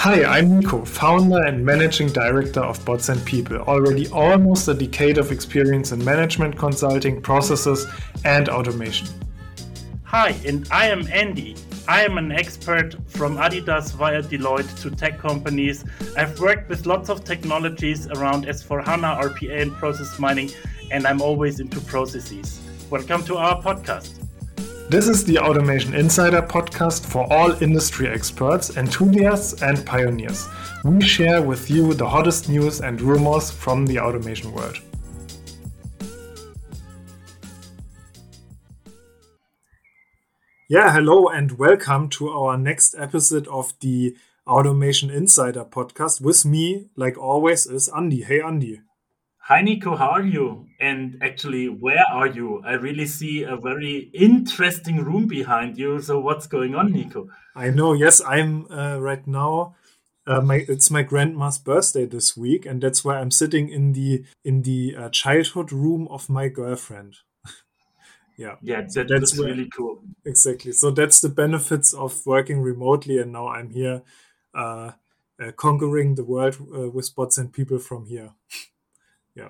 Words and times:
Hi, 0.00 0.24
I'm 0.24 0.58
Nico, 0.58 0.82
founder 0.82 1.42
and 1.44 1.62
managing 1.62 2.08
director 2.08 2.60
of 2.60 2.82
Bots 2.86 3.10
and 3.10 3.22
People. 3.26 3.58
Already 3.58 4.08
almost 4.08 4.66
a 4.66 4.72
decade 4.72 5.18
of 5.18 5.30
experience 5.30 5.92
in 5.92 6.02
management 6.02 6.56
consulting, 6.56 7.20
processes, 7.20 7.86
and 8.24 8.48
automation. 8.48 9.08
Hi, 10.04 10.30
and 10.46 10.66
I 10.70 10.86
am 10.86 11.06
Andy. 11.08 11.54
I 11.86 12.02
am 12.02 12.16
an 12.16 12.32
expert 12.32 12.94
from 13.08 13.36
Adidas 13.36 13.92
via 13.92 14.22
Deloitte 14.22 14.80
to 14.80 14.90
tech 14.90 15.18
companies. 15.18 15.84
I've 16.16 16.40
worked 16.40 16.70
with 16.70 16.86
lots 16.86 17.10
of 17.10 17.22
technologies 17.22 18.06
around 18.06 18.46
S4HANA, 18.46 19.20
RPA, 19.20 19.60
and 19.60 19.72
process 19.72 20.18
mining, 20.18 20.50
and 20.90 21.06
I'm 21.06 21.20
always 21.20 21.60
into 21.60 21.78
processes. 21.78 22.58
Welcome 22.88 23.22
to 23.24 23.36
our 23.36 23.62
podcast. 23.62 24.19
This 24.90 25.06
is 25.06 25.24
the 25.24 25.38
Automation 25.38 25.94
Insider 25.94 26.42
podcast 26.42 27.06
for 27.06 27.32
all 27.32 27.52
industry 27.62 28.08
experts, 28.08 28.76
enthusiasts, 28.76 29.62
and 29.62 29.86
pioneers. 29.86 30.48
We 30.84 31.00
share 31.00 31.42
with 31.42 31.70
you 31.70 31.94
the 31.94 32.08
hottest 32.08 32.48
news 32.48 32.80
and 32.80 33.00
rumors 33.00 33.52
from 33.52 33.86
the 33.86 34.00
automation 34.00 34.50
world. 34.50 34.78
Yeah, 40.68 40.92
hello 40.92 41.28
and 41.28 41.52
welcome 41.52 42.08
to 42.08 42.30
our 42.30 42.58
next 42.58 42.96
episode 42.98 43.46
of 43.46 43.72
the 43.78 44.16
Automation 44.44 45.08
Insider 45.08 45.64
podcast. 45.64 46.20
With 46.20 46.44
me, 46.44 46.88
like 46.96 47.16
always, 47.16 47.64
is 47.64 47.88
Andy. 47.96 48.22
Hey, 48.22 48.40
Andy. 48.40 48.80
Hi, 49.42 49.62
Nico. 49.62 49.94
How 49.94 50.10
are 50.10 50.26
you? 50.26 50.66
And 50.80 51.18
actually, 51.22 51.68
where 51.68 52.04
are 52.12 52.26
you? 52.26 52.62
I 52.64 52.72
really 52.72 53.06
see 53.06 53.42
a 53.42 53.56
very 53.56 54.10
interesting 54.14 55.04
room 55.04 55.26
behind 55.26 55.76
you. 55.78 56.00
So, 56.00 56.18
what's 56.20 56.46
going 56.46 56.74
on, 56.74 56.92
Nico? 56.92 57.28
I 57.54 57.70
know. 57.70 57.92
Yes, 57.92 58.22
I'm 58.26 58.70
uh, 58.70 58.98
right 58.98 59.26
now. 59.26 59.76
Uh, 60.26 60.40
my 60.40 60.64
it's 60.68 60.90
my 60.90 61.02
grandma's 61.02 61.58
birthday 61.58 62.06
this 62.06 62.36
week, 62.36 62.64
and 62.64 62.80
that's 62.80 63.04
why 63.04 63.18
I'm 63.18 63.30
sitting 63.30 63.68
in 63.68 63.92
the 63.92 64.24
in 64.44 64.62
the 64.62 64.94
uh, 64.96 65.08
childhood 65.10 65.72
room 65.72 66.08
of 66.08 66.28
my 66.28 66.48
girlfriend 66.48 67.16
yeah 68.36 68.56
yeah 68.62 68.82
that, 68.94 69.08
that's 69.08 69.38
where, 69.38 69.48
really 69.48 69.68
cool 69.76 70.02
exactly 70.24 70.72
so 70.72 70.90
that's 70.90 71.20
the 71.20 71.28
benefits 71.28 71.92
of 71.92 72.24
working 72.26 72.60
remotely 72.60 73.18
and 73.18 73.32
now 73.32 73.48
i'm 73.48 73.70
here 73.70 74.02
uh, 74.54 74.92
uh, 75.42 75.52
conquering 75.56 76.14
the 76.14 76.24
world 76.24 76.56
uh, 76.74 76.88
with 76.88 77.14
bots 77.14 77.38
and 77.38 77.52
people 77.52 77.78
from 77.78 78.06
here 78.06 78.30
yeah 79.34 79.48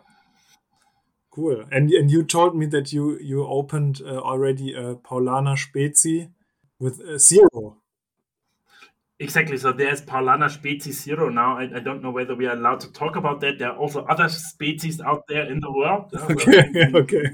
cool 1.31 1.65
and 1.71 1.91
and 1.91 2.11
you 2.11 2.23
told 2.23 2.57
me 2.57 2.67
that 2.67 2.93
you 2.93 3.19
you 3.21 3.47
opened 3.47 4.01
uh, 4.05 4.19
already 4.19 4.75
a 4.75 4.95
Paulaner 4.95 5.57
spezi 5.57 6.31
with 6.79 7.01
a 7.01 7.19
zero 7.19 7.81
Exactly. 9.21 9.59
So 9.59 9.71
there's 9.71 10.01
Paulaner 10.01 10.49
Spezi 10.49 10.93
Zero 10.93 11.29
now. 11.29 11.59
I, 11.59 11.65
I, 11.77 11.81
don't 11.81 12.03
know 12.03 12.11
whether 12.11 12.35
we 12.35 12.47
are 12.47 12.55
allowed 12.55 12.81
to 12.81 12.93
talk 12.93 13.17
about 13.17 13.43
that. 13.43 13.59
There 13.59 13.69
are 13.69 13.77
also 13.77 14.03
other 14.07 14.31
species 14.31 14.99
out 14.99 15.25
there 15.29 15.45
in 15.45 15.61
the 15.61 15.71
world. 15.71 16.11
Okay. 16.31 16.91
okay. 16.95 17.25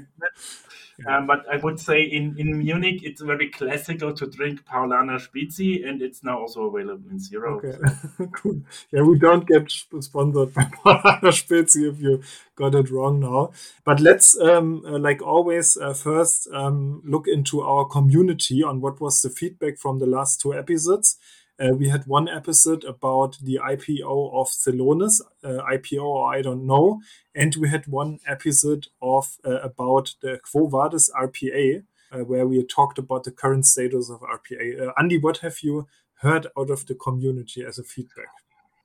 Um, 1.05 1.27
but 1.27 1.45
I 1.51 1.57
would 1.57 1.79
say 1.79 2.01
in, 2.01 2.35
in 2.39 2.57
Munich, 2.57 3.01
it's 3.03 3.21
very 3.21 3.49
classical 3.49 4.13
to 4.13 4.25
drink 4.25 4.65
Paulaner 4.65 5.19
Spezi, 5.19 5.87
and 5.87 6.01
it's 6.01 6.23
now 6.23 6.39
also 6.39 6.65
available 6.65 7.09
in 7.11 7.19
zero. 7.19 7.57
Okay, 7.57 7.77
so. 8.17 8.25
cool. 8.33 8.61
Yeah, 8.91 9.01
we 9.03 9.19
don't 9.19 9.47
get 9.47 9.69
sponsored 9.69 10.53
by 10.53 10.63
Paulaner 10.83 11.31
Spezi 11.31 11.91
if 11.91 12.01
you 12.01 12.23
got 12.55 12.73
it 12.73 12.89
wrong 12.89 13.19
now. 13.19 13.51
But 13.83 13.99
let's, 13.99 14.39
um, 14.39 14.83
uh, 14.87 14.97
like 14.97 15.21
always, 15.21 15.77
uh, 15.77 15.93
first 15.93 16.47
um, 16.51 17.03
look 17.05 17.27
into 17.27 17.61
our 17.61 17.85
community 17.85 18.63
on 18.63 18.81
what 18.81 18.99
was 18.99 19.21
the 19.21 19.29
feedback 19.29 19.77
from 19.77 19.99
the 19.99 20.07
last 20.07 20.41
two 20.41 20.53
episodes. 20.53 21.17
Uh, 21.59 21.73
we 21.73 21.89
had 21.89 22.05
one 22.05 22.27
episode 22.29 22.83
about 22.83 23.37
the 23.41 23.59
IPO 23.63 24.33
of 24.33 24.47
Celonis, 24.47 25.21
uh, 25.43 25.63
IPO 25.71 26.31
I 26.31 26.41
don't 26.43 26.67
know, 26.67 27.01
and 27.33 27.55
we 27.55 27.69
had 27.69 27.87
one 27.87 28.19
episode 28.27 28.87
of 29.01 29.37
uh, 29.43 29.61
about 29.61 30.13
the 30.21 30.39
Quo 30.43 30.67
Vadis 30.67 31.09
RPA, 31.19 31.83
uh, 32.11 32.19
where 32.19 32.47
we 32.47 32.63
talked 32.63 32.99
about 32.99 33.23
the 33.23 33.31
current 33.31 33.65
status 33.65 34.09
of 34.09 34.21
RPA. 34.21 34.87
Uh, 34.87 34.91
Andy, 34.99 35.17
what 35.17 35.39
have 35.39 35.57
you 35.63 35.87
heard 36.21 36.45
out 36.57 36.69
of 36.69 36.85
the 36.85 36.95
community 36.95 37.63
as 37.63 37.79
a 37.79 37.83
feedback? 37.83 38.29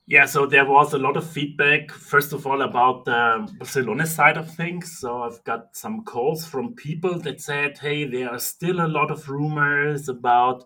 Yeah, 0.07 0.27
so 0.27 0.47
there 0.47 0.65
was 0.65 0.95
a 0.95 0.99
lot 0.99 1.17
of 1.17 1.29
feedback, 1.29 1.93
first 1.93 2.33
of 2.33 2.47
all, 2.47 2.63
about 2.63 3.05
the 3.05 3.47
Celonis 3.61 4.09
side 4.09 4.37
of 4.37 4.53
things. 4.53 4.99
So 4.99 5.23
I've 5.23 5.43
got 5.45 5.77
some 5.77 6.05
calls 6.05 6.45
from 6.45 6.75
people 6.75 7.21
that 7.21 7.41
said, 7.41 7.79
hey, 7.79 8.05
there 8.05 8.31
are 8.31 8.41
still 8.41 8.85
a 8.85 8.89
lot 8.89 9.13
of 9.13 9.29
rumors 9.29 10.09
about 10.09 10.65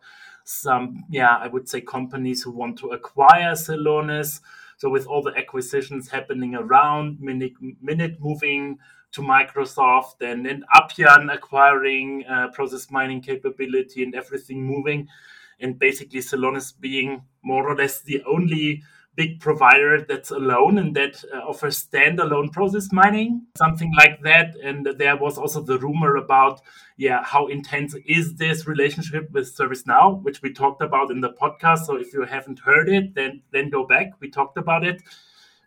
some, 0.49 1.05
yeah, 1.11 1.37
I 1.37 1.49
would 1.49 1.69
say 1.69 1.81
companies 1.81 2.43
who 2.43 2.53
want 2.53 2.79
to 2.79 2.89
acquire 2.91 3.53
Celonis. 3.53 4.41
So 4.77 4.89
with 4.89 5.07
all 5.07 5.23
the 5.23 5.37
acquisitions 5.37 6.09
happening 6.09 6.55
around, 6.55 7.21
Minit, 7.21 7.53
Minit 7.81 8.21
moving 8.21 8.79
to 9.13 9.23
Microsoft 9.23 10.21
and, 10.21 10.47
and 10.47 10.65
Appian 10.75 11.31
acquiring 11.31 12.25
uh, 12.27 12.49
process 12.49 12.91
mining 12.91 13.23
capability 13.23 14.03
and 14.03 14.15
everything 14.15 14.63
moving, 14.63 15.09
and 15.61 15.79
basically 15.79 16.21
Celonis 16.21 16.73
being 16.79 17.23
more 17.43 17.69
or 17.69 17.75
less 17.75 18.03
the 18.03 18.23
only 18.25 18.83
big 19.17 19.41
provider 19.41 20.05
that's 20.07 20.31
alone 20.31 20.79
and 20.79 20.95
that 20.95 21.25
uh, 21.35 21.39
offers 21.39 21.85
standalone 21.85 22.53
process 22.53 22.93
mining, 22.93 23.43
something 23.57 23.91
like 23.97 24.23
that. 24.23 24.55
And 24.63 24.87
there 24.99 25.17
was 25.17 25.39
also 25.39 25.63
the 25.63 25.79
rumor 25.79 26.17
about, 26.17 26.61
yeah, 26.99 27.25
how 27.25 27.47
intense 27.47 27.97
is 28.07 28.35
this 28.37 28.67
relationship 28.67 29.31
with 29.33 29.57
ServiceNow, 29.57 30.23
which 30.23 30.43
we 30.43 30.53
talked 30.53 30.83
about 30.83 31.11
in 31.11 31.21
the 31.21 31.33
podcast. 31.33 31.87
So 31.87 31.97
if 31.97 32.13
you 32.13 32.23
haven't 32.25 32.61
heard 32.61 32.89
it, 32.89 33.15
then 33.15 33.43
then 33.51 33.71
go 33.71 33.87
back. 33.87 34.13
We 34.21 34.31
talked 34.31 34.59
about 34.59 34.85
it. 34.85 35.03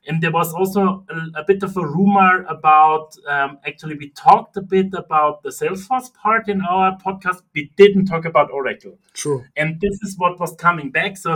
And 0.10 0.24
there 0.24 0.32
was 0.32 0.54
also 0.56 1.06
a, 1.08 1.42
a 1.42 1.44
bit 1.46 1.62
of 1.62 1.78
a 1.78 1.86
rumor 1.86 2.44
about 2.50 3.16
um, 3.28 3.60
actually, 3.66 3.96
we 3.96 4.10
talked 4.10 4.58
a 4.58 4.62
bit 4.62 4.88
about 4.96 5.44
the 5.44 5.50
Salesforce 5.50 6.12
part 6.12 6.50
in 6.50 6.62
our 6.62 6.98
podcast. 6.98 7.44
We 7.54 7.72
didn't 7.78 8.08
talk 8.08 8.26
about 8.26 8.50
Oracle. 8.50 8.98
True. 9.14 9.44
And 9.56 9.80
this 9.80 10.02
is 10.02 10.16
what 10.18 10.40
was 10.40 10.56
coming 10.56 10.90
back. 10.90 11.16
So 11.16 11.36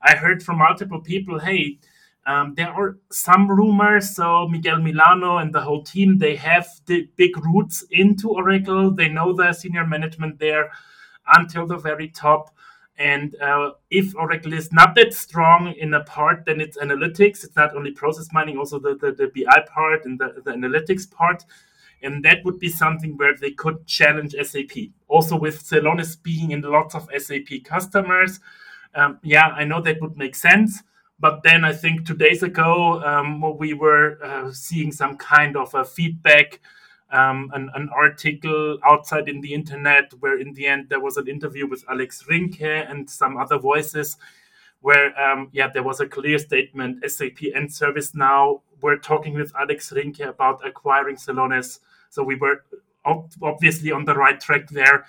I 0.00 0.14
heard 0.14 0.44
from 0.44 0.58
multiple 0.58 1.00
people 1.00 1.40
hey, 1.40 1.80
um, 2.24 2.54
there 2.54 2.68
are 2.68 2.98
some 3.10 3.50
rumors. 3.50 4.14
So 4.14 4.46
Miguel 4.46 4.80
Milano 4.80 5.38
and 5.38 5.52
the 5.52 5.62
whole 5.62 5.82
team, 5.82 6.18
they 6.18 6.36
have 6.36 6.68
the 6.86 7.08
big 7.16 7.36
roots 7.44 7.84
into 7.90 8.30
Oracle. 8.30 8.92
They 8.92 9.08
know 9.08 9.32
the 9.32 9.52
senior 9.52 9.88
management 9.88 10.38
there 10.38 10.70
until 11.26 11.66
the 11.66 11.78
very 11.78 12.10
top. 12.10 12.54
And 12.96 13.34
uh, 13.40 13.72
if 13.90 14.14
Oracle 14.14 14.52
is 14.52 14.72
not 14.72 14.94
that 14.94 15.14
strong 15.14 15.74
in 15.78 15.94
a 15.94 16.04
part, 16.04 16.44
then 16.46 16.60
it's 16.60 16.78
analytics. 16.78 17.42
It's 17.44 17.56
not 17.56 17.74
only 17.74 17.90
process 17.90 18.28
mining, 18.32 18.56
also 18.56 18.78
the, 18.78 18.94
the, 18.94 19.12
the 19.12 19.30
BI 19.34 19.64
part 19.66 20.04
and 20.04 20.18
the, 20.18 20.42
the 20.44 20.52
analytics 20.52 21.10
part. 21.10 21.44
And 22.02 22.24
that 22.24 22.44
would 22.44 22.60
be 22.60 22.68
something 22.68 23.16
where 23.16 23.34
they 23.34 23.50
could 23.50 23.86
challenge 23.86 24.34
SAP. 24.40 24.90
Also, 25.08 25.36
with 25.36 25.64
Celonis 25.64 26.22
being 26.22 26.52
in 26.52 26.60
lots 26.60 26.94
of 26.94 27.08
SAP 27.16 27.64
customers, 27.64 28.40
um, 28.94 29.18
yeah, 29.22 29.48
I 29.48 29.64
know 29.64 29.80
that 29.80 30.00
would 30.00 30.16
make 30.16 30.36
sense. 30.36 30.82
But 31.18 31.42
then 31.42 31.64
I 31.64 31.72
think 31.72 32.06
two 32.06 32.16
days 32.16 32.42
ago, 32.42 33.02
um, 33.02 33.56
we 33.58 33.72
were 33.72 34.18
uh, 34.22 34.52
seeing 34.52 34.92
some 34.92 35.16
kind 35.16 35.56
of 35.56 35.74
a 35.74 35.84
feedback 35.84 36.60
um, 37.10 37.50
an, 37.54 37.70
an, 37.74 37.88
article 37.94 38.78
outside 38.84 39.28
in 39.28 39.40
the 39.40 39.52
internet 39.52 40.12
where 40.20 40.38
in 40.40 40.52
the 40.54 40.66
end 40.66 40.88
there 40.88 41.00
was 41.00 41.16
an 41.16 41.28
interview 41.28 41.66
with 41.66 41.84
Alex 41.88 42.24
Rinke 42.28 42.90
and 42.90 43.08
some 43.08 43.36
other 43.36 43.58
voices 43.58 44.16
where 44.80 45.18
um, 45.20 45.48
yeah 45.52 45.68
there 45.72 45.82
was 45.82 46.00
a 46.00 46.06
clear 46.06 46.38
statement 46.38 47.08
SAP 47.08 47.38
and 47.54 47.68
ServiceNow 47.68 48.60
were 48.80 48.96
talking 48.96 49.34
with 49.34 49.52
Alex 49.58 49.92
Rinke 49.94 50.28
about 50.28 50.66
acquiring 50.66 51.16
Celonis. 51.16 51.80
So 52.10 52.22
we 52.22 52.36
were 52.36 52.64
ob- 53.04 53.32
obviously 53.42 53.92
on 53.92 54.04
the 54.04 54.14
right 54.14 54.40
track 54.40 54.68
there 54.70 55.04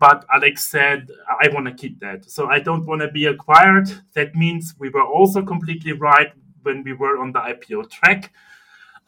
but 0.00 0.24
Alex 0.32 0.64
said 0.64 1.10
I 1.28 1.48
want 1.52 1.66
to 1.66 1.74
keep 1.74 2.00
that. 2.00 2.28
So 2.28 2.46
I 2.46 2.58
don't 2.58 2.86
want 2.86 3.02
to 3.02 3.10
be 3.10 3.26
acquired. 3.26 3.88
That 4.14 4.34
means 4.34 4.74
we 4.78 4.88
were 4.88 5.04
also 5.04 5.42
completely 5.42 5.92
right 5.92 6.32
when 6.62 6.82
we 6.82 6.94
were 6.94 7.18
on 7.18 7.32
the 7.32 7.40
IPO 7.40 7.90
track 7.90 8.32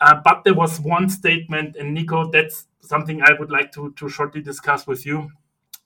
uh, 0.02 0.20
but 0.24 0.42
there 0.42 0.54
was 0.54 0.80
one 0.80 1.08
statement, 1.08 1.76
and 1.76 1.94
Nico, 1.94 2.28
that's 2.28 2.66
something 2.80 3.22
I 3.22 3.34
would 3.38 3.52
like 3.52 3.70
to, 3.72 3.92
to 3.92 4.08
shortly 4.08 4.42
discuss 4.42 4.84
with 4.84 5.06
you, 5.06 5.30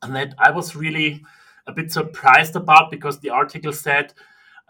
and 0.03 0.17
that 0.17 0.35
I 0.39 0.51
was 0.51 0.75
really 0.75 1.23
a 1.67 1.73
bit 1.73 1.93
surprised 1.93 2.57
about 2.57 2.91
because 2.91 3.21
the 3.21 3.29
article 3.29 3.75
said 3.75 4.15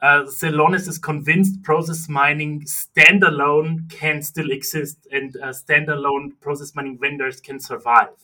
uh, 0.02 0.24
Celonis 0.24 0.88
is 0.88 0.98
convinced 0.98 1.62
process 1.62 2.08
mining 2.08 2.62
standalone 2.62 3.88
can 3.88 4.20
still 4.20 4.50
exist 4.50 5.06
and 5.12 5.36
uh, 5.36 5.48
standalone 5.48 6.32
process 6.40 6.74
mining 6.74 6.98
vendors 6.98 7.40
can 7.40 7.60
survive. 7.60 8.18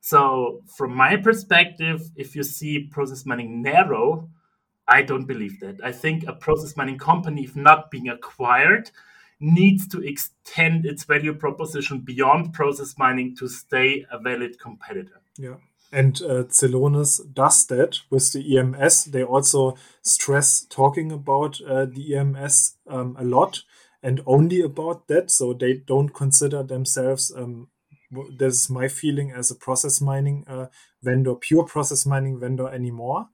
So, 0.00 0.62
from 0.66 0.96
my 0.96 1.16
perspective, 1.16 2.10
if 2.16 2.34
you 2.34 2.42
see 2.42 2.88
process 2.90 3.24
mining 3.24 3.62
narrow, 3.62 4.28
I 4.88 5.02
don't 5.02 5.26
believe 5.26 5.60
that. 5.60 5.76
I 5.82 5.92
think 5.92 6.24
a 6.26 6.32
process 6.32 6.76
mining 6.76 6.98
company, 6.98 7.44
if 7.44 7.54
not 7.54 7.92
being 7.92 8.08
acquired, 8.08 8.90
needs 9.44 9.86
to 9.88 10.00
extend 10.00 10.86
its 10.86 11.04
value 11.04 11.34
proposition 11.34 12.00
beyond 12.00 12.54
process 12.54 12.96
mining 12.96 13.36
to 13.36 13.48
stay 13.48 14.06
a 14.10 14.18
valid 14.18 14.58
competitor. 14.58 15.20
Yeah. 15.38 15.56
And 15.92 16.20
uh, 16.22 16.44
Celonis 16.44 17.20
does 17.34 17.66
that 17.66 18.00
with 18.10 18.32
the 18.32 18.58
EMS. 18.58 19.04
They 19.04 19.22
also 19.22 19.76
stress 20.02 20.66
talking 20.68 21.12
about 21.12 21.60
uh, 21.60 21.84
the 21.84 22.16
EMS 22.16 22.76
um, 22.88 23.16
a 23.18 23.24
lot 23.24 23.62
and 24.02 24.20
only 24.26 24.60
about 24.60 25.06
that. 25.08 25.30
So 25.30 25.52
they 25.52 25.74
don't 25.74 26.08
consider 26.08 26.62
themselves, 26.62 27.32
um, 27.36 27.68
this 28.10 28.64
is 28.64 28.70
my 28.70 28.88
feeling, 28.88 29.30
as 29.30 29.50
a 29.50 29.54
process 29.54 30.00
mining 30.00 30.44
uh, 30.48 30.66
vendor, 31.02 31.34
pure 31.34 31.64
process 31.64 32.06
mining 32.06 32.40
vendor 32.40 32.68
anymore. 32.68 33.28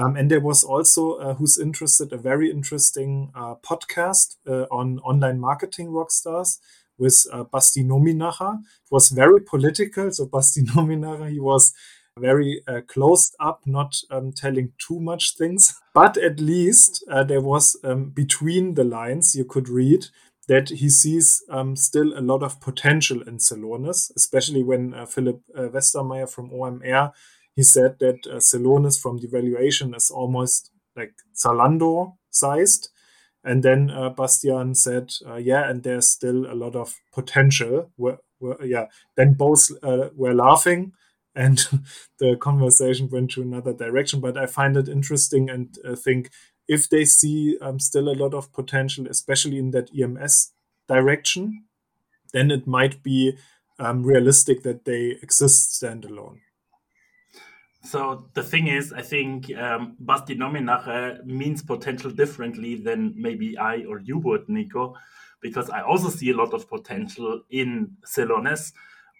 Um, 0.00 0.16
and 0.16 0.30
there 0.30 0.40
was 0.40 0.64
also, 0.64 1.16
uh, 1.16 1.34
who's 1.34 1.58
interested, 1.58 2.10
a 2.12 2.16
very 2.16 2.50
interesting 2.50 3.30
uh, 3.34 3.56
podcast 3.56 4.36
uh, 4.48 4.62
on 4.70 4.98
online 5.00 5.38
marketing 5.38 5.88
rockstars 5.88 6.58
with 6.96 7.26
uh, 7.30 7.44
Basti 7.44 7.84
Nominacher. 7.84 8.60
It 8.60 8.90
was 8.90 9.10
very 9.10 9.40
political. 9.42 10.10
So 10.10 10.24
Basti 10.24 10.62
Nominacher, 10.74 11.30
he 11.30 11.38
was 11.38 11.74
very 12.18 12.62
uh, 12.66 12.80
closed 12.88 13.36
up, 13.40 13.60
not 13.66 13.94
um, 14.10 14.32
telling 14.32 14.72
too 14.78 15.00
much 15.00 15.36
things. 15.36 15.78
But 15.92 16.16
at 16.16 16.40
least 16.40 17.04
uh, 17.10 17.24
there 17.24 17.42
was 17.42 17.76
um, 17.84 18.08
between 18.08 18.74
the 18.74 18.84
lines 18.84 19.34
you 19.34 19.44
could 19.44 19.68
read 19.68 20.06
that 20.48 20.70
he 20.70 20.88
sees 20.88 21.42
um, 21.50 21.76
still 21.76 22.18
a 22.18 22.22
lot 22.22 22.42
of 22.42 22.60
potential 22.60 23.20
in 23.22 23.36
Celonis, 23.36 24.10
especially 24.16 24.62
when 24.62 24.94
Philipp 25.06 25.42
uh, 25.54 25.68
Westermeyer 25.68 26.28
from 26.28 26.50
OMR 26.50 27.12
he 27.56 27.62
said 27.62 27.96
that 28.00 28.26
uh, 28.26 28.40
from 29.00 29.18
the 29.18 29.28
valuation 29.28 29.94
is 29.94 30.10
almost 30.10 30.70
like 30.96 31.12
Zalando 31.34 32.16
sized. 32.30 32.90
And 33.42 33.62
then 33.62 33.90
uh, 33.90 34.10
Bastian 34.10 34.74
said, 34.74 35.12
uh, 35.26 35.36
yeah, 35.36 35.68
and 35.68 35.82
there's 35.82 36.08
still 36.08 36.46
a 36.50 36.54
lot 36.54 36.76
of 36.76 36.94
potential. 37.12 37.90
We're, 37.96 38.18
we're, 38.38 38.62
yeah, 38.64 38.86
then 39.16 39.34
both 39.34 39.70
uh, 39.82 40.10
were 40.14 40.34
laughing 40.34 40.92
and 41.34 41.58
the 42.18 42.36
conversation 42.36 43.08
went 43.10 43.30
to 43.32 43.42
another 43.42 43.72
direction. 43.72 44.20
But 44.20 44.36
I 44.36 44.46
find 44.46 44.76
it 44.76 44.88
interesting 44.88 45.48
and 45.48 45.76
uh, 45.84 45.96
think 45.96 46.30
if 46.68 46.88
they 46.88 47.04
see 47.04 47.56
um, 47.60 47.80
still 47.80 48.08
a 48.08 48.14
lot 48.14 48.34
of 48.34 48.52
potential, 48.52 49.06
especially 49.08 49.58
in 49.58 49.70
that 49.72 49.90
EMS 49.98 50.52
direction, 50.86 51.64
then 52.32 52.50
it 52.50 52.66
might 52.66 53.02
be 53.02 53.36
um, 53.78 54.04
realistic 54.04 54.62
that 54.62 54.84
they 54.84 55.16
exist 55.22 55.82
standalone. 55.82 56.38
So 57.82 58.28
the 58.34 58.42
thing 58.42 58.66
is, 58.66 58.92
I 58.92 59.02
think 59.02 59.56
um, 59.56 59.96
Basti 60.00 60.36
Nominacher 60.36 61.24
means 61.24 61.62
potential 61.62 62.10
differently 62.10 62.76
than 62.76 63.14
maybe 63.16 63.56
I 63.56 63.84
or 63.88 64.00
you 64.00 64.18
would, 64.18 64.48
Nico, 64.48 64.94
because 65.40 65.70
I 65.70 65.80
also 65.80 66.10
see 66.10 66.30
a 66.30 66.36
lot 66.36 66.52
of 66.52 66.68
potential 66.68 67.42
in 67.50 67.96
Celonis, 68.06 68.72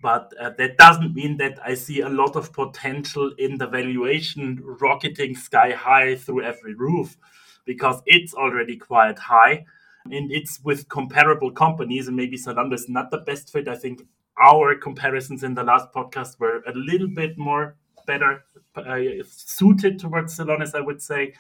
but 0.03 0.33
uh, 0.39 0.51
that 0.59 0.77
doesn't 0.77 1.15
mean 1.15 1.39
that 1.39 1.59
I 1.65 1.75
see 1.75 2.01
a 2.01 2.09
lot 2.09 2.37
of 2.37 2.53
potential 2.53 3.33
in 3.39 3.57
the 3.57 3.67
valuation 3.67 4.61
rocketing 4.63 5.35
sky 5.35 5.73
high 5.73 6.17
through 6.17 6.43
every 6.43 6.75
roof, 6.75 7.17
because 7.65 8.03
it's 8.05 8.35
already 8.35 8.77
quite 8.77 9.19
high, 9.19 9.65
and 10.05 10.31
it's 10.31 10.61
with 10.63 10.89
comparable 10.89 11.51
companies, 11.51 12.09
and 12.09 12.17
maybe 12.17 12.37
Zalando 12.37 12.75
is 12.75 12.89
not 12.89 13.11
the 13.11 13.19
best 13.19 13.51
fit. 13.51 13.69
I 13.69 13.77
think 13.77 14.03
our 14.43 14.75
comparisons 14.75 15.43
in 15.43 15.55
the 15.55 15.65
last 15.65 15.93
podcast 15.95 16.39
were 16.39 16.63
a 16.67 16.73
little 16.75 17.09
bit 17.09 17.39
more 17.39 17.77
better 18.07 18.45
uh, 18.77 18.99
suited 19.27 19.99
towards 19.99 20.37
Celonis, 20.37 20.75
I 20.75 20.81
would 20.81 21.03
say. 21.03 21.35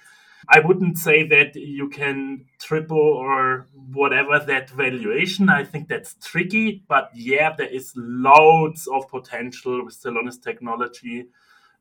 I 0.49 0.61
wouldn't 0.61 0.97
say 0.97 1.27
that 1.29 1.55
you 1.55 1.88
can 1.88 2.47
triple 2.59 2.99
or 2.99 3.69
whatever 3.93 4.38
that 4.38 4.71
valuation. 4.71 5.49
I 5.50 5.65
think 5.65 5.88
that's 5.88 6.15
tricky, 6.15 6.82
but 6.88 7.11
yeah, 7.15 7.55
there 7.56 7.69
is 7.69 7.93
loads 7.94 8.87
of 8.87 9.09
potential 9.09 9.85
with 9.85 10.00
Celonis 10.00 10.43
technology, 10.43 11.27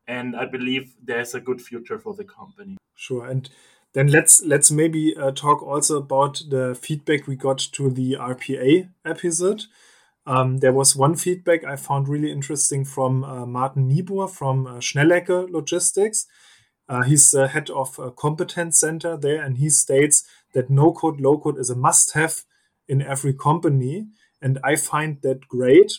and 0.07 0.35
I 0.35 0.45
believe 0.45 0.93
there's 1.01 1.35
a 1.35 1.39
good 1.39 1.61
future 1.61 1.99
for 1.99 2.13
the 2.13 2.25
company. 2.25 2.77
Sure, 2.95 3.25
and 3.25 3.49
then 3.93 4.07
let's 4.07 4.43
let's 4.43 4.71
maybe 4.71 5.15
uh, 5.15 5.31
talk 5.31 5.63
also 5.63 5.97
about 5.97 6.43
the 6.49 6.77
feedback 6.79 7.27
we 7.27 7.35
got 7.35 7.59
to 7.59 7.89
the 7.89 8.17
RPA 8.19 8.89
episode. 9.05 9.65
Um, 10.29 10.59
there 10.59 10.73
was 10.73 10.95
one 10.95 11.15
feedback 11.15 11.63
I 11.63 11.75
found 11.75 12.07
really 12.07 12.31
interesting 12.31 12.85
from 12.85 13.23
uh, 13.23 13.47
Martin 13.47 13.87
Niebuhr 13.87 14.27
from 14.27 14.67
uh, 14.67 14.73
Schnellecke 14.73 15.49
Logistics. 15.49 16.27
Uh, 16.87 17.01
he's 17.01 17.31
the 17.31 17.47
head 17.47 17.71
of 17.71 17.97
a 17.97 18.11
competence 18.11 18.79
center 18.79 19.17
there, 19.17 19.41
and 19.41 19.57
he 19.57 19.71
states 19.71 20.23
that 20.53 20.69
no 20.69 20.93
code, 20.93 21.19
low 21.19 21.39
code 21.39 21.57
is 21.57 21.71
a 21.71 21.75
must 21.75 22.13
have 22.13 22.43
in 22.87 23.01
every 23.01 23.33
company. 23.33 24.05
And 24.39 24.59
I 24.63 24.75
find 24.75 25.19
that 25.23 25.47
great 25.47 25.93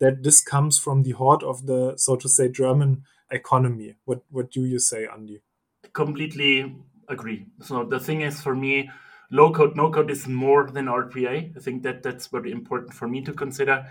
that 0.00 0.24
this 0.24 0.40
comes 0.40 0.80
from 0.80 1.04
the 1.04 1.12
heart 1.12 1.44
of 1.44 1.66
the, 1.66 1.94
so 1.96 2.16
to 2.16 2.28
say, 2.28 2.48
German 2.48 3.04
economy. 3.30 3.94
What, 4.04 4.22
what 4.30 4.50
do 4.50 4.64
you 4.64 4.80
say, 4.80 5.06
Andy? 5.06 5.42
Completely 5.92 6.74
agree. 7.08 7.46
So 7.62 7.84
the 7.84 8.00
thing 8.00 8.22
is, 8.22 8.40
for 8.40 8.56
me, 8.56 8.90
low 9.30 9.52
code, 9.52 9.76
no 9.76 9.90
code 9.90 10.10
is 10.10 10.26
more 10.26 10.70
than 10.70 10.86
RPA. 10.86 11.56
I 11.56 11.60
think 11.60 11.82
that 11.82 12.02
that's 12.02 12.26
very 12.28 12.52
important 12.52 12.94
for 12.94 13.08
me 13.08 13.22
to 13.22 13.32
consider. 13.32 13.86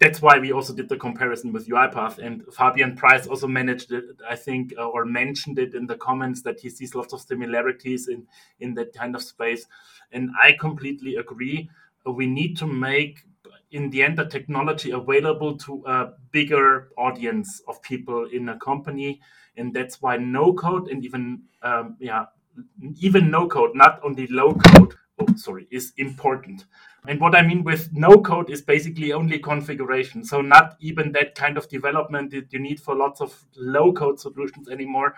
That's 0.00 0.20
why 0.20 0.38
we 0.38 0.52
also 0.52 0.74
did 0.74 0.88
the 0.88 0.96
comparison 0.96 1.52
with 1.52 1.68
UiPath, 1.68 2.18
and 2.18 2.42
Fabian 2.52 2.96
Price 2.96 3.28
also 3.28 3.46
managed 3.46 3.92
it, 3.92 4.04
I 4.28 4.34
think, 4.34 4.74
uh, 4.76 4.88
or 4.88 5.04
mentioned 5.04 5.58
it 5.60 5.74
in 5.74 5.86
the 5.86 5.96
comments 5.96 6.42
that 6.42 6.58
he 6.58 6.68
sees 6.68 6.96
lots 6.96 7.12
of 7.12 7.20
similarities 7.20 8.08
in 8.08 8.26
in 8.58 8.74
that 8.74 8.92
kind 8.92 9.14
of 9.14 9.22
space, 9.22 9.66
and 10.10 10.30
I 10.42 10.56
completely 10.58 11.16
agree. 11.16 11.70
We 12.04 12.26
need 12.26 12.56
to 12.58 12.66
make 12.66 13.24
in 13.70 13.90
the 13.90 14.02
end 14.02 14.18
the 14.18 14.24
technology 14.24 14.90
available 14.92 15.56
to 15.58 15.82
a 15.86 16.12
bigger 16.30 16.88
audience 16.96 17.60
of 17.66 17.82
people 17.82 18.26
in 18.26 18.48
a 18.48 18.58
company 18.58 19.20
and 19.56 19.74
that's 19.74 20.00
why 20.00 20.16
no 20.16 20.52
code 20.52 20.88
and 20.88 21.04
even 21.04 21.42
um, 21.62 21.96
yeah 21.98 22.26
even 23.00 23.30
no 23.30 23.48
code, 23.48 23.74
not 23.74 24.00
only 24.02 24.26
low 24.26 24.54
code, 24.54 24.94
oh, 25.18 25.26
sorry, 25.36 25.66
is 25.70 25.92
important. 25.96 26.64
And 27.06 27.20
what 27.20 27.34
I 27.34 27.42
mean 27.42 27.64
with 27.64 27.90
no 27.92 28.20
code 28.20 28.50
is 28.50 28.62
basically 28.62 29.12
only 29.12 29.38
configuration. 29.38 30.24
So 30.24 30.40
not 30.40 30.76
even 30.80 31.12
that 31.12 31.34
kind 31.34 31.58
of 31.58 31.68
development 31.68 32.30
that 32.30 32.52
you 32.52 32.58
need 32.58 32.80
for 32.80 32.94
lots 32.94 33.20
of 33.20 33.44
low 33.56 33.92
code 33.92 34.18
solutions 34.18 34.68
anymore, 34.68 35.14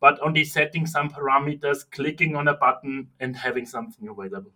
but 0.00 0.18
only 0.22 0.44
setting 0.44 0.86
some 0.86 1.08
parameters, 1.08 1.90
clicking 1.90 2.36
on 2.36 2.48
a 2.48 2.54
button 2.54 3.08
and 3.18 3.36
having 3.36 3.66
something 3.66 4.08
available. 4.08 4.52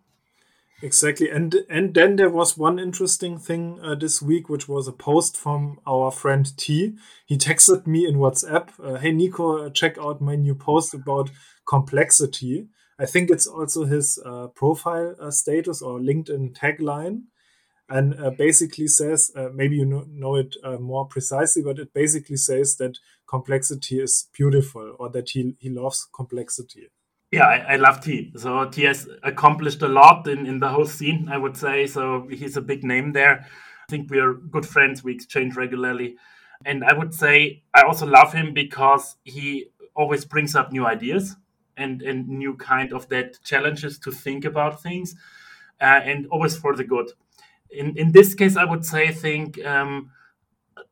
Exactly, 0.83 1.31
and 1.31 1.55
and 1.71 1.95
then 1.95 2.17
there 2.17 2.29
was 2.29 2.59
one 2.59 2.79
interesting 2.79 3.39
thing 3.39 3.79
uh, 3.81 3.95
this 3.95 4.21
week, 4.21 4.49
which 4.49 4.69
was 4.69 4.89
a 4.89 4.93
post 4.93 5.37
from 5.37 5.79
our 5.87 6.11
friend 6.11 6.55
T. 6.59 6.97
He 7.25 7.39
texted 7.39 7.87
me 7.87 8.07
in 8.07 8.17
WhatsApp, 8.17 8.69
uh, 8.83 8.97
"Hey 8.97 9.13
Nico, 9.13 9.71
check 9.71 9.97
out 9.99 10.21
my 10.21 10.35
new 10.35 10.55
post 10.55 10.93
about 10.93 11.31
complexity." 11.67 12.69
I 12.99 13.07
think 13.07 13.31
it's 13.31 13.47
also 13.47 13.85
his 13.85 14.19
uh, 14.25 14.49
profile 14.49 15.17
uh, 15.21 15.31
status 15.31 15.83
or 15.83 15.99
LinkedIn 15.99 16.57
tagline, 16.57 17.23
and 17.89 18.19
uh, 18.21 18.31
basically 18.31 18.87
says 18.87 19.33
uh, 19.37 19.49
maybe 19.53 19.77
you 19.77 19.85
know, 19.85 20.07
know 20.09 20.37
it 20.37 20.55
more 20.81 21.07
precisely, 21.07 21.63
but 21.63 21.79
it 21.79 21.93
basically 21.93 22.37
says 22.37 22.77
that 22.77 22.99
complexity 23.27 24.01
is 24.01 24.29
beautiful 24.33 24.95
or 24.99 25.09
that 25.11 25.31
he 25.31 25.57
he 25.59 25.71
loves 25.71 26.07
complexity. 26.15 26.89
Yeah, 27.33 27.47
I, 27.47 27.73
I, 27.73 27.77
love 27.77 28.01
T. 28.01 28.33
So 28.37 28.67
T 28.67 28.83
has 28.83 29.09
accomplished 29.25 29.83
a 29.83 29.89
lot 29.89 30.29
in, 30.29 30.47
in 30.47 30.61
the 30.61 30.69
whole 30.69 30.87
scene, 30.87 31.29
I 31.29 31.37
would 31.37 31.57
say. 31.57 31.89
So 31.89 32.29
he's 32.31 32.57
a 32.57 32.61
big 32.61 32.85
name 32.85 33.13
there. 33.13 33.41
I 33.41 33.91
think 33.91 34.09
we 34.09 34.21
are 34.21 34.35
good 34.35 34.65
friends. 34.65 35.03
We 35.03 35.15
exchange 35.15 35.57
regularly. 35.57 36.15
And 36.65 36.85
I 36.85 36.93
would 36.93 37.13
say 37.13 37.65
I 37.75 37.83
also 37.83 38.07
love 38.07 38.33
him 38.33 38.55
because 38.55 39.17
he 39.25 39.67
always 39.97 40.25
brings 40.25 40.55
up 40.55 40.71
new 40.71 40.87
ideas 40.87 41.35
and, 41.77 42.03
and 42.03 42.29
new 42.29 42.55
kind 42.57 42.93
of 42.93 43.09
that 43.09 43.43
challenges 43.43 43.99
to 43.99 44.11
think 44.11 44.45
about 44.45 44.83
things 44.83 45.15
uh, 45.81 46.01
and 46.05 46.27
always 46.29 46.57
for 46.57 46.77
the 46.77 46.85
good. 46.85 47.11
In, 47.71 47.97
in 47.97 48.13
this 48.13 48.35
case, 48.35 48.57
I 48.57 48.65
would 48.65 48.85
say, 48.85 49.11
think 49.11 49.65
um, 49.65 50.11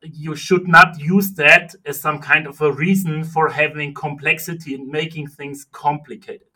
you 0.01 0.35
should 0.35 0.67
not 0.67 0.99
use 0.99 1.31
that 1.33 1.73
as 1.85 1.99
some 1.99 2.19
kind 2.19 2.47
of 2.47 2.59
a 2.61 2.71
reason 2.71 3.23
for 3.23 3.49
having 3.49 3.93
complexity 3.93 4.75
and 4.75 4.87
making 4.87 5.27
things 5.27 5.65
complicated. 5.71 6.47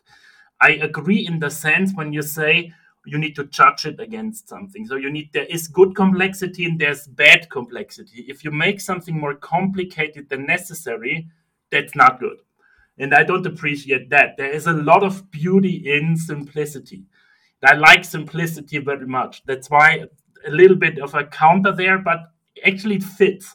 I 0.60 0.72
agree 0.72 1.26
in 1.26 1.38
the 1.38 1.50
sense 1.50 1.92
when 1.94 2.12
you 2.12 2.22
say 2.22 2.72
you 3.06 3.16
need 3.16 3.34
to 3.36 3.44
judge 3.44 3.86
it 3.86 4.00
against 4.00 4.48
something. 4.48 4.86
So 4.86 4.96
you 4.96 5.10
need 5.10 5.30
there 5.32 5.44
is 5.44 5.68
good 5.68 5.94
complexity 5.94 6.64
and 6.66 6.78
there's 6.78 7.06
bad 7.06 7.48
complexity. 7.48 8.26
If 8.28 8.44
you 8.44 8.50
make 8.50 8.80
something 8.80 9.18
more 9.18 9.34
complicated 9.34 10.28
than 10.28 10.44
necessary, 10.46 11.28
that's 11.70 11.94
not 11.94 12.20
good. 12.20 12.38
And 12.98 13.14
I 13.14 13.22
don't 13.22 13.46
appreciate 13.46 14.10
that. 14.10 14.36
There 14.36 14.50
is 14.50 14.66
a 14.66 14.72
lot 14.72 15.02
of 15.02 15.30
beauty 15.30 15.82
in 15.86 16.16
simplicity. 16.16 17.04
I 17.62 17.74
like 17.74 18.04
simplicity 18.04 18.78
very 18.78 19.06
much. 19.06 19.42
That's 19.44 19.70
why 19.70 20.04
a 20.46 20.50
little 20.50 20.76
bit 20.76 20.98
of 20.98 21.14
a 21.14 21.24
counter 21.24 21.72
there, 21.72 21.98
but 21.98 22.32
actually 22.64 22.96
it 22.96 23.04
fits 23.04 23.54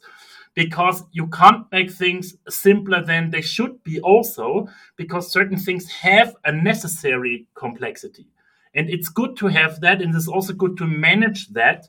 because 0.55 1.03
you 1.11 1.27
can't 1.27 1.65
make 1.71 1.91
things 1.91 2.35
simpler 2.49 3.03
than 3.03 3.31
they 3.31 3.41
should 3.41 3.83
be 3.83 3.99
also 4.01 4.67
because 4.95 5.31
certain 5.31 5.57
things 5.57 5.89
have 5.89 6.35
a 6.45 6.51
necessary 6.51 7.47
complexity 7.55 8.27
and 8.75 8.89
it's 8.89 9.09
good 9.09 9.35
to 9.37 9.47
have 9.47 9.79
that 9.81 10.01
and 10.01 10.15
it's 10.15 10.27
also 10.27 10.53
good 10.53 10.77
to 10.77 10.85
manage 10.85 11.49
that 11.49 11.87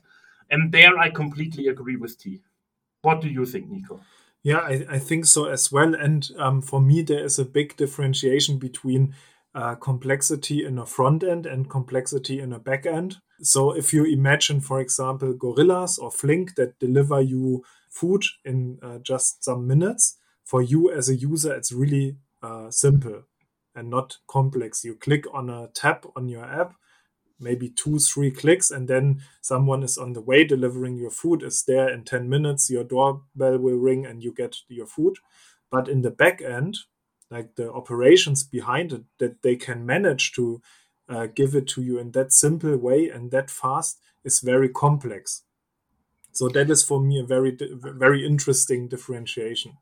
and 0.49 0.71
there 0.71 0.97
i 0.97 1.09
completely 1.09 1.67
agree 1.67 1.95
with 1.95 2.17
t 2.17 2.41
what 3.01 3.21
do 3.21 3.29
you 3.29 3.45
think 3.45 3.69
nico 3.69 3.99
Yeah, 4.45 4.59
I, 4.59 4.85
I 4.87 4.99
think 4.99 5.25
so 5.25 5.45
as 5.45 5.71
well. 5.71 5.95
And 5.95 6.29
um, 6.37 6.61
for 6.61 6.79
me, 6.79 7.01
there 7.01 7.25
is 7.25 7.39
a 7.39 7.45
big 7.45 7.75
differentiation 7.77 8.59
between 8.59 9.15
uh, 9.55 9.73
complexity 9.73 10.63
in 10.63 10.77
a 10.77 10.85
front 10.85 11.23
end 11.23 11.47
and 11.47 11.67
complexity 11.67 12.39
in 12.39 12.53
a 12.53 12.59
back 12.59 12.85
end. 12.85 13.17
So 13.41 13.71
if 13.75 13.91
you 13.91 14.05
imagine, 14.05 14.61
for 14.61 14.79
example, 14.79 15.33
Gorillas 15.33 15.97
or 15.97 16.11
Flink 16.11 16.53
that 16.57 16.77
deliver 16.77 17.19
you 17.21 17.63
food 17.89 18.23
in 18.45 18.77
uh, 18.83 18.99
just 18.99 19.43
some 19.43 19.65
minutes, 19.65 20.19
for 20.43 20.61
you 20.61 20.91
as 20.91 21.09
a 21.09 21.15
user, 21.15 21.55
it's 21.55 21.71
really 21.71 22.17
uh, 22.43 22.69
simple 22.69 23.23
and 23.73 23.89
not 23.89 24.17
complex. 24.27 24.85
You 24.85 24.93
click 24.93 25.25
on 25.33 25.49
a 25.49 25.69
tab 25.73 26.05
on 26.15 26.29
your 26.29 26.45
app, 26.45 26.75
maybe 27.39 27.69
two, 27.69 27.99
three 27.99 28.31
clicks, 28.31 28.71
and 28.71 28.87
then 28.87 29.21
someone 29.41 29.83
is 29.83 29.97
on 29.97 30.13
the 30.13 30.21
way 30.21 30.43
delivering 30.43 30.97
your 30.97 31.11
food, 31.11 31.43
is 31.43 31.63
there 31.63 31.89
in 31.89 32.03
10 32.03 32.29
minutes, 32.29 32.69
your 32.69 32.83
doorbell 32.83 33.57
will 33.57 33.77
ring 33.77 34.05
and 34.05 34.23
you 34.23 34.33
get 34.33 34.57
your 34.67 34.87
food. 34.87 35.17
But 35.71 35.87
in 35.87 36.01
the 36.01 36.11
back 36.11 36.41
end, 36.41 36.77
like 37.29 37.55
the 37.55 37.71
operations 37.71 38.43
behind 38.43 38.93
it, 38.93 39.03
that 39.19 39.41
they 39.41 39.55
can 39.55 39.85
manage 39.85 40.31
to 40.33 40.61
uh, 41.09 41.27
give 41.27 41.55
it 41.55 41.67
to 41.67 41.81
you 41.81 41.99
in 41.99 42.11
that 42.11 42.31
simple 42.31 42.77
way 42.77 43.09
and 43.09 43.31
that 43.31 43.49
fast 43.49 43.99
is 44.23 44.39
very 44.39 44.69
complex. 44.69 45.43
So 46.31 46.49
that 46.49 46.69
is 46.69 46.83
for 46.83 46.99
me 46.99 47.19
a 47.19 47.23
very, 47.23 47.57
very 47.59 48.25
interesting 48.25 48.87
differentiation. 48.87 49.77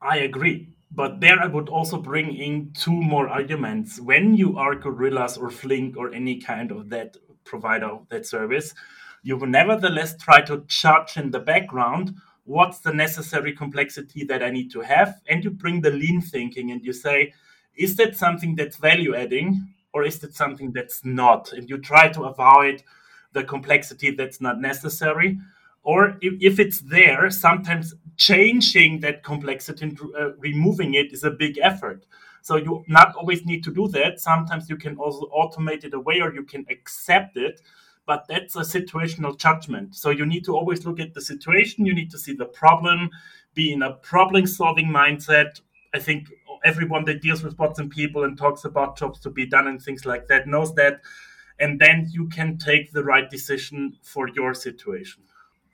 I 0.00 0.18
agree. 0.18 0.74
But 0.94 1.20
there 1.20 1.40
I 1.40 1.46
would 1.46 1.68
also 1.68 1.98
bring 2.00 2.34
in 2.34 2.72
two 2.74 2.92
more 2.92 3.28
arguments. 3.28 3.98
When 3.98 4.36
you 4.36 4.58
are 4.58 4.74
Gorillas 4.74 5.38
or 5.38 5.50
Flink 5.50 5.96
or 5.96 6.12
any 6.12 6.38
kind 6.38 6.70
of 6.70 6.90
that 6.90 7.16
provider 7.44 7.86
of 7.86 8.08
that 8.10 8.26
service, 8.26 8.74
you 9.22 9.36
will 9.36 9.46
nevertheless 9.46 10.16
try 10.16 10.42
to 10.42 10.64
judge 10.66 11.16
in 11.16 11.30
the 11.30 11.40
background 11.40 12.14
what's 12.44 12.80
the 12.80 12.92
necessary 12.92 13.52
complexity 13.52 14.24
that 14.24 14.42
I 14.42 14.50
need 14.50 14.70
to 14.72 14.80
have. 14.80 15.20
And 15.28 15.44
you 15.44 15.50
bring 15.50 15.80
the 15.80 15.90
lean 15.90 16.20
thinking 16.20 16.70
and 16.70 16.84
you 16.84 16.92
say, 16.92 17.32
is 17.76 17.96
that 17.96 18.16
something 18.16 18.56
that's 18.56 18.76
value 18.76 19.14
adding 19.14 19.74
or 19.94 20.04
is 20.04 20.18
that 20.20 20.34
something 20.34 20.72
that's 20.72 21.04
not? 21.04 21.52
And 21.52 21.70
you 21.70 21.78
try 21.78 22.08
to 22.08 22.24
avoid 22.24 22.82
the 23.32 23.44
complexity 23.44 24.10
that's 24.10 24.40
not 24.40 24.60
necessary 24.60 25.38
or 25.82 26.16
if, 26.20 26.60
it's 26.60 26.80
there, 26.80 27.30
sometimes 27.30 27.94
changing 28.16 29.00
that 29.00 29.24
complexity 29.24 29.84
and 29.86 29.98
uh, 30.16 30.32
removing 30.36 30.94
it 30.94 31.12
is 31.12 31.24
a 31.24 31.30
big 31.30 31.58
effort. 31.58 32.06
So 32.42 32.56
you 32.56 32.84
not 32.88 33.14
always 33.14 33.44
need 33.44 33.64
to 33.64 33.72
do 33.72 33.88
that. 33.88 34.20
Sometimes 34.20 34.68
you 34.68 34.76
can 34.76 34.96
also 34.96 35.28
automate 35.36 35.84
it 35.84 35.94
away 35.94 36.20
or 36.20 36.32
you 36.32 36.44
can 36.44 36.66
accept 36.70 37.36
it, 37.36 37.60
but 38.06 38.26
that's 38.28 38.56
a 38.56 38.60
situational 38.60 39.38
judgment. 39.38 39.94
So 39.94 40.10
you 40.10 40.26
need 40.26 40.44
to 40.44 40.54
always 40.54 40.84
look 40.84 41.00
at 41.00 41.14
the 41.14 41.20
situation. 41.20 41.86
You 41.86 41.94
need 41.94 42.10
to 42.10 42.18
see 42.18 42.34
the 42.34 42.46
problem, 42.46 43.10
be 43.54 43.72
in 43.72 43.82
a 43.82 43.94
problem 43.94 44.46
solving 44.46 44.86
mindset. 44.86 45.60
I 45.94 45.98
think 45.98 46.28
everyone 46.64 47.04
that 47.06 47.22
deals 47.22 47.42
with 47.42 47.56
bots 47.56 47.78
and 47.78 47.90
people 47.90 48.24
and 48.24 48.36
talks 48.38 48.64
about 48.64 48.96
jobs 48.96 49.20
to 49.20 49.30
be 49.30 49.46
done 49.46 49.66
and 49.66 49.80
things 49.80 50.04
like 50.04 50.26
that 50.28 50.46
knows 50.46 50.74
that. 50.74 51.00
And 51.58 51.80
then 51.80 52.08
you 52.10 52.28
can 52.28 52.58
take 52.58 52.92
the 52.92 53.04
right 53.04 53.28
decision 53.28 53.98
for 54.02 54.28
your 54.28 54.54
situation. 54.54 55.22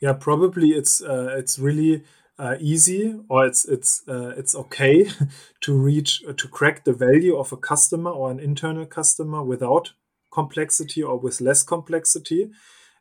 Yeah, 0.00 0.12
probably 0.12 0.70
it's 0.70 1.02
uh, 1.02 1.34
it's 1.36 1.58
really 1.58 2.04
uh, 2.38 2.54
easy 2.60 3.18
or 3.28 3.46
it's 3.46 3.64
it's 3.64 4.02
uh, 4.08 4.32
it's 4.36 4.54
okay 4.54 5.08
to 5.62 5.76
reach 5.76 6.22
uh, 6.28 6.32
to 6.34 6.48
crack 6.48 6.84
the 6.84 6.92
value 6.92 7.36
of 7.36 7.52
a 7.52 7.56
customer 7.56 8.10
or 8.10 8.30
an 8.30 8.38
internal 8.38 8.86
customer 8.86 9.42
without 9.42 9.92
complexity 10.32 11.02
or 11.02 11.18
with 11.18 11.40
less 11.40 11.62
complexity. 11.62 12.50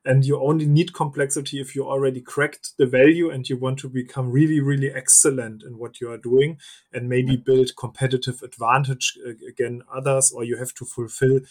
And 0.06 0.24
you 0.26 0.42
only 0.42 0.66
need 0.66 0.94
complexity 0.94 1.60
if 1.60 1.76
you 1.76 1.86
already 1.86 2.22
cracked 2.22 2.78
the 2.78 2.86
value 2.86 3.30
and 3.30 3.48
you 3.50 3.58
want 3.58 3.78
to 3.80 3.90
become 3.90 4.32
really 4.32 4.60
really 4.62 4.92
excellent 4.92 5.64
in 5.64 5.78
what 5.78 6.00
you 6.02 6.10
are 6.10 6.18
doing 6.18 6.58
and 6.94 7.10
maybe 7.10 7.36
build 7.36 7.76
competitive 7.78 8.42
advantage 8.42 9.18
again 9.48 9.82
others 9.94 10.32
or 10.32 10.44
you 10.46 10.58
have 10.58 10.74
to 10.76 10.86
fulfill 10.86 11.42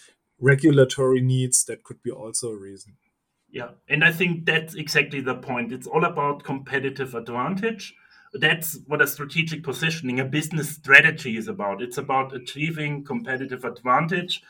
regulatory 0.40 1.20
needs 1.20 1.64
that 1.64 1.84
could 1.84 2.02
be 2.02 2.10
also 2.10 2.50
a 2.50 2.56
reason 2.56 2.94
yeah, 3.50 3.70
and 3.88 4.04
I 4.04 4.12
think 4.12 4.44
that's 4.44 4.74
exactly 4.74 5.20
the 5.20 5.36
point. 5.36 5.72
It's 5.72 5.86
all 5.86 6.04
about 6.04 6.42
competitive 6.42 7.14
advantage. 7.14 7.94
That's 8.34 8.78
what 8.86 9.00
a 9.00 9.06
strategic 9.06 9.62
positioning, 9.62 10.20
a 10.20 10.24
business 10.24 10.70
strategy 10.70 11.36
is 11.36 11.48
about. 11.48 11.80
It's 11.80 11.98
about 11.98 12.34
achieving 12.34 13.04
competitive 13.04 13.64
advantage. 13.64 14.42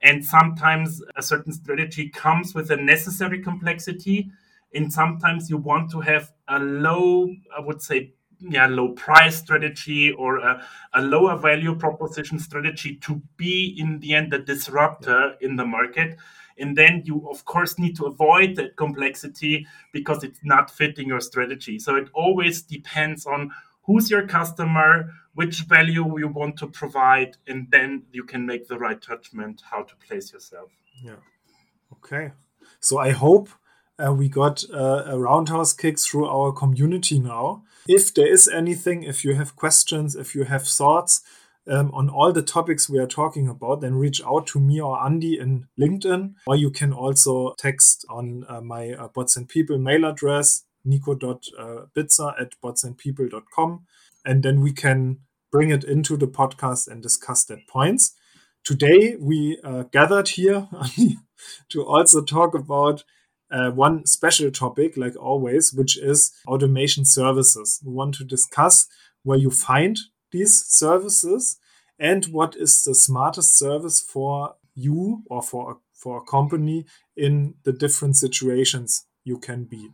And 0.00 0.24
sometimes 0.24 1.02
a 1.16 1.22
certain 1.22 1.52
strategy 1.52 2.08
comes 2.08 2.54
with 2.54 2.70
a 2.70 2.76
necessary 2.76 3.42
complexity. 3.42 4.30
And 4.72 4.92
sometimes 4.92 5.50
you 5.50 5.56
want 5.56 5.90
to 5.90 6.00
have 6.00 6.32
a 6.46 6.58
low, 6.58 7.28
I 7.56 7.60
would 7.60 7.82
say, 7.82 8.14
yeah, 8.40 8.66
low 8.66 8.90
price 8.90 9.36
strategy 9.36 10.12
or 10.12 10.38
a, 10.38 10.62
a 10.94 11.02
lower 11.02 11.36
value 11.36 11.74
proposition 11.74 12.38
strategy 12.38 12.94
to 12.96 13.20
be 13.36 13.76
in 13.78 13.98
the 13.98 14.14
end 14.14 14.32
a 14.32 14.38
disruptor 14.38 15.34
in 15.40 15.56
the 15.56 15.66
market 15.66 16.16
and 16.58 16.76
then 16.76 17.02
you, 17.04 17.28
of 17.30 17.44
course, 17.44 17.78
need 17.78 17.96
to 17.96 18.06
avoid 18.06 18.56
that 18.56 18.76
complexity 18.76 19.66
because 19.92 20.24
it's 20.24 20.40
not 20.42 20.70
fitting 20.70 21.08
your 21.08 21.20
strategy. 21.20 21.78
So 21.78 21.96
it 21.96 22.08
always 22.14 22.62
depends 22.62 23.26
on 23.26 23.50
who's 23.82 24.10
your 24.10 24.26
customer, 24.26 25.12
which 25.34 25.62
value 25.62 26.18
you 26.18 26.28
want 26.28 26.56
to 26.58 26.66
provide, 26.66 27.36
and 27.46 27.66
then 27.70 28.02
you 28.12 28.24
can 28.24 28.44
make 28.44 28.68
the 28.68 28.78
right 28.78 29.00
judgment 29.00 29.62
how 29.70 29.82
to 29.82 29.94
place 29.96 30.32
yourself. 30.32 30.70
Yeah. 31.02 31.16
Okay. 31.94 32.32
So 32.80 32.98
I 32.98 33.10
hope 33.10 33.48
uh, 33.98 34.12
we 34.12 34.28
got 34.28 34.64
uh, 34.72 35.04
a 35.06 35.18
roundhouse 35.18 35.72
kick 35.72 35.98
through 35.98 36.26
our 36.26 36.52
community 36.52 37.18
now. 37.18 37.64
If 37.86 38.12
there 38.14 38.30
is 38.30 38.46
anything, 38.46 39.02
if 39.02 39.24
you 39.24 39.34
have 39.34 39.56
questions, 39.56 40.14
if 40.14 40.34
you 40.34 40.44
have 40.44 40.66
thoughts, 40.66 41.22
um, 41.68 41.90
on 41.92 42.08
all 42.08 42.32
the 42.32 42.42
topics 42.42 42.88
we 42.88 42.98
are 42.98 43.06
talking 43.06 43.48
about, 43.48 43.80
then 43.80 43.94
reach 43.94 44.22
out 44.24 44.46
to 44.48 44.60
me 44.60 44.80
or 44.80 45.02
Andy 45.04 45.38
in 45.38 45.68
LinkedIn. 45.78 46.34
Or 46.46 46.56
you 46.56 46.70
can 46.70 46.92
also 46.92 47.54
text 47.58 48.04
on 48.08 48.44
uh, 48.48 48.60
my 48.60 48.92
uh, 48.92 49.08
Bots 49.08 49.36
and 49.36 49.48
People 49.48 49.78
mail 49.78 50.04
address, 50.04 50.64
nico.bitzer 50.84 52.40
at 52.40 52.52
botsandpeople.com. 52.62 53.86
And 54.24 54.42
then 54.42 54.60
we 54.60 54.72
can 54.72 55.18
bring 55.50 55.70
it 55.70 55.84
into 55.84 56.16
the 56.16 56.26
podcast 56.26 56.88
and 56.88 57.02
discuss 57.02 57.44
that 57.44 57.66
points. 57.68 58.14
Today, 58.64 59.16
we 59.18 59.58
uh, 59.64 59.84
gathered 59.92 60.28
here 60.28 60.68
to 61.70 61.84
also 61.84 62.22
talk 62.22 62.54
about 62.54 63.04
uh, 63.50 63.70
one 63.70 64.04
special 64.04 64.50
topic, 64.50 64.96
like 64.96 65.16
always, 65.16 65.72
which 65.72 65.96
is 65.96 66.32
automation 66.46 67.04
services. 67.04 67.80
We 67.84 67.92
want 67.92 68.14
to 68.16 68.24
discuss 68.24 68.86
where 69.22 69.38
you 69.38 69.50
find 69.50 69.96
these 70.30 70.64
services 70.66 71.58
and 71.98 72.26
what 72.26 72.54
is 72.56 72.84
the 72.84 72.94
smartest 72.94 73.58
service 73.58 74.00
for 74.00 74.54
you 74.74 75.22
or 75.26 75.42
for 75.42 75.72
a, 75.72 75.74
for 75.92 76.18
a 76.18 76.24
company 76.24 76.86
in 77.16 77.54
the 77.64 77.72
different 77.72 78.16
situations 78.16 79.06
you 79.24 79.38
can 79.38 79.64
be. 79.64 79.90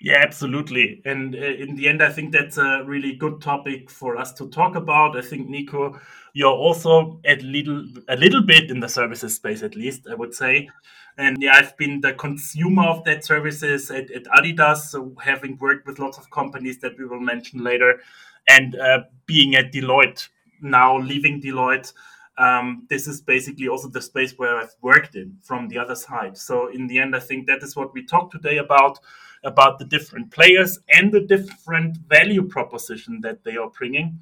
Yeah, 0.00 0.18
absolutely. 0.22 1.00
And 1.06 1.34
uh, 1.34 1.38
in 1.38 1.74
the 1.74 1.88
end, 1.88 2.02
I 2.02 2.10
think 2.10 2.32
that's 2.32 2.58
a 2.58 2.82
really 2.84 3.14
good 3.16 3.40
topic 3.40 3.90
for 3.90 4.16
us 4.18 4.32
to 4.34 4.48
talk 4.48 4.76
about. 4.76 5.16
I 5.16 5.22
think 5.22 5.48
Nico, 5.48 5.98
you're 6.34 6.52
also 6.52 7.18
at 7.24 7.42
little 7.42 7.86
a 8.08 8.16
little 8.16 8.42
bit 8.42 8.70
in 8.70 8.80
the 8.80 8.88
services 8.88 9.34
space, 9.34 9.62
at 9.62 9.74
least 9.74 10.06
I 10.10 10.14
would 10.14 10.34
say. 10.34 10.68
And 11.16 11.38
yeah, 11.40 11.52
I've 11.54 11.74
been 11.78 12.02
the 12.02 12.12
consumer 12.12 12.84
of 12.84 13.04
that 13.04 13.24
services 13.24 13.90
at, 13.90 14.10
at 14.10 14.24
Adidas, 14.24 14.90
so 14.90 15.14
having 15.18 15.56
worked 15.56 15.86
with 15.86 15.98
lots 15.98 16.18
of 16.18 16.30
companies 16.30 16.78
that 16.80 16.98
we 16.98 17.06
will 17.06 17.20
mention 17.20 17.64
later 17.64 18.00
and 18.48 18.76
uh, 18.76 19.00
being 19.26 19.54
at 19.54 19.72
Deloitte 19.72 20.28
now, 20.60 20.98
leaving 20.98 21.40
Deloitte, 21.40 21.92
um, 22.38 22.86
this 22.90 23.06
is 23.06 23.20
basically 23.20 23.68
also 23.68 23.88
the 23.88 24.00
space 24.00 24.34
where 24.36 24.58
I've 24.58 24.74
worked 24.82 25.14
in 25.14 25.38
from 25.42 25.68
the 25.68 25.78
other 25.78 25.94
side. 25.94 26.36
So 26.36 26.68
in 26.68 26.86
the 26.86 26.98
end, 26.98 27.16
I 27.16 27.20
think 27.20 27.46
that 27.46 27.62
is 27.62 27.74
what 27.74 27.94
we 27.94 28.04
talk 28.04 28.30
today 28.30 28.58
about 28.58 28.98
about 29.44 29.78
the 29.78 29.84
different 29.84 30.30
players 30.32 30.78
and 30.88 31.12
the 31.12 31.20
different 31.20 31.96
value 32.08 32.42
proposition 32.42 33.20
that 33.20 33.44
they 33.44 33.56
are 33.56 33.70
bringing. 33.70 34.18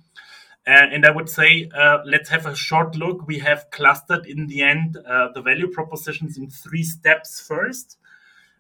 Uh, 0.67 0.71
and 0.93 1.05
I 1.05 1.11
would 1.11 1.29
say, 1.29 1.71
uh, 1.77 1.99
let's 2.05 2.29
have 2.31 2.47
a 2.47 2.55
short 2.55 2.97
look. 2.97 3.27
We 3.27 3.39
have 3.39 3.71
clustered 3.71 4.27
in 4.27 4.47
the 4.47 4.63
end 4.63 4.97
uh, 4.97 5.29
the 5.35 5.43
value 5.43 5.69
propositions 5.69 6.37
in 6.39 6.49
three 6.49 6.83
steps 6.83 7.41
first. 7.41 7.99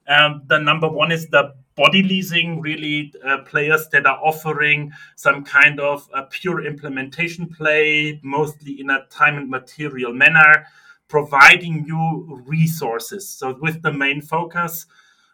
Um, 0.06 0.42
the 0.46 0.58
number 0.58 0.88
one 0.88 1.12
is 1.12 1.28
the 1.28 1.54
body 1.76 2.02
leasing, 2.02 2.61
really 2.61 3.12
uh, 3.26 3.38
players 3.38 3.88
that 3.88 4.06
are 4.06 4.18
offering 4.23 4.92
some 5.16 5.44
kind 5.44 5.80
of 5.80 6.08
a 6.14 6.23
pure 6.25 6.64
implementation 6.64 7.49
play, 7.49 8.20
mostly 8.23 8.80
in 8.80 8.90
a 8.90 9.06
time 9.11 9.37
and 9.37 9.50
material 9.50 10.12
manner, 10.12 10.66
providing 11.08 11.84
you 11.87 12.42
resources. 12.46 13.28
So, 13.28 13.56
with 13.61 13.82
the 13.82 13.92
main 13.92 14.20
focus, 14.20 14.87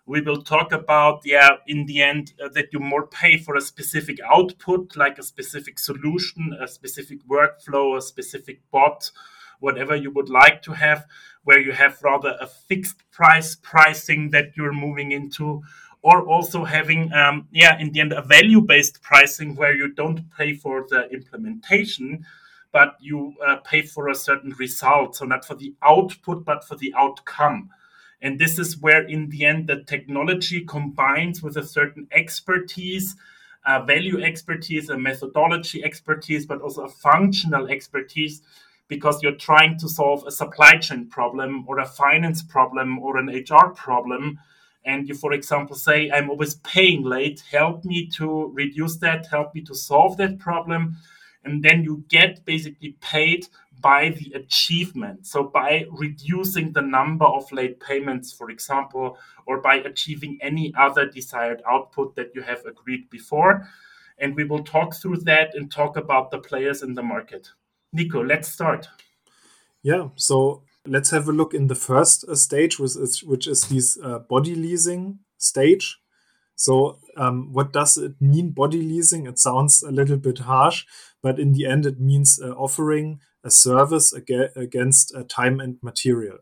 we 0.06 0.20
will 0.20 0.42
talk 0.42 0.72
about, 0.72 1.20
yeah, 1.24 1.50
in 1.66 1.86
the 1.86 2.02
end, 2.02 2.32
uh, 2.42 2.48
that 2.54 2.72
you 2.72 2.80
more 2.80 3.06
pay 3.06 3.36
for 3.38 3.56
a 3.56 3.60
specific 3.60 4.18
output, 4.32 4.96
like 4.96 5.18
a 5.18 5.22
specific 5.22 5.78
solution, 5.78 6.56
a 6.60 6.66
specific 6.66 7.18
workflow, 7.28 7.96
a 7.96 8.02
specific 8.02 8.60
bot, 8.72 9.10
whatever 9.60 9.94
you 9.94 10.10
would 10.10 10.28
like 10.28 10.62
to 10.62 10.72
have 10.72 11.06
where 11.44 11.60
you 11.60 11.72
have 11.72 12.02
rather 12.02 12.36
a 12.40 12.46
fixed 12.46 12.98
price 13.10 13.54
pricing 13.54 14.30
that 14.30 14.56
you're 14.56 14.72
moving 14.72 15.12
into, 15.12 15.62
or 16.02 16.26
also 16.26 16.64
having 16.64 17.12
um, 17.12 17.46
yeah 17.52 17.78
in 17.78 17.92
the 17.92 18.00
end 18.00 18.12
a 18.12 18.22
value 18.22 18.60
based 18.60 19.02
pricing 19.02 19.54
where 19.56 19.74
you 19.74 19.92
don't 19.92 20.30
pay 20.36 20.54
for 20.54 20.86
the 20.88 21.08
implementation 21.10 22.24
but 22.72 22.96
you 23.00 23.34
uh, 23.44 23.56
pay 23.56 23.82
for 23.82 24.08
a 24.08 24.14
certain 24.14 24.52
result. 24.52 25.16
So 25.16 25.24
not 25.24 25.44
for 25.44 25.56
the 25.56 25.74
output 25.82 26.44
but 26.44 26.64
for 26.64 26.76
the 26.76 26.94
outcome. 26.96 27.70
And 28.22 28.38
this 28.38 28.58
is 28.58 28.78
where 28.78 29.02
in 29.06 29.30
the 29.30 29.44
end 29.44 29.66
the 29.66 29.82
technology 29.82 30.64
combines 30.64 31.42
with 31.42 31.56
a 31.56 31.66
certain 31.66 32.06
expertise 32.12 33.16
value 33.86 34.22
expertise 34.22 34.88
a 34.88 34.96
methodology 34.98 35.84
expertise 35.84 36.46
but 36.46 36.60
also 36.60 36.84
a 36.84 36.88
functional 36.88 37.68
expertise 37.68 38.42
because 38.90 39.22
you're 39.22 39.46
trying 39.48 39.78
to 39.78 39.88
solve 39.88 40.22
a 40.26 40.30
supply 40.30 40.76
chain 40.76 41.08
problem 41.08 41.64
or 41.66 41.78
a 41.78 41.86
finance 41.86 42.42
problem 42.42 42.98
or 42.98 43.16
an 43.16 43.28
hr 43.28 43.70
problem 43.70 44.38
and 44.84 45.08
you, 45.08 45.14
for 45.14 45.32
example, 45.32 45.76
say, 45.76 46.10
I'm 46.10 46.30
always 46.30 46.54
paying 46.56 47.02
late, 47.04 47.42
help 47.50 47.84
me 47.84 48.08
to 48.14 48.50
reduce 48.54 48.96
that, 48.98 49.26
help 49.26 49.54
me 49.54 49.60
to 49.62 49.74
solve 49.74 50.16
that 50.16 50.38
problem. 50.38 50.96
And 51.44 51.62
then 51.62 51.84
you 51.84 52.04
get 52.08 52.44
basically 52.44 52.96
paid 53.00 53.46
by 53.80 54.10
the 54.10 54.32
achievement. 54.34 55.26
So 55.26 55.44
by 55.44 55.86
reducing 55.90 56.72
the 56.72 56.82
number 56.82 57.24
of 57.24 57.50
late 57.52 57.80
payments, 57.80 58.32
for 58.32 58.50
example, 58.50 59.18
or 59.46 59.60
by 59.60 59.76
achieving 59.76 60.38
any 60.40 60.72
other 60.78 61.06
desired 61.06 61.62
output 61.70 62.14
that 62.16 62.34
you 62.34 62.42
have 62.42 62.64
agreed 62.66 63.08
before. 63.10 63.66
And 64.18 64.34
we 64.34 64.44
will 64.44 64.64
talk 64.64 64.94
through 64.94 65.18
that 65.18 65.54
and 65.54 65.70
talk 65.70 65.96
about 65.96 66.30
the 66.30 66.38
players 66.38 66.82
in 66.82 66.94
the 66.94 67.02
market. 67.02 67.50
Nico, 67.92 68.22
let's 68.22 68.48
start. 68.48 68.88
Yeah. 69.82 70.08
So 70.16 70.62
let's 70.86 71.10
have 71.10 71.28
a 71.28 71.32
look 71.32 71.54
in 71.54 71.66
the 71.66 71.74
first 71.74 72.24
uh, 72.28 72.34
stage, 72.34 72.78
which 72.78 72.96
is, 72.96 73.22
which 73.22 73.46
is 73.46 73.62
this 73.62 73.98
uh, 74.02 74.20
body 74.20 74.54
leasing 74.54 75.20
stage. 75.38 75.98
So, 76.56 76.98
um, 77.16 77.54
what 77.54 77.72
does 77.72 77.96
it 77.96 78.20
mean, 78.20 78.50
body 78.50 78.82
leasing? 78.82 79.26
It 79.26 79.38
sounds 79.38 79.82
a 79.82 79.90
little 79.90 80.18
bit 80.18 80.40
harsh, 80.40 80.84
but 81.22 81.40
in 81.40 81.52
the 81.54 81.64
end, 81.64 81.86
it 81.86 81.98
means 81.98 82.38
uh, 82.38 82.50
offering 82.50 83.20
a 83.42 83.50
service 83.50 84.14
ag- 84.14 84.50
against 84.54 85.14
uh, 85.14 85.22
time 85.26 85.58
and 85.58 85.78
material. 85.82 86.36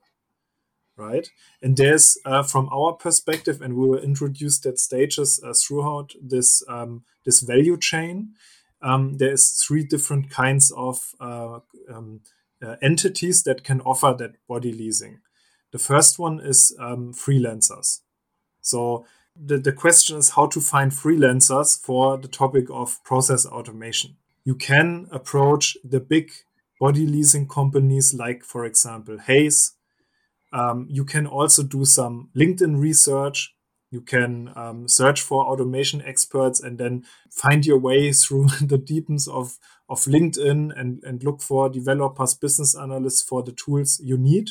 Right. 0.97 1.31
And 1.63 1.77
there's, 1.77 2.19
uh, 2.25 2.43
from 2.43 2.69
our 2.73 2.95
perspective, 2.95 3.63
and 3.63 3.75
we 3.75 3.89
will 3.89 4.01
introduce 4.01 4.59
that 4.63 4.81
stages 4.81 5.41
uh, 5.45 5.53
throughout 5.53 6.15
this, 6.21 6.65
um, 6.69 7.05
this 7.25 7.41
value 7.41 7.77
chain. 7.77 8.35
Um, 8.81 9.19
there's 9.19 9.63
three 9.63 9.85
different 9.85 10.31
kinds 10.31 10.71
of 10.71 11.15
um, 11.21 12.21
uh, 12.63 12.77
entities 12.83 13.43
that 13.45 13.65
can 13.65 13.81
offer 13.83 14.15
that 14.19 14.35
body 14.47 14.73
leasing. 14.73 15.21
The 15.73 15.79
first 15.79 16.19
one 16.19 16.41
is 16.41 16.75
um, 16.79 17.13
freelancers. 17.13 18.01
So 18.61 19.07
the, 19.37 19.59
the 19.59 19.73
question 19.73 20.19
is 20.19 20.31
how 20.31 20.47
to 20.47 20.61
find 20.61 20.93
freelancers 20.93 21.81
for 21.81 22.17
the 22.17 22.29
topic 22.29 22.67
of 22.71 23.03
process 23.05 23.47
automation. 23.47 24.17
You 24.45 24.55
can 24.55 25.09
approach 25.11 25.77
the 25.85 26.01
big 26.01 26.31
body 26.81 27.07
leasing 27.07 27.49
companies 27.49 28.15
like, 28.15 28.45
for 28.45 28.65
example, 28.65 29.19
Hays. 29.19 29.75
Um, 30.53 30.87
you 30.89 31.05
can 31.05 31.27
also 31.27 31.63
do 31.63 31.85
some 31.85 32.31
LinkedIn 32.35 32.81
research 32.81 33.55
you 33.91 34.01
can 34.01 34.53
um, 34.55 34.87
search 34.87 35.23
for 35.23 35.47
automation 35.47 36.03
experts 36.03 36.61
and 36.61 36.79
then 36.79 37.05
find 37.31 37.65
your 37.65 37.79
way 37.79 38.13
through 38.13 38.47
the 38.63 38.79
deepens 38.79 39.27
of, 39.27 39.59
of 39.89 40.01
LinkedIn 40.01 40.79
and, 40.79 41.03
and 41.05 41.25
look 41.25 41.41
for 41.41 41.69
developers, 41.69 42.35
business 42.35 42.77
analysts 42.77 43.23
for 43.23 43.43
the 43.43 43.53
tools 43.53 44.01
you 44.03 44.19
need. 44.19 44.51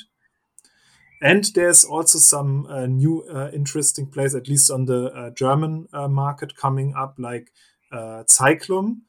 And 1.22 1.46
there's 1.56 1.84
also 1.84 2.20
some 2.20 2.67
uh, 2.67 2.86
new 2.86 3.24
uh, 3.24 3.50
interesting 3.51 4.08
plays, 4.08 4.36
at 4.36 4.48
least 4.48 4.70
on 4.70 4.86
the 4.86 5.12
uh, 5.12 5.29
German 5.32 5.88
uh, 5.91 6.08
market, 6.08 6.56
coming 6.56 6.94
up, 6.96 7.15
like 7.17 7.51
uh, 7.91 8.24
Cyclum, 8.27 9.03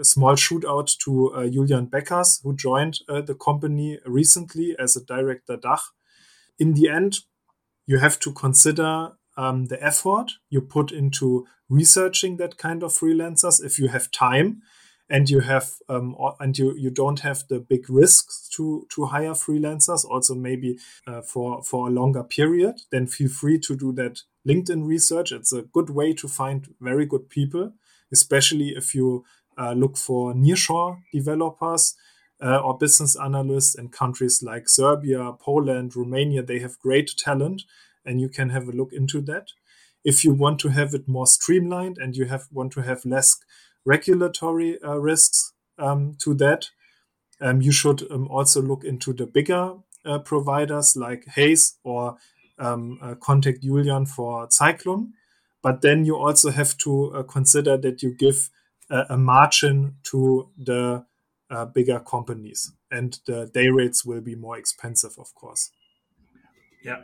a 0.00 0.04
small 0.04 0.34
shootout 0.34 0.96
to 1.04 1.32
uh, 1.34 1.48
Julian 1.48 1.86
Beckers, 1.86 2.40
who 2.42 2.54
joined 2.54 2.98
the 3.06 3.36
company 3.40 3.98
recently 4.04 4.74
as 4.78 4.96
a 4.96 5.04
director 5.04 5.56
DACH. 5.56 5.82
In 6.58 6.74
the 6.74 6.88
end, 6.88 7.18
you 7.86 7.98
have 7.98 8.18
to 8.20 8.32
consider 8.32 9.12
um, 9.36 9.66
the 9.66 9.82
effort 9.82 10.32
you 10.50 10.60
put 10.60 10.92
into 10.92 11.46
researching 11.68 12.36
that 12.36 12.58
kind 12.58 12.82
of 12.82 12.92
freelancers 12.92 13.64
if 13.64 13.78
you 13.78 13.88
have 13.88 14.10
time 14.10 14.62
and 15.08 15.28
you 15.28 15.40
have 15.40 15.74
um, 15.88 16.16
and 16.40 16.58
you 16.58 16.74
you 16.76 16.90
don't 16.90 17.20
have 17.20 17.44
the 17.48 17.60
big 17.60 17.88
risks 17.90 18.48
to 18.48 18.86
to 18.94 19.06
hire 19.06 19.34
freelancers 19.34 20.04
also 20.04 20.34
maybe 20.34 20.78
uh, 21.06 21.20
for 21.22 21.62
for 21.62 21.88
a 21.88 21.90
longer 21.90 22.22
period 22.24 22.80
then 22.90 23.06
feel 23.06 23.28
free 23.28 23.58
to 23.58 23.76
do 23.76 23.92
that 23.92 24.22
linkedin 24.48 24.86
research. 24.86 25.30
It's 25.32 25.52
a 25.52 25.62
good 25.62 25.90
way 25.90 26.12
to 26.14 26.28
find 26.28 26.74
very 26.80 27.06
good 27.06 27.28
people 27.28 27.72
especially 28.12 28.70
if 28.70 28.94
you 28.94 29.24
uh, 29.58 29.72
look 29.72 29.96
for 29.96 30.34
nearshore 30.34 30.98
developers 31.12 31.94
uh, 32.42 32.58
or 32.58 32.76
business 32.76 33.16
analysts 33.16 33.74
in 33.74 33.88
countries 33.88 34.42
like 34.42 34.68
serbia 34.68 35.32
poland 35.40 35.94
romania. 35.96 36.42
They 36.42 36.60
have 36.60 36.78
great 36.78 37.10
talent 37.18 37.62
and 38.04 38.20
you 38.20 38.28
can 38.28 38.50
have 38.50 38.68
a 38.68 38.72
look 38.72 38.92
into 38.92 39.20
that. 39.22 39.48
If 40.04 40.24
you 40.24 40.32
want 40.32 40.58
to 40.60 40.68
have 40.68 40.94
it 40.94 41.08
more 41.08 41.26
streamlined 41.26 41.98
and 41.98 42.16
you 42.16 42.26
have 42.26 42.48
want 42.50 42.72
to 42.72 42.82
have 42.82 43.04
less 43.04 43.36
regulatory 43.84 44.82
uh, 44.82 44.96
risks 44.96 45.52
um, 45.78 46.16
to 46.20 46.34
that, 46.34 46.70
um, 47.40 47.62
you 47.62 47.72
should 47.72 48.10
um, 48.10 48.28
also 48.28 48.60
look 48.60 48.84
into 48.84 49.12
the 49.12 49.26
bigger 49.26 49.74
uh, 50.04 50.18
providers 50.18 50.96
like 50.96 51.26
Hays 51.34 51.76
or 51.84 52.16
um, 52.58 52.98
uh, 53.00 53.14
contact 53.14 53.62
Julian 53.62 54.06
for 54.06 54.46
Cyclum. 54.50 55.14
But 55.62 55.80
then 55.80 56.04
you 56.04 56.16
also 56.16 56.50
have 56.50 56.76
to 56.78 57.14
uh, 57.14 57.22
consider 57.22 57.76
that 57.76 58.02
you 58.02 58.12
give 58.12 58.50
a 58.90 59.16
margin 59.16 59.94
to 60.02 60.50
the 60.58 61.06
uh, 61.52 61.64
bigger 61.66 62.00
companies, 62.00 62.72
and 62.90 63.18
the 63.26 63.46
day 63.52 63.68
rates 63.68 64.04
will 64.04 64.20
be 64.20 64.34
more 64.34 64.58
expensive, 64.58 65.12
of 65.18 65.34
course. 65.34 65.70
Yeah. 66.82 67.02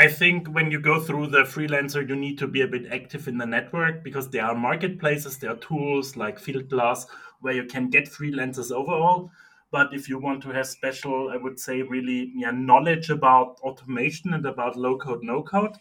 I 0.00 0.06
think 0.06 0.46
when 0.48 0.70
you 0.70 0.80
go 0.80 1.00
through 1.00 1.28
the 1.28 1.42
freelancer, 1.42 2.08
you 2.08 2.14
need 2.14 2.38
to 2.38 2.46
be 2.46 2.60
a 2.60 2.68
bit 2.68 2.86
active 2.92 3.26
in 3.26 3.36
the 3.36 3.46
network 3.46 4.04
because 4.04 4.30
there 4.30 4.44
are 4.44 4.54
marketplaces, 4.54 5.38
there 5.38 5.50
are 5.50 5.56
tools 5.56 6.16
like 6.16 6.40
Fieldglass 6.40 7.06
where 7.40 7.54
you 7.54 7.64
can 7.64 7.90
get 7.90 8.04
freelancers 8.04 8.70
overall. 8.70 9.32
But 9.72 9.92
if 9.92 10.08
you 10.08 10.18
want 10.18 10.40
to 10.44 10.50
have 10.50 10.68
special, 10.68 11.30
I 11.30 11.36
would 11.36 11.58
say, 11.58 11.82
really 11.82 12.32
yeah, 12.36 12.52
knowledge 12.52 13.10
about 13.10 13.58
automation 13.62 14.34
and 14.34 14.46
about 14.46 14.76
low 14.76 14.96
code, 14.98 15.24
no 15.24 15.42
code, 15.42 15.74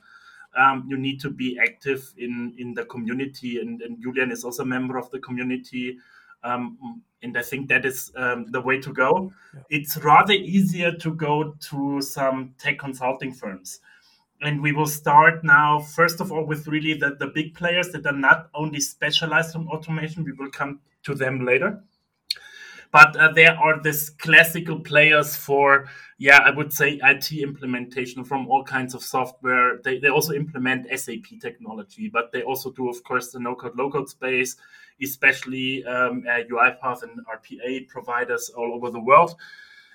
um, 0.57 0.87
you 0.89 0.97
need 0.97 1.21
to 1.21 1.29
be 1.29 1.59
active 1.61 2.11
in, 2.17 2.55
in 2.57 2.73
the 2.73 2.85
community. 2.85 3.59
And, 3.59 3.83
and 3.83 4.01
Julian 4.01 4.31
is 4.31 4.43
also 4.43 4.63
a 4.63 4.65
member 4.65 4.97
of 4.97 5.11
the 5.11 5.19
community. 5.19 5.99
Um, 6.43 7.03
and 7.21 7.37
I 7.37 7.43
think 7.43 7.69
that 7.69 7.85
is 7.85 8.11
um, 8.15 8.47
the 8.49 8.61
way 8.61 8.79
to 8.79 8.91
go. 8.91 9.31
Yeah. 9.53 9.61
It's 9.69 9.97
rather 9.97 10.33
easier 10.33 10.91
to 10.93 11.13
go 11.13 11.55
to 11.69 12.01
some 12.01 12.55
tech 12.57 12.79
consulting 12.79 13.31
firms 13.31 13.79
and 14.41 14.61
we 14.61 14.71
will 14.71 14.87
start 14.87 15.43
now 15.43 15.79
first 15.79 16.21
of 16.21 16.31
all 16.31 16.45
with 16.45 16.67
really 16.67 16.93
the, 16.93 17.15
the 17.19 17.27
big 17.27 17.55
players 17.55 17.89
that 17.89 18.05
are 18.05 18.11
not 18.11 18.49
only 18.53 18.79
specialized 18.79 19.55
on 19.55 19.67
automation. 19.67 20.23
We 20.23 20.33
will 20.33 20.51
come 20.51 20.79
to 21.03 21.15
them 21.15 21.45
later. 21.45 21.81
But 22.91 23.15
uh, 23.17 23.31
there 23.33 23.57
are 23.57 23.81
these 23.81 24.11
classical 24.11 24.79
players 24.79 25.35
for 25.35 25.87
yeah 26.19 26.39
i 26.45 26.49
would 26.49 26.71
say 26.73 26.99
it 27.03 27.31
implementation 27.31 28.23
from 28.23 28.47
all 28.47 28.63
kinds 28.63 28.95
of 28.95 29.03
software. 29.03 29.79
They, 29.83 29.99
they 29.99 30.07
also 30.07 30.33
implement 30.33 30.87
sap 30.99 31.25
technology 31.41 32.09
but 32.09 32.31
they 32.31 32.43
also 32.43 32.71
do 32.71 32.89
of 32.89 33.03
course 33.03 33.31
the 33.31 33.39
no 33.39 33.55
code 33.55 33.77
low 33.77 33.91
code 33.91 34.09
space 34.09 34.55
especially 35.03 35.85
um, 35.85 36.23
uh, 36.27 36.39
uipath 36.49 37.03
and 37.03 37.19
rpa 37.27 37.87
providers 37.87 38.49
all 38.57 38.73
over 38.73 38.89
the 38.89 38.99
world 38.99 39.35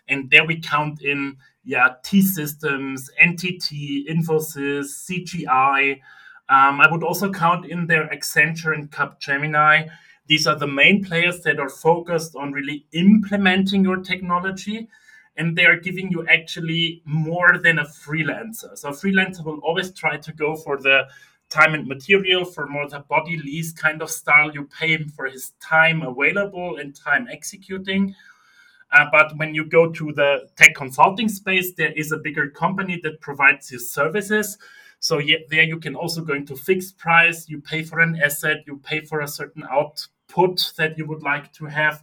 and 0.08 0.30
there 0.30 0.44
we 0.44 0.60
count 0.60 1.02
in 1.02 1.36
yeah, 1.64 1.94
T 2.02 2.22
Systems, 2.22 3.10
NTT, 3.22 4.08
Infosys, 4.08 4.86
CGI. 5.08 6.00
Um, 6.48 6.80
I 6.80 6.90
would 6.90 7.02
also 7.02 7.30
count 7.30 7.66
in 7.66 7.86
there 7.86 8.08
Accenture 8.08 8.74
and 8.74 8.90
Capgemini. 8.90 9.88
These 10.26 10.46
are 10.46 10.56
the 10.56 10.66
main 10.66 11.04
players 11.04 11.40
that 11.40 11.60
are 11.60 11.68
focused 11.68 12.34
on 12.36 12.52
really 12.52 12.86
implementing 12.92 13.84
your 13.84 13.98
technology, 13.98 14.88
and 15.36 15.56
they 15.56 15.64
are 15.64 15.78
giving 15.78 16.10
you 16.10 16.26
actually 16.28 17.02
more 17.04 17.58
than 17.58 17.78
a 17.78 17.84
freelancer. 17.84 18.76
So 18.76 18.90
a 18.90 18.92
freelancer 18.92 19.44
will 19.44 19.58
always 19.58 19.92
try 19.92 20.16
to 20.16 20.32
go 20.32 20.56
for 20.56 20.78
the 20.78 21.06
time 21.48 21.74
and 21.74 21.86
material 21.86 22.44
for 22.44 22.66
more 22.66 22.88
the 22.88 23.00
body 23.00 23.36
lease 23.36 23.72
kind 23.72 24.02
of 24.02 24.10
style. 24.10 24.52
You 24.52 24.68
pay 24.78 24.88
him 24.88 25.08
for 25.08 25.26
his 25.26 25.52
time 25.60 26.02
available 26.02 26.76
and 26.76 26.94
time 26.94 27.28
executing 27.30 28.14
uh, 28.92 29.06
but 29.10 29.36
when 29.36 29.54
you 29.54 29.64
go 29.64 29.90
to 29.90 30.12
the 30.12 30.48
tech 30.56 30.74
consulting 30.74 31.28
space, 31.28 31.72
there 31.74 31.92
is 31.92 32.12
a 32.12 32.18
bigger 32.18 32.50
company 32.50 33.00
that 33.02 33.20
provides 33.20 33.70
you 33.70 33.78
services. 33.78 34.58
So 35.00 35.18
yeah, 35.18 35.38
there 35.48 35.62
you 35.62 35.80
can 35.80 35.96
also 35.96 36.22
go 36.22 36.34
into 36.34 36.54
fixed 36.54 36.98
price. 36.98 37.48
You 37.48 37.60
pay 37.60 37.82
for 37.82 38.00
an 38.00 38.20
asset, 38.22 38.58
you 38.66 38.76
pay 38.76 39.00
for 39.00 39.20
a 39.20 39.28
certain 39.28 39.64
output 39.70 40.72
that 40.76 40.98
you 40.98 41.06
would 41.06 41.22
like 41.22 41.52
to 41.54 41.66
have, 41.66 42.02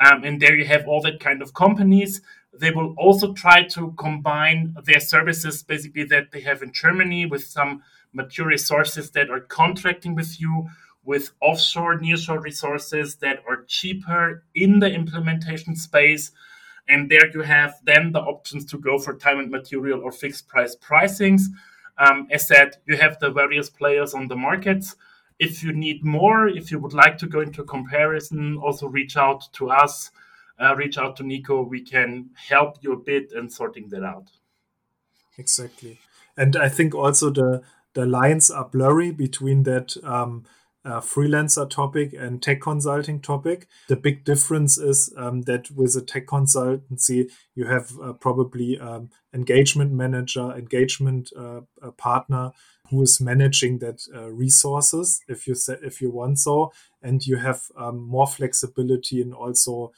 um, 0.00 0.24
and 0.24 0.40
there 0.40 0.56
you 0.56 0.66
have 0.66 0.86
all 0.86 1.00
that 1.02 1.20
kind 1.20 1.40
of 1.40 1.54
companies. 1.54 2.20
They 2.52 2.70
will 2.70 2.94
also 2.98 3.32
try 3.32 3.62
to 3.68 3.92
combine 3.96 4.76
their 4.84 5.00
services, 5.00 5.62
basically 5.62 6.04
that 6.04 6.32
they 6.32 6.40
have 6.40 6.62
in 6.62 6.72
Germany, 6.72 7.26
with 7.26 7.44
some 7.44 7.82
mature 8.12 8.48
resources 8.48 9.10
that 9.12 9.30
are 9.30 9.40
contracting 9.40 10.14
with 10.14 10.40
you 10.40 10.68
with 11.08 11.30
offshore, 11.40 11.98
nearshore 11.98 12.42
resources 12.42 13.16
that 13.16 13.38
are 13.48 13.64
cheaper 13.66 14.44
in 14.54 14.78
the 14.78 14.92
implementation 14.92 15.74
space. 15.74 16.32
And 16.86 17.10
there 17.10 17.26
you 17.32 17.40
have 17.40 17.76
then 17.82 18.12
the 18.12 18.20
options 18.20 18.66
to 18.66 18.78
go 18.78 18.98
for 18.98 19.14
time 19.14 19.38
and 19.38 19.50
material 19.50 20.02
or 20.02 20.12
fixed 20.12 20.48
price 20.48 20.76
pricings. 20.76 21.44
Um, 21.96 22.28
as 22.30 22.46
said, 22.46 22.76
you 22.86 22.98
have 22.98 23.18
the 23.20 23.30
various 23.30 23.70
players 23.70 24.12
on 24.12 24.28
the 24.28 24.36
markets. 24.36 24.96
If 25.38 25.62
you 25.62 25.72
need 25.72 26.04
more, 26.04 26.46
if 26.46 26.70
you 26.70 26.78
would 26.78 26.92
like 26.92 27.16
to 27.18 27.26
go 27.26 27.40
into 27.40 27.64
comparison, 27.64 28.58
also 28.58 28.86
reach 28.86 29.16
out 29.16 29.48
to 29.54 29.70
us, 29.70 30.10
uh, 30.60 30.76
reach 30.76 30.98
out 30.98 31.16
to 31.16 31.22
Nico. 31.22 31.62
We 31.62 31.80
can 31.80 32.30
help 32.34 32.76
you 32.82 32.92
a 32.92 32.98
bit 32.98 33.32
in 33.32 33.48
sorting 33.48 33.88
that 33.88 34.04
out. 34.04 34.28
Exactly. 35.38 36.00
And 36.36 36.54
I 36.54 36.68
think 36.68 36.94
also 36.94 37.30
the 37.30 37.62
the 37.94 38.04
lines 38.04 38.50
are 38.50 38.68
blurry 38.68 39.10
between 39.10 39.62
that 39.62 39.96
um, 40.04 40.44
uh, 40.88 41.00
freelancer 41.00 41.68
topic 41.68 42.14
and 42.14 42.42
tech 42.42 42.60
consulting 42.62 43.20
topic. 43.20 43.68
The 43.88 43.96
big 43.96 44.24
difference 44.24 44.78
is 44.78 45.12
um, 45.16 45.42
that 45.42 45.70
with 45.70 45.94
a 45.96 46.00
tech 46.00 46.26
consultancy, 46.26 47.30
you 47.54 47.66
have 47.66 47.92
uh, 48.02 48.14
probably 48.14 48.80
um, 48.80 49.10
engagement 49.34 49.92
manager, 49.92 50.52
engagement 50.52 51.30
uh, 51.36 51.60
partner 51.98 52.52
who 52.90 53.02
is 53.02 53.20
managing 53.20 53.78
that 53.78 54.00
uh, 54.14 54.30
resources, 54.30 55.20
if 55.28 55.46
you 55.46 55.54
if 55.82 56.00
you 56.00 56.10
want 56.10 56.38
so, 56.38 56.72
and 57.02 57.26
you 57.26 57.36
have 57.36 57.64
um, 57.76 57.98
more 57.98 58.26
flexibility 58.26 59.20
and 59.20 59.34
also, 59.34 59.92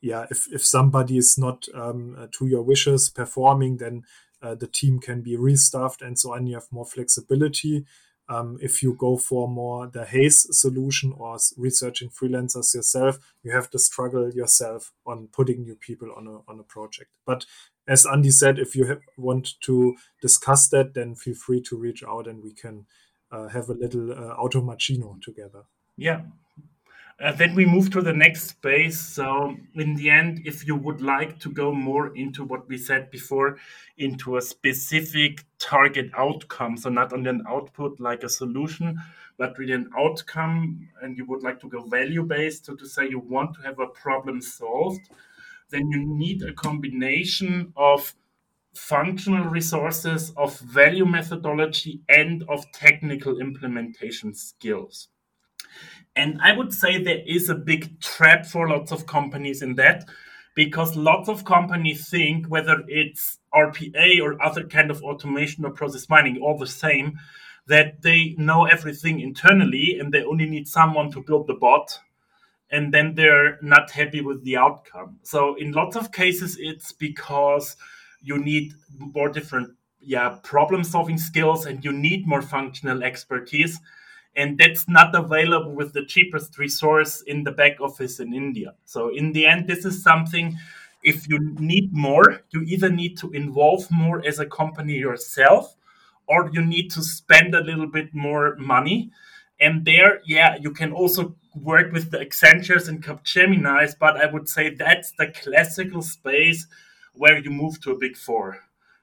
yeah, 0.00 0.26
if 0.30 0.46
if 0.52 0.64
somebody 0.64 1.18
is 1.18 1.36
not 1.36 1.66
um, 1.74 2.16
uh, 2.16 2.26
to 2.38 2.46
your 2.46 2.62
wishes 2.62 3.10
performing, 3.10 3.78
then 3.78 4.04
uh, 4.42 4.54
the 4.54 4.68
team 4.68 5.00
can 5.00 5.22
be 5.22 5.36
restaffed 5.36 6.02
and 6.02 6.18
so 6.18 6.34
on. 6.34 6.46
You 6.46 6.54
have 6.54 6.70
more 6.70 6.86
flexibility. 6.86 7.84
Um, 8.28 8.58
if 8.60 8.82
you 8.82 8.94
go 8.94 9.16
for 9.16 9.48
more 9.48 9.86
the 9.86 10.04
Hays 10.04 10.46
solution 10.50 11.12
or 11.16 11.38
researching 11.56 12.10
freelancers 12.10 12.74
yourself, 12.74 13.18
you 13.42 13.52
have 13.52 13.70
to 13.70 13.78
struggle 13.78 14.30
yourself 14.30 14.92
on 15.06 15.28
putting 15.28 15.62
new 15.62 15.76
people 15.76 16.10
on 16.16 16.26
a 16.26 16.50
on 16.50 16.58
a 16.58 16.64
project. 16.64 17.10
But 17.24 17.46
as 17.86 18.04
Andy 18.04 18.30
said, 18.30 18.58
if 18.58 18.74
you 18.74 19.00
want 19.16 19.60
to 19.62 19.96
discuss 20.20 20.68
that, 20.68 20.94
then 20.94 21.14
feel 21.14 21.34
free 21.34 21.60
to 21.62 21.76
reach 21.76 22.02
out 22.02 22.26
and 22.26 22.42
we 22.42 22.52
can 22.52 22.86
uh, 23.30 23.48
have 23.48 23.68
a 23.68 23.74
little 23.74 24.12
uh, 24.12 24.36
automachino 24.36 25.22
together. 25.22 25.62
Yeah, 25.96 26.22
uh, 27.18 27.32
then 27.32 27.54
we 27.54 27.64
move 27.64 27.90
to 27.90 28.02
the 28.02 28.12
next 28.12 28.48
space. 28.48 29.00
So, 29.00 29.56
in 29.74 29.94
the 29.94 30.10
end, 30.10 30.42
if 30.44 30.66
you 30.66 30.76
would 30.76 31.00
like 31.00 31.38
to 31.40 31.50
go 31.50 31.72
more 31.72 32.14
into 32.14 32.44
what 32.44 32.68
we 32.68 32.76
said 32.76 33.10
before, 33.10 33.56
into 33.96 34.36
a 34.36 34.42
specific 34.42 35.46
target 35.58 36.10
outcome, 36.16 36.76
so 36.76 36.90
not 36.90 37.14
only 37.14 37.30
an 37.30 37.42
output 37.48 37.98
like 38.00 38.22
a 38.22 38.28
solution, 38.28 39.00
but 39.38 39.58
really 39.58 39.72
an 39.72 39.90
outcome, 39.96 40.88
and 41.02 41.16
you 41.16 41.24
would 41.24 41.42
like 41.42 41.58
to 41.60 41.68
go 41.68 41.82
value 41.82 42.22
based, 42.22 42.66
so 42.66 42.74
to 42.74 42.86
say 42.86 43.08
you 43.08 43.18
want 43.18 43.54
to 43.54 43.62
have 43.62 43.78
a 43.78 43.86
problem 43.86 44.42
solved, 44.42 45.08
then 45.70 45.88
you 45.90 46.04
need 46.04 46.42
a 46.42 46.52
combination 46.52 47.72
of 47.76 48.14
functional 48.74 49.44
resources, 49.44 50.32
of 50.36 50.58
value 50.60 51.06
methodology, 51.06 52.02
and 52.10 52.44
of 52.48 52.70
technical 52.72 53.40
implementation 53.40 54.34
skills. 54.34 55.08
And 56.14 56.40
I 56.42 56.56
would 56.56 56.72
say 56.72 57.02
there 57.02 57.22
is 57.26 57.48
a 57.50 57.54
big 57.54 58.00
trap 58.00 58.46
for 58.46 58.68
lots 58.68 58.90
of 58.90 59.06
companies 59.06 59.60
in 59.60 59.74
that 59.74 60.04
because 60.54 60.96
lots 60.96 61.28
of 61.28 61.44
companies 61.44 62.08
think 62.08 62.46
whether 62.46 62.82
it's 62.88 63.38
RPA 63.54 64.22
or 64.22 64.42
other 64.42 64.64
kind 64.64 64.90
of 64.90 65.02
automation 65.02 65.64
or 65.66 65.70
process 65.70 66.08
mining, 66.08 66.38
all 66.40 66.56
the 66.56 66.66
same, 66.66 67.18
that 67.66 68.00
they 68.02 68.34
know 68.38 68.64
everything 68.64 69.20
internally 69.20 69.98
and 70.00 70.12
they 70.12 70.24
only 70.24 70.46
need 70.46 70.66
someone 70.66 71.12
to 71.12 71.22
build 71.22 71.46
the 71.46 71.54
bot 71.54 72.00
and 72.70 72.92
then 72.92 73.14
they're 73.14 73.58
not 73.62 73.90
happy 73.90 74.20
with 74.20 74.42
the 74.44 74.56
outcome. 74.56 75.18
So 75.22 75.54
in 75.56 75.72
lots 75.72 75.96
of 75.96 76.12
cases 76.12 76.56
it's 76.58 76.92
because 76.92 77.76
you 78.22 78.38
need 78.38 78.72
more 78.98 79.28
different 79.28 79.74
yeah 80.00 80.38
problem 80.42 80.84
solving 80.84 81.18
skills 81.18 81.66
and 81.66 81.84
you 81.84 81.92
need 81.92 82.26
more 82.26 82.42
functional 82.42 83.02
expertise 83.02 83.80
and 84.36 84.58
that's 84.58 84.86
not 84.86 85.14
available 85.14 85.74
with 85.74 85.94
the 85.94 86.04
cheapest 86.04 86.58
resource 86.58 87.22
in 87.22 87.42
the 87.42 87.52
back 87.52 87.80
office 87.80 88.20
in 88.20 88.34
India. 88.34 88.74
So 88.84 89.08
in 89.08 89.32
the 89.32 89.46
end, 89.46 89.66
this 89.66 89.84
is 89.84 90.02
something. 90.02 90.56
If 91.02 91.28
you 91.28 91.38
need 91.58 91.92
more, 91.92 92.42
you 92.50 92.62
either 92.62 92.90
need 92.90 93.16
to 93.18 93.30
involve 93.30 93.90
more 93.90 94.24
as 94.26 94.38
a 94.38 94.46
company 94.46 94.94
yourself, 94.94 95.74
or 96.26 96.50
you 96.52 96.64
need 96.64 96.90
to 96.90 97.02
spend 97.02 97.54
a 97.54 97.64
little 97.64 97.86
bit 97.86 98.14
more 98.14 98.56
money. 98.56 99.10
And 99.58 99.84
there, 99.84 100.20
yeah, 100.26 100.56
you 100.60 100.70
can 100.70 100.92
also 100.92 101.34
work 101.54 101.92
with 101.92 102.10
the 102.10 102.18
Accentures 102.18 102.88
and 102.88 103.02
Capgeminis, 103.02 103.94
but 103.98 104.16
I 104.16 104.26
would 104.26 104.48
say 104.48 104.70
that's 104.70 105.12
the 105.12 105.28
classical 105.28 106.02
space 106.02 106.66
where 107.14 107.38
you 107.38 107.50
move 107.50 107.80
to 107.80 107.92
a 107.92 107.98
big 107.98 108.16
four. 108.16 108.58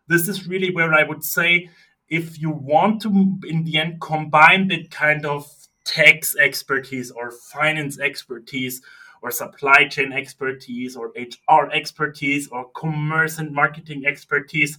This 0.08 0.28
is 0.28 0.48
really 0.48 0.72
where 0.72 0.94
I 0.94 1.04
would 1.04 1.24
say 1.24 1.70
if 2.14 2.40
you 2.40 2.52
want 2.52 3.02
to 3.02 3.10
in 3.48 3.64
the 3.64 3.80
end 3.80 4.00
combine 4.00 4.68
that 4.68 4.92
kind 4.92 5.26
of 5.26 5.52
tax 5.84 6.36
expertise 6.36 7.10
or 7.10 7.32
finance 7.32 8.00
expertise 8.00 8.84
or 9.24 9.32
supply 9.32 9.88
chain 9.90 10.14
expertise 10.14 10.96
or 10.96 11.12
HR 11.18 11.72
expertise 11.72 12.48
or 12.50 12.70
commerce 12.76 13.40
and 13.40 13.52
marketing 13.52 14.06
expertise 14.06 14.78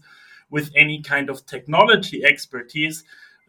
with 0.48 0.70
any 0.76 1.02
kind 1.02 1.28
of 1.28 1.44
technology 1.44 2.24
expertise, 2.24 3.02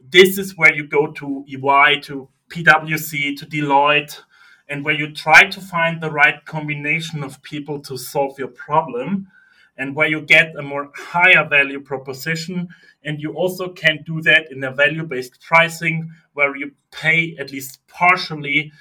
this 0.10 0.40
is 0.40 0.58
where 0.58 0.74
you 0.74 0.88
go 0.88 1.12
to 1.12 1.46
EY, 1.48 2.00
to 2.02 2.28
PwC, 2.50 3.38
to 3.38 3.46
Deloitte, 3.46 4.20
and 4.68 4.84
where 4.84 4.96
you 4.96 5.14
try 5.14 5.44
to 5.44 5.62
find 5.62 6.02
the 6.02 6.10
right 6.10 6.44
combination 6.46 7.24
of 7.24 7.40
people 7.44 7.80
to 7.82 7.98
solve 7.98 8.40
your 8.40 8.48
problem 8.48 9.28
and 9.78 9.96
where 9.96 10.08
you 10.08 10.22
get 10.22 10.56
a 10.58 10.62
more 10.62 10.92
higher 10.96 11.48
value 11.48 11.82
proposition. 11.82 12.70
And 13.04 13.22
you 13.22 13.34
also 13.34 13.70
can 13.70 14.04
do 14.06 14.22
that 14.22 14.52
in 14.52 14.64
a 14.64 14.72
value 14.72 15.04
based 15.04 15.42
pricing 15.42 16.12
where 16.34 16.56
you 16.56 16.72
pay 16.92 17.36
at 17.40 17.52
least 17.52 17.86
partially 17.88 18.72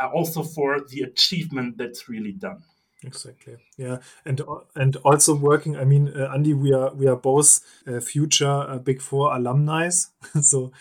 uh, 0.00 0.08
also 0.08 0.42
for 0.42 0.80
the 0.80 1.02
achievement 1.02 1.76
that's 1.78 2.08
really 2.08 2.32
done. 2.32 2.62
Exactly. 3.04 3.56
Yeah, 3.76 3.98
and 4.24 4.40
and 4.76 4.96
also 4.96 5.34
working. 5.34 5.76
I 5.76 5.84
mean, 5.84 6.08
uh, 6.08 6.30
Andy, 6.32 6.54
we 6.54 6.72
are 6.72 6.94
we 6.94 7.08
are 7.08 7.16
both 7.16 7.60
uh, 7.86 7.98
future 7.98 8.46
uh, 8.46 8.78
Big 8.78 9.00
Four 9.00 9.34
alumni, 9.34 9.88
so 10.40 10.72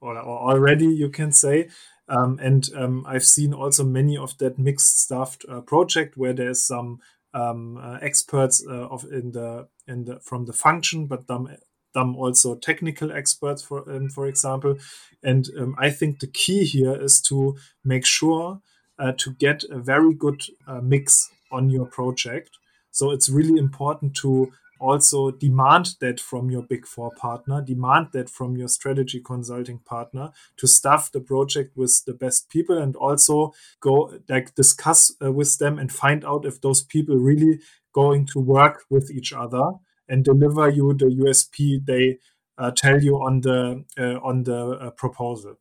or, 0.00 0.18
or, 0.18 0.52
already 0.52 0.86
you 0.86 1.08
can 1.08 1.32
say. 1.32 1.68
Um, 2.08 2.40
and 2.42 2.68
um, 2.74 3.04
I've 3.06 3.24
seen 3.24 3.54
also 3.54 3.84
many 3.84 4.16
of 4.16 4.36
that 4.38 4.58
mixed 4.58 5.00
staffed 5.00 5.44
uh, 5.48 5.60
project 5.60 6.16
where 6.16 6.32
there's 6.32 6.60
some 6.60 6.98
um, 7.34 7.76
uh, 7.76 7.98
experts 8.02 8.64
uh, 8.66 8.88
of 8.88 9.04
in 9.04 9.32
the 9.32 9.68
in 9.86 10.04
the 10.04 10.20
from 10.20 10.46
the 10.46 10.52
function, 10.52 11.06
but 11.06 11.26
them 11.26 11.48
them 11.94 12.16
also 12.16 12.54
technical 12.54 13.12
experts 13.12 13.62
for 13.62 13.88
um, 13.90 14.08
for 14.08 14.26
example. 14.26 14.76
And 15.22 15.48
um, 15.58 15.74
I 15.78 15.90
think 15.90 16.20
the 16.20 16.26
key 16.26 16.64
here 16.64 17.00
is 17.00 17.20
to 17.22 17.56
make 17.84 18.06
sure 18.06 18.60
uh, 18.98 19.12
to 19.18 19.32
get 19.32 19.64
a 19.70 19.78
very 19.78 20.14
good 20.14 20.42
uh, 20.66 20.80
mix 20.80 21.30
on 21.50 21.70
your 21.70 21.86
project. 21.86 22.50
So 22.90 23.10
it's 23.10 23.28
really 23.28 23.58
important 23.58 24.14
to 24.16 24.52
also 24.80 25.30
demand 25.30 25.94
that 26.00 26.18
from 26.18 26.50
your 26.50 26.62
big 26.62 26.86
four 26.86 27.10
partner, 27.12 27.62
demand 27.62 28.08
that 28.12 28.28
from 28.28 28.56
your 28.56 28.68
strategy 28.68 29.20
consulting 29.20 29.78
partner 29.78 30.30
to 30.56 30.66
staff 30.66 31.12
the 31.12 31.20
project 31.20 31.76
with 31.76 32.02
the 32.06 32.14
best 32.14 32.48
people 32.48 32.78
and 32.78 32.96
also 32.96 33.52
go 33.80 34.18
like 34.28 34.54
discuss 34.54 35.12
uh, 35.22 35.30
with 35.30 35.58
them 35.58 35.78
and 35.78 35.92
find 35.92 36.24
out 36.24 36.46
if 36.46 36.60
those 36.60 36.82
people 36.82 37.16
really 37.16 37.60
going 37.92 38.26
to 38.26 38.40
work 38.40 38.84
with 38.88 39.10
each 39.10 39.32
other 39.32 39.72
and 40.08 40.24
deliver 40.24 40.68
you 40.68 40.92
the 40.94 41.06
USP 41.06 41.84
they 41.84 42.18
uh, 42.58 42.70
tell 42.70 43.02
you 43.02 43.16
on 43.16 43.40
the 43.40 43.84
uh, 43.98 44.18
on 44.22 44.44
the 44.44 44.70
uh, 44.70 44.90
proposal. 44.90 45.54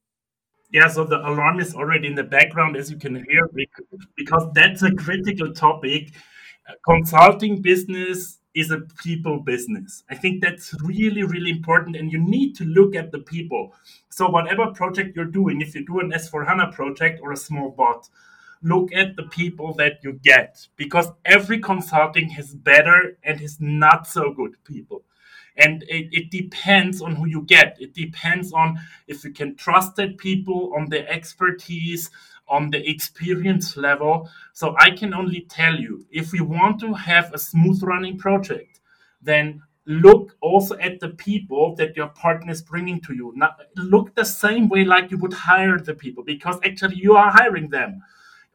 Yeah, 0.71 0.87
so 0.87 1.03
the 1.03 1.17
alarm 1.17 1.59
is 1.59 1.73
already 1.73 2.07
in 2.07 2.15
the 2.15 2.23
background, 2.23 2.75
as 2.75 2.91
you 2.91 2.97
can 2.97 3.15
hear, 3.15 3.49
because 4.15 4.47
that's 4.53 4.83
a 4.83 4.93
critical 4.93 5.51
topic. 5.51 6.13
Consulting 6.85 7.63
business 7.63 8.38
is 8.55 8.71
a 8.71 8.79
people 9.03 9.39
business. 9.39 10.03
I 10.09 10.15
think 10.15 10.41
that's 10.41 10.73
really, 10.81 11.23
really 11.23 11.51
important. 11.51 11.95
And 11.95 12.11
you 12.11 12.19
need 12.19 12.55
to 12.57 12.65
look 12.65 12.95
at 12.95 13.11
the 13.11 13.19
people. 13.19 13.73
So, 14.09 14.29
whatever 14.29 14.71
project 14.71 15.15
you're 15.15 15.25
doing, 15.25 15.61
if 15.61 15.75
you 15.75 15.85
do 15.85 15.99
an 15.99 16.11
S4 16.11 16.47
HANA 16.47 16.71
project 16.71 17.19
or 17.21 17.31
a 17.31 17.37
small 17.37 17.71
bot, 17.71 18.09
look 18.61 18.91
at 18.93 19.15
the 19.15 19.23
people 19.23 19.73
that 19.75 20.03
you 20.03 20.13
get 20.13 20.67
because 20.75 21.07
every 21.25 21.59
consulting 21.59 22.29
has 22.29 22.53
better 22.53 23.17
and 23.23 23.39
has 23.39 23.57
not 23.59 24.07
so 24.07 24.33
good 24.33 24.55
people. 24.65 25.03
And 25.55 25.83
it, 25.83 26.07
it 26.11 26.31
depends 26.31 27.01
on 27.01 27.15
who 27.15 27.27
you 27.27 27.41
get. 27.41 27.77
It 27.79 27.93
depends 27.93 28.53
on 28.53 28.79
if 29.07 29.23
you 29.23 29.31
can 29.31 29.55
trust 29.55 29.95
that 29.97 30.17
people, 30.17 30.73
on 30.75 30.89
their 30.89 31.07
expertise, 31.09 32.09
on 32.49 32.69
the 32.69 32.89
experience 32.89 33.77
level. 33.77 34.29
So 34.53 34.75
I 34.79 34.91
can 34.91 35.13
only 35.13 35.41
tell 35.49 35.75
you 35.75 36.05
if 36.11 36.31
we 36.31 36.41
want 36.41 36.79
to 36.81 36.93
have 36.93 37.33
a 37.33 37.39
smooth 37.39 37.81
running 37.83 38.17
project, 38.17 38.79
then 39.21 39.61
look 39.85 40.35
also 40.41 40.77
at 40.77 40.99
the 40.99 41.09
people 41.09 41.75
that 41.75 41.95
your 41.95 42.09
partner 42.09 42.51
is 42.51 42.61
bringing 42.61 43.01
to 43.01 43.13
you. 43.13 43.33
Now, 43.35 43.55
look 43.75 44.13
the 44.15 44.25
same 44.25 44.69
way 44.69 44.83
like 44.83 45.11
you 45.11 45.17
would 45.17 45.33
hire 45.33 45.79
the 45.79 45.95
people 45.95 46.23
because 46.23 46.59
actually 46.63 46.97
you 46.97 47.15
are 47.15 47.31
hiring 47.31 47.69
them 47.69 48.01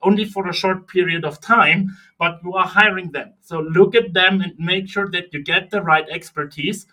only 0.02 0.24
for 0.24 0.48
a 0.48 0.54
short 0.54 0.87
period 0.87 1.24
of 1.24 1.40
time, 1.40 1.96
but 2.18 2.38
you 2.44 2.52
are 2.54 2.66
hiring 2.66 3.11
them. 3.11 3.33
So 3.40 3.61
look 3.61 3.94
at 3.94 4.12
them 4.12 4.40
and 4.42 4.52
make 4.59 4.88
sure 4.88 5.09
that 5.11 5.33
you 5.33 5.42
get 5.42 5.70
the 5.70 5.83
right 5.83 6.09
expertise 6.11 6.87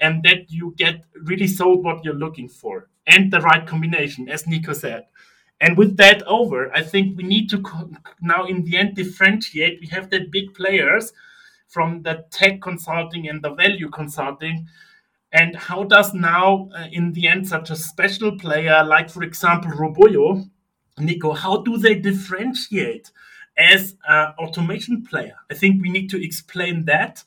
and 0.00 0.22
that 0.24 0.50
you 0.50 0.74
get 0.76 1.04
really 1.22 1.46
sold 1.46 1.84
what 1.84 2.04
you're 2.04 2.14
looking 2.14 2.48
for 2.48 2.88
and 3.06 3.30
the 3.30 3.40
right 3.40 3.66
combination, 3.66 4.28
as 4.28 4.46
Nico 4.46 4.72
said. 4.72 5.04
And 5.60 5.76
with 5.76 5.96
that 5.96 6.22
over, 6.26 6.74
I 6.74 6.82
think 6.82 7.16
we 7.16 7.22
need 7.22 7.48
to 7.50 7.62
now, 8.20 8.44
in 8.44 8.64
the 8.64 8.76
end, 8.76 8.96
differentiate. 8.96 9.80
We 9.80 9.86
have 9.88 10.10
the 10.10 10.26
big 10.30 10.54
players 10.54 11.12
from 11.68 12.02
the 12.02 12.24
tech 12.30 12.60
consulting 12.60 13.28
and 13.28 13.42
the 13.42 13.50
value 13.50 13.88
consulting. 13.90 14.68
And 15.32 15.56
how 15.56 15.84
does 15.84 16.14
now, 16.14 16.68
uh, 16.76 16.86
in 16.92 17.12
the 17.12 17.26
end, 17.26 17.48
such 17.48 17.70
a 17.70 17.76
special 17.76 18.38
player 18.38 18.84
like, 18.84 19.10
for 19.10 19.22
example, 19.22 19.70
Roboyo, 19.72 20.48
Nico, 20.98 21.32
how 21.32 21.62
do 21.62 21.76
they 21.76 21.96
differentiate 21.96 23.10
as 23.56 23.96
an 24.06 24.34
automation 24.38 25.04
player? 25.04 25.36
I 25.50 25.54
think 25.54 25.82
we 25.82 25.90
need 25.90 26.08
to 26.10 26.24
explain 26.24 26.84
that. 26.84 27.24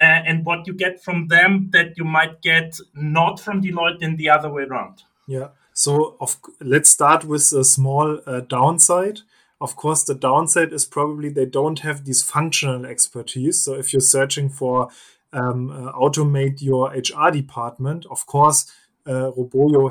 Uh, 0.00 0.24
and 0.24 0.46
what 0.46 0.66
you 0.66 0.72
get 0.72 1.02
from 1.02 1.28
them 1.28 1.68
that 1.72 1.98
you 1.98 2.04
might 2.04 2.40
get 2.40 2.78
not 2.94 3.38
from 3.38 3.60
Deloitte 3.60 4.00
and 4.00 4.16
the 4.16 4.30
other 4.30 4.50
way 4.50 4.62
around. 4.62 5.02
Yeah. 5.26 5.48
So 5.80 6.16
of, 6.20 6.36
let's 6.60 6.90
start 6.90 7.24
with 7.24 7.52
a 7.52 7.64
small 7.64 8.20
uh, 8.26 8.40
downside. 8.40 9.20
Of 9.60 9.76
course, 9.76 10.04
the 10.04 10.14
downside 10.14 10.72
is 10.72 10.84
probably 10.84 11.28
they 11.28 11.46
don't 11.46 11.80
have 11.80 12.04
this 12.04 12.22
functional 12.22 12.86
expertise. 12.86 13.62
So 13.62 13.74
if 13.74 13.92
you're 13.92 14.00
searching 14.00 14.48
for 14.48 14.88
um, 15.32 15.70
uh, 15.70 15.92
automate 15.92 16.60
your 16.60 16.90
HR 16.90 17.30
department, 17.30 18.06
of 18.10 18.26
course, 18.26 18.70
uh, 19.06 19.30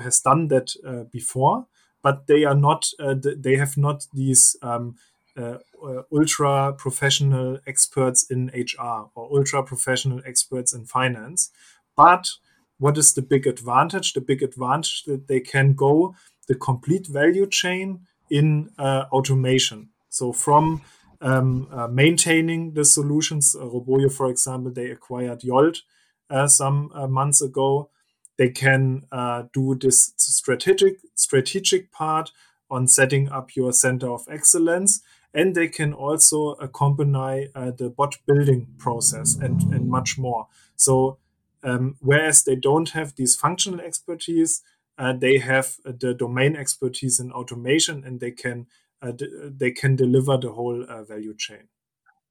has 0.04 0.20
done 0.22 0.48
that 0.50 0.76
uh, 0.86 1.04
before 1.12 1.66
but 2.02 2.28
they 2.28 2.44
are 2.46 2.56
not 2.56 2.90
uh, 3.00 3.16
they 3.20 3.58
have 3.58 3.78
not 3.78 4.08
these 4.14 4.56
um, 4.62 4.96
uh, 5.38 5.58
uh, 5.86 6.02
ultra 6.12 6.74
professional 6.74 7.60
experts 7.68 8.30
in 8.30 8.52
HR 8.54 9.10
or 9.16 9.38
ultra 9.38 9.64
professional 9.64 10.22
experts 10.26 10.74
in 10.74 10.86
finance. 10.86 11.52
But 11.96 12.30
what 12.80 12.98
is 12.98 13.14
the 13.14 13.22
big 13.22 13.46
advantage? 13.46 14.14
The 14.14 14.22
big 14.22 14.42
advantage 14.42 15.04
that 15.04 15.28
they 15.28 15.40
can 15.40 15.74
go 15.74 16.16
the 16.48 16.56
complete 16.56 17.08
value 17.08 17.48
chain 17.48 18.08
in 18.30 18.72
uh, 18.80 19.06
automation. 19.12 19.90
So 20.10 20.34
from 20.34 20.82
um, 21.22 21.68
uh, 21.72 21.88
maintaining 21.88 22.74
the 22.74 22.86
solutions, 22.86 23.56
uh, 23.56 23.66
Roboyo, 23.66 24.12
for 24.12 24.30
example, 24.30 24.72
they 24.72 24.90
acquired 24.90 25.44
Yolt 25.44 25.82
uh, 26.30 26.48
some 26.48 26.92
months 27.10 27.42
ago 27.42 27.90
they 28.40 28.50
can 28.50 29.04
uh, 29.12 29.44
do 29.54 29.76
this 29.76 30.14
strategic 30.16 30.96
strategic 31.14 31.92
part 31.92 32.32
on 32.72 32.88
setting 32.88 33.30
up 33.30 33.56
your 33.56 33.74
center 33.74 34.10
of 34.10 34.26
excellence 34.32 35.02
and 35.34 35.54
they 35.54 35.68
can 35.68 35.94
also 35.94 36.52
accompany 36.68 37.50
uh, 37.54 37.72
the 37.72 37.90
bot 37.90 38.16
building 38.26 38.66
process 38.78 39.36
and, 39.36 39.62
and 39.74 39.90
much 39.90 40.18
more 40.18 40.48
so 40.78 41.18
um, 41.64 41.96
whereas 42.00 42.44
they 42.44 42.56
don't 42.56 42.90
have 42.90 43.16
this 43.16 43.36
functional 43.36 43.80
expertise 43.82 44.62
uh, 44.98 45.14
they 45.14 45.38
have 45.38 45.78
the 45.86 46.14
domain 46.14 46.56
expertise 46.56 47.20
in 47.20 47.32
automation 47.32 48.04
and 48.04 48.20
they 48.20 48.32
can 48.32 48.68
uh, 49.02 49.14
they 49.58 49.72
can 49.72 49.96
deliver 49.96 50.38
the 50.38 50.52
whole 50.52 50.86
uh, 50.88 51.04
value 51.04 51.36
chain 51.36 51.68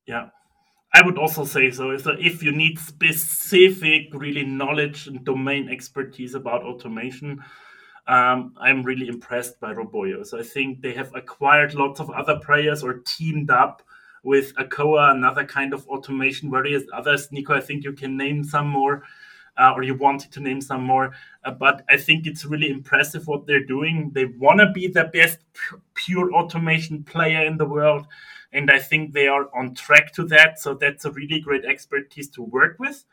yeah 0.06 0.28
I 0.94 1.02
would 1.04 1.18
also 1.18 1.44
say 1.44 1.70
so. 1.70 1.96
So 1.98 2.16
if 2.18 2.42
you 2.42 2.50
need 2.50 2.78
specific, 2.78 4.08
really 4.14 4.44
knowledge 4.44 5.06
and 5.06 5.22
domain 5.22 5.68
expertise 5.68 6.34
about 6.34 6.62
automation, 6.62 7.44
um, 8.06 8.54
I'm 8.58 8.82
really 8.82 9.06
impressed 9.06 9.60
by 9.60 9.74
Roboyo. 9.74 10.26
So 10.26 10.38
I 10.38 10.42
think 10.42 10.80
they 10.80 10.94
have 10.94 11.14
acquired 11.14 11.74
lots 11.74 12.00
of 12.00 12.10
other 12.10 12.40
players 12.40 12.82
or 12.82 13.02
teamed 13.04 13.50
up 13.50 13.82
with 14.24 14.54
Akoa, 14.54 15.10
another 15.10 15.44
kind 15.44 15.74
of 15.74 15.86
automation, 15.88 16.50
various 16.50 16.84
others. 16.92 17.30
Nico, 17.30 17.54
I 17.54 17.60
think 17.60 17.84
you 17.84 17.92
can 17.92 18.16
name 18.16 18.42
some 18.42 18.66
more, 18.66 19.02
uh, 19.58 19.72
or 19.74 19.82
you 19.82 19.94
wanted 19.94 20.32
to 20.32 20.40
name 20.40 20.60
some 20.60 20.82
more. 20.82 21.12
Uh, 21.44 21.50
but 21.50 21.84
I 21.88 21.96
think 21.96 22.26
it's 22.26 22.44
really 22.44 22.70
impressive 22.70 23.26
what 23.26 23.46
they're 23.46 23.64
doing. 23.64 24.10
They 24.14 24.26
want 24.26 24.60
to 24.60 24.70
be 24.72 24.88
the 24.88 25.04
best 25.04 25.38
pure 25.94 26.32
automation 26.32 27.02
player 27.02 27.44
in 27.44 27.58
the 27.58 27.66
world 27.66 28.06
and 28.52 28.70
I 28.70 28.78
think 28.78 29.12
they 29.12 29.28
are 29.28 29.48
on 29.54 29.74
track 29.74 30.12
to 30.14 30.24
that. 30.26 30.58
So 30.58 30.74
that's 30.74 31.04
a 31.04 31.10
really 31.10 31.40
great 31.40 31.64
expertise 31.64 32.28
to 32.30 32.42
work 32.42 32.76
with. 32.78 33.04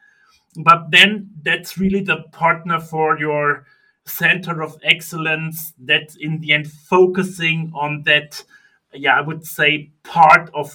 But 0.57 0.91
then 0.91 1.29
that's 1.41 1.77
really 1.77 2.01
the 2.01 2.23
partner 2.31 2.79
for 2.79 3.19
your 3.19 3.65
center 4.05 4.61
of 4.61 4.77
excellence 4.83 5.73
that's 5.79 6.15
in 6.15 6.39
the 6.39 6.53
end 6.53 6.71
focusing 6.71 7.71
on 7.75 8.03
that, 8.03 8.41
yeah, 8.93 9.17
I 9.17 9.21
would 9.21 9.45
say 9.45 9.91
part 10.03 10.49
of 10.53 10.73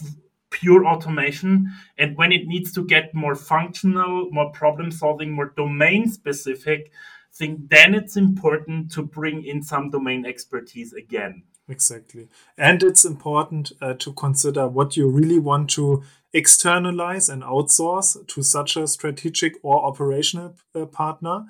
pure 0.51 0.87
automation. 0.87 1.71
And 1.99 2.17
when 2.17 2.33
it 2.33 2.47
needs 2.47 2.73
to 2.73 2.85
get 2.85 3.15
more 3.15 3.35
functional, 3.35 4.29
more 4.31 4.51
problem 4.51 4.91
solving, 4.91 5.33
more 5.33 5.53
domain 5.57 6.11
specific, 6.11 6.91
I 6.93 7.37
think 7.37 7.69
then 7.69 7.95
it's 7.95 8.17
important 8.17 8.91
to 8.93 9.03
bring 9.03 9.45
in 9.45 9.63
some 9.63 9.91
domain 9.91 10.27
expertise 10.27 10.93
again. 10.93 11.45
Exactly. 11.69 12.29
And 12.59 12.83
it's 12.83 13.05
important 13.05 13.73
uh, 13.81 13.95
to 13.95 14.13
consider 14.13 14.67
what 14.67 14.97
you 14.97 15.09
really 15.09 15.39
want 15.39 15.71
to 15.71 16.03
externalize 16.33 17.29
and 17.29 17.43
outsource 17.43 18.27
to 18.27 18.43
such 18.43 18.77
a 18.77 18.89
strategic 18.89 19.55
or 19.63 19.85
operational 19.85 20.57
uh, 20.75 20.87
partner 20.87 21.45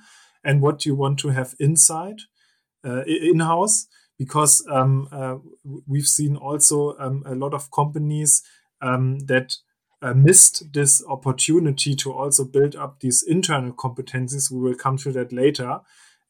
and 0.45 0.61
what 0.61 0.85
you 0.85 0.95
want 0.95 1.19
to 1.21 1.29
have 1.29 1.55
inside, 1.59 2.21
uh, 2.85 3.03
in 3.07 3.41
house. 3.41 3.87
Because 4.19 4.63
um, 4.71 5.09
uh, 5.11 5.37
we've 5.87 6.07
seen 6.07 6.37
also 6.37 6.95
um, 6.99 7.23
a 7.25 7.35
lot 7.35 7.55
of 7.55 7.71
companies 7.71 8.43
um, 8.81 9.19
that 9.21 9.57
uh, 10.03 10.15
missed 10.15 10.73
this 10.73 11.03
opportunity 11.09 11.95
to 11.95 12.13
also 12.13 12.45
build 12.45 12.75
up 12.75 13.01
these 13.01 13.23
internal 13.27 13.73
competencies. 13.73 14.51
We 14.51 14.61
will 14.61 14.75
come 14.75 14.97
to 14.99 15.13
that 15.13 15.33
later 15.33 15.81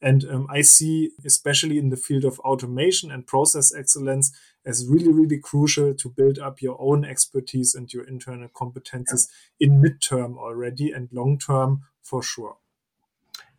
and 0.01 0.25
um, 0.29 0.47
I 0.49 0.61
see, 0.61 1.11
especially 1.25 1.77
in 1.77 1.89
the 1.89 1.97
field 1.97 2.25
of 2.25 2.39
automation 2.39 3.11
and 3.11 3.27
process 3.27 3.73
excellence, 3.73 4.35
as 4.65 4.87
really, 4.89 5.11
really 5.11 5.37
crucial 5.37 5.93
to 5.93 6.09
build 6.09 6.39
up 6.39 6.61
your 6.61 6.77
own 6.81 7.05
expertise 7.05 7.75
and 7.75 7.91
your 7.93 8.07
internal 8.07 8.49
competences 8.49 9.27
in 9.59 9.81
midterm 9.81 10.37
already 10.37 10.91
and 10.91 11.09
long 11.11 11.37
term 11.37 11.81
for 12.01 12.23
sure. 12.23 12.57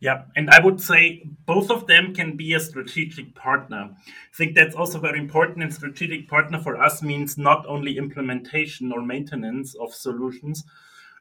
Yeah, 0.03 0.23
and 0.35 0.49
I 0.49 0.59
would 0.59 0.81
say 0.81 1.23
both 1.45 1.71
of 1.71 1.87
them 1.87 2.13
can 2.13 2.35
be 2.35 2.53
a 2.53 2.59
strategic 2.59 3.35
partner. 3.35 3.89
I 3.95 4.35
think 4.35 4.53
that's 4.53 4.75
also 4.75 4.99
very 4.99 5.17
important. 5.17 5.63
And 5.63 5.73
strategic 5.73 6.27
partner 6.27 6.59
for 6.59 6.75
us 6.75 7.01
means 7.01 7.37
not 7.37 7.65
only 7.67 7.97
implementation 7.97 8.91
or 8.91 9.01
maintenance 9.01 9.75
of 9.75 9.93
solutions, 9.93 10.65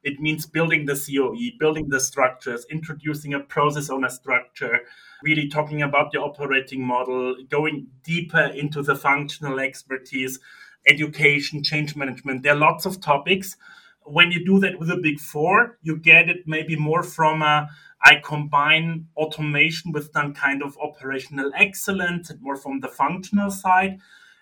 it 0.02 0.18
means 0.18 0.46
building 0.46 0.84
the 0.84 0.96
COE, 0.96 1.56
building 1.60 1.90
the 1.90 2.00
structures, 2.00 2.66
introducing 2.72 3.34
a 3.34 3.38
process 3.38 3.88
owner 3.88 4.08
structure, 4.08 4.80
really 5.22 5.48
talking 5.48 5.82
about 5.82 6.10
the 6.10 6.18
operating 6.18 6.84
model, 6.84 7.36
going 7.48 7.86
deeper 8.02 8.46
into 8.46 8.82
the 8.82 8.96
functional 8.96 9.60
expertise, 9.60 10.40
education, 10.88 11.62
change 11.62 11.94
management. 11.94 12.42
There 12.42 12.54
are 12.54 12.58
lots 12.58 12.84
of 12.84 13.00
topics. 13.00 13.56
When 14.04 14.32
you 14.32 14.44
do 14.44 14.58
that 14.58 14.80
with 14.80 14.90
a 14.90 14.96
big 14.96 15.20
four, 15.20 15.78
you 15.82 15.96
get 15.96 16.28
it 16.28 16.48
maybe 16.48 16.74
more 16.74 17.04
from 17.04 17.42
a 17.42 17.68
I 18.04 18.16
combine 18.16 19.06
automation 19.16 19.92
with 19.92 20.12
some 20.12 20.34
kind 20.34 20.62
of 20.62 20.76
operational 20.78 21.52
excellence 21.54 22.32
more 22.40 22.56
from 22.56 22.80
the 22.80 22.88
functional 22.88 23.50
side. 23.50 23.98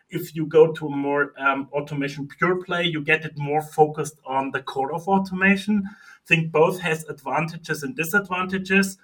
If 0.09 0.35
you 0.35 0.47
go 0.47 0.73
to 0.73 0.87
a 0.87 0.97
more 0.97 1.35
um, 1.39 1.69
automation 1.73 2.27
pure 2.27 2.65
play, 2.65 2.85
you 2.85 3.03
get 3.03 3.25
it 3.25 3.39
more 3.39 3.63
focused 3.63 4.17
on 4.27 4.51
the 4.51 4.63
core 4.63 4.93
of 4.93 5.07
automation. 5.07 5.83
I 5.87 6.27
think 6.27 6.51
both 6.51 6.81
has 6.81 7.05
advantages 7.05 7.83
and 7.83 7.95
disadvantages 7.95 8.99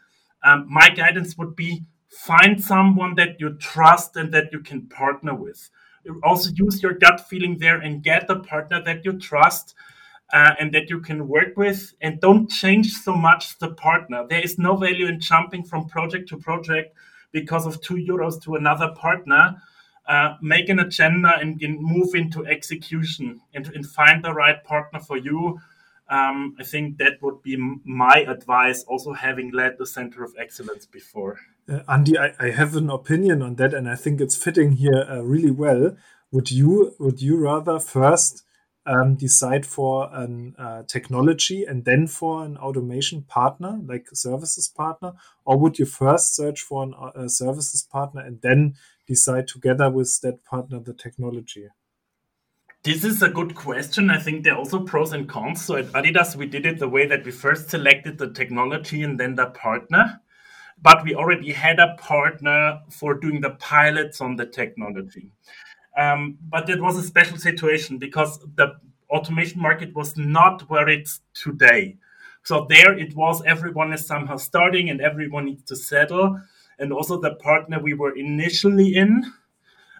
um, 0.47 0.67
my 0.69 0.89
guidance 0.91 1.37
would 1.37 1.57
be 1.57 1.85
find 2.09 2.63
someone 2.63 3.15
that 3.17 3.41
you 3.41 3.55
trust 3.55 4.17
and 4.17 4.33
that 4.33 4.53
you 4.53 4.61
can 4.61 4.89
partner 4.89 5.35
with. 5.35 5.69
Also, 6.23 6.51
use 6.55 6.83
your 6.83 6.93
gut 6.93 7.29
feeling 7.29 7.59
there 7.59 7.79
and 7.79 8.03
get 8.03 8.31
a 8.31 8.37
partner 8.37 8.81
that 8.85 9.05
you 9.05 9.13
trust 9.15 9.75
uh, 10.33 10.55
and 10.59 10.73
that 10.73 10.91
you 10.91 11.01
can 11.01 11.29
work 11.29 11.57
with. 11.57 11.95
And 12.01 12.21
don't 12.21 12.51
change 12.51 12.93
so 12.93 13.15
much 13.15 13.59
the 13.59 13.71
partner. 13.71 14.27
There 14.29 14.41
is 14.41 14.59
no 14.59 14.77
value 14.77 15.07
in 15.07 15.21
jumping 15.21 15.65
from 15.65 15.89
project 15.89 16.29
to 16.31 16.37
project 16.37 16.97
because 17.33 17.67
of 17.67 17.81
two 17.81 17.97
euros 17.97 18.43
to 18.43 18.57
another 18.57 18.93
partner. 18.97 19.63
Uh, 20.07 20.37
make 20.41 20.69
an 20.69 20.79
agenda 20.79 21.37
and, 21.41 21.61
and 21.63 21.81
move 21.81 22.15
into 22.15 22.47
execution 22.47 23.41
and, 23.55 23.67
and 23.75 23.85
find 23.85 24.25
the 24.25 24.33
right 24.33 24.63
partner 24.63 25.01
for 25.01 25.17
you 25.17 25.59
um, 26.09 26.55
I 26.59 26.63
think 26.63 26.99
that 26.99 27.21
would 27.21 27.43
be 27.43 27.57
my 27.85 28.25
advice, 28.29 28.85
also 28.85 29.13
having 29.13 29.51
led 29.51 29.77
the 29.79 29.87
Center 29.87 30.23
of 30.23 30.35
Excellence 30.39 30.87
before. 30.87 31.41
Uh, 31.69 31.81
Andy, 31.89 32.17
I, 32.17 32.33
I, 32.39 32.51
have 32.51 32.77
an 32.77 32.91
opinion 32.91 33.43
on 33.43 33.57
that, 33.57 33.75
and 33.75 33.89
I 33.89 33.97
think 33.97 34.21
it's 34.21 34.37
fitting 34.37 34.73
here 34.73 35.05
uh, 35.11 35.23
really 35.23 35.51
well. 35.51 35.97
Would 36.31 36.53
you 36.53 36.95
would 37.01 37.21
you 37.21 37.37
rather 37.37 37.81
first 37.81 38.45
um, 38.87 39.17
decide 39.17 39.67
for 39.67 40.09
an 40.13 40.55
uh, 40.59 40.85
technology 40.85 41.65
and 41.65 41.85
then 41.85 42.07
for 42.07 42.45
an 42.45 42.57
automation 42.57 43.23
partner, 43.23 43.81
like 43.85 44.07
services 44.13 44.69
partner, 44.69 45.13
or 45.45 45.59
would 45.59 45.79
you 45.79 45.87
first 45.87 46.35
search 46.35 46.61
for 46.61 46.85
an, 46.85 46.95
uh, 46.95 47.11
a 47.15 47.29
services 47.29 47.83
partner 47.83 48.21
and 48.21 48.41
then 48.43 48.75
decide 49.07 49.49
together 49.49 49.91
with 49.91 50.21
that 50.23 50.45
partner 50.45 50.79
the 50.81 50.95
technology? 50.95 51.69
This 52.83 53.03
is 53.03 53.21
a 53.21 53.29
good 53.29 53.57
question. 53.57 54.11
I 54.11 54.19
think 54.19 54.45
there 54.45 54.55
are 54.55 54.59
also 54.59 54.85
pros 54.85 55.13
and 55.13 55.29
cons. 55.29 55.65
So 55.65 55.75
at 55.75 55.87
Adidas, 55.87 56.37
we 56.37 56.47
did 56.47 56.67
it 56.67 56.79
the 56.79 56.89
way 56.89 57.05
that 57.07 57.25
we 57.25 57.33
first 57.33 57.69
selected 57.69 58.17
the 58.17 58.31
technology 58.31 59.03
and 59.03 59.19
then 59.19 59.35
the 59.35 59.47
partner. 59.47 60.21
But 60.81 61.03
we 61.03 61.15
already 61.15 61.51
had 61.53 61.81
a 61.81 61.97
partner 61.99 62.81
for 62.91 63.15
doing 63.15 63.41
the 63.41 63.57
pilots 63.59 64.21
on 64.21 64.37
the 64.37 64.47
technology. 64.47 65.33
Um, 65.97 66.39
but 66.49 66.69
it 66.69 66.81
was 66.81 66.99
a 66.99 67.03
special 67.03 67.39
situation 67.39 67.99
because 67.99 68.39
the 68.55 68.77
automation 69.11 69.61
market 69.61 69.95
was 69.95 70.17
not 70.17 70.69
where 70.69 70.89
it's 70.89 71.21
today. 71.35 71.97
So 72.43 72.67
there 72.69 72.97
it 72.97 73.17
was 73.17 73.43
everyone 73.45 73.93
is 73.93 74.07
somehow 74.07 74.37
starting 74.37 74.91
and 74.91 75.01
everyone 75.01 75.47
needs 75.47 75.65
to 75.65 75.77
settle. 75.77 76.41
And 76.79 76.93
also 76.93 77.21
the 77.21 77.35
partner 77.37 77.81
we 77.81 77.95
were 77.95 78.15
initially 78.15 78.95
in 78.95 79.33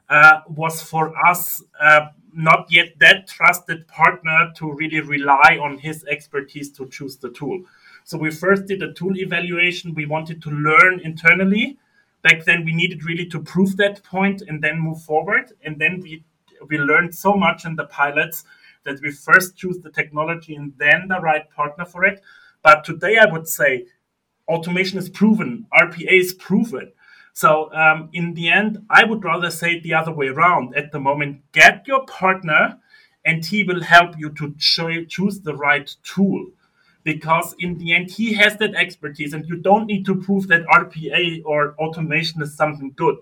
uh, 0.09 0.41
was 0.49 0.83
for 0.83 1.13
us 1.27 1.63
uh, 1.81 2.09
not 2.33 2.67
yet 2.71 2.99
that 3.01 3.27
trusted 3.27 3.89
partner 3.89 4.53
to 4.57 4.73
really 4.73 5.01
rely 5.01 5.59
on 5.61 5.79
his 5.79 6.05
expertise 6.05 6.71
to 6.73 6.87
choose 6.89 7.17
the 7.17 7.31
tool. 7.31 7.63
So 8.05 8.19
we 8.19 8.31
first 8.31 8.67
did 8.67 8.83
a 8.83 8.93
tool 8.93 9.17
evaluation. 9.19 9.95
We 9.95 10.07
wanted 10.07 10.43
to 10.43 10.51
learn 10.51 11.01
internally. 11.01 11.79
Back 12.27 12.45
then, 12.45 12.65
we 12.65 12.75
needed 12.75 13.05
really 13.05 13.27
to 13.27 13.39
prove 13.39 13.77
that 13.77 14.03
point 14.03 14.43
and 14.43 14.61
then 14.61 14.81
move 14.81 15.01
forward. 15.01 15.53
And 15.65 15.79
then 15.79 16.01
we 16.01 16.25
we 16.69 16.77
learned 16.77 17.15
so 17.15 17.35
much 17.35 17.65
in 17.65 17.77
the 17.77 17.85
pilots 17.85 18.43
that 18.83 19.01
we 19.01 19.13
first 19.13 19.57
choose 19.57 19.79
the 19.79 19.93
technology 19.93 20.57
and 20.57 20.73
then 20.77 21.07
the 21.07 21.21
right 21.21 21.49
partner 21.51 21.85
for 21.85 22.05
it. 22.05 22.21
But 22.65 22.83
today, 22.83 23.19
I 23.19 23.31
would 23.33 23.47
say 23.47 23.87
automation 24.49 24.99
is 24.99 25.09
proven, 25.09 25.67
RPA 25.73 26.19
is 26.19 26.35
proven. 26.35 26.91
So 27.33 27.73
um, 27.73 28.09
in 28.13 28.35
the 28.35 28.49
end, 28.49 28.85
I 28.91 29.05
would 29.05 29.23
rather 29.23 29.51
say 29.53 29.79
the 29.79 29.95
other 29.95 30.13
way 30.13 30.27
around. 30.27 30.75
At 30.75 30.91
the 30.91 30.99
moment, 30.99 31.43
get 31.53 31.87
your 31.87 32.07
partner, 32.07 32.81
and 33.25 33.45
he 33.45 33.63
will 33.63 33.85
help 33.85 34.19
you 34.19 34.31
to 34.31 34.53
cho- 34.59 35.05
choose 35.05 35.43
the 35.43 35.55
right 35.55 35.95
tool. 36.03 36.47
Because 37.07 37.55
in 37.61 37.79
the 37.79 37.95
end, 37.95 38.11
he 38.11 38.35
has 38.35 38.57
that 38.57 38.75
expertise, 38.75 39.33
and 39.33 39.47
you 39.47 39.59
don't 39.59 39.87
need 39.87 40.05
to 40.07 40.17
prove 40.17 40.49
that 40.49 40.67
RPA 40.67 41.43
or 41.45 41.77
automation 41.79 42.43
is 42.43 42.57
something 42.57 42.93
good. 42.97 43.17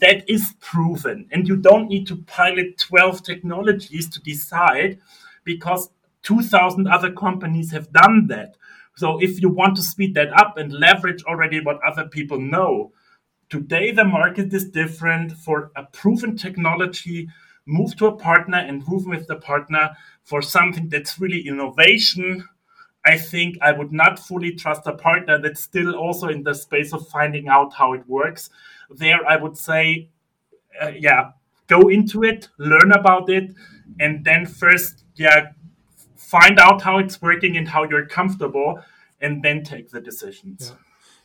That 0.00 0.28
is 0.28 0.54
proven, 0.60 1.26
and 1.32 1.48
you 1.48 1.56
don't 1.56 1.88
need 1.88 2.06
to 2.08 2.16
pilot 2.16 2.76
12 2.76 3.22
technologies 3.22 4.10
to 4.10 4.20
decide 4.20 4.98
because 5.44 5.88
2,000 6.22 6.86
other 6.86 7.12
companies 7.12 7.72
have 7.72 7.90
done 7.92 8.26
that. 8.28 8.56
So 8.96 9.18
if 9.22 9.40
you 9.40 9.48
want 9.48 9.76
to 9.76 9.82
speed 9.82 10.14
that 10.16 10.38
up 10.38 10.58
and 10.58 10.72
leverage 10.72 11.24
already 11.24 11.60
what 11.60 11.80
other 11.82 12.06
people 12.06 12.38
know, 12.38 12.92
Today, 13.50 13.92
the 13.92 14.04
market 14.04 14.52
is 14.52 14.70
different. 14.70 15.32
For 15.32 15.70
a 15.76 15.84
proven 15.84 16.36
technology, 16.36 17.28
move 17.66 17.96
to 17.98 18.06
a 18.06 18.16
partner 18.16 18.58
and 18.58 18.86
move 18.88 19.06
with 19.06 19.28
the 19.28 19.36
partner 19.36 19.90
for 20.24 20.42
something 20.42 20.88
that's 20.88 21.20
really 21.20 21.46
innovation. 21.46 22.48
I 23.04 23.18
think 23.18 23.58
I 23.60 23.72
would 23.72 23.92
not 23.92 24.18
fully 24.18 24.52
trust 24.52 24.86
a 24.86 24.92
partner 24.92 25.38
that's 25.38 25.62
still 25.62 25.94
also 25.94 26.28
in 26.28 26.42
the 26.42 26.54
space 26.54 26.92
of 26.92 27.06
finding 27.08 27.48
out 27.48 27.74
how 27.74 27.92
it 27.92 28.06
works. 28.08 28.50
There, 28.90 29.26
I 29.26 29.36
would 29.36 29.58
say, 29.58 30.08
uh, 30.80 30.92
yeah, 30.96 31.32
go 31.66 31.88
into 31.88 32.24
it, 32.24 32.48
learn 32.58 32.92
about 32.92 33.28
it, 33.28 33.54
and 34.00 34.24
then 34.24 34.46
first, 34.46 35.04
yeah, 35.16 35.48
find 36.16 36.58
out 36.58 36.82
how 36.82 36.98
it's 36.98 37.20
working 37.20 37.56
and 37.56 37.68
how 37.68 37.84
you're 37.84 38.06
comfortable, 38.06 38.80
and 39.20 39.42
then 39.42 39.62
take 39.62 39.90
the 39.90 40.00
decisions. 40.00 40.70
Yeah. 40.70 40.76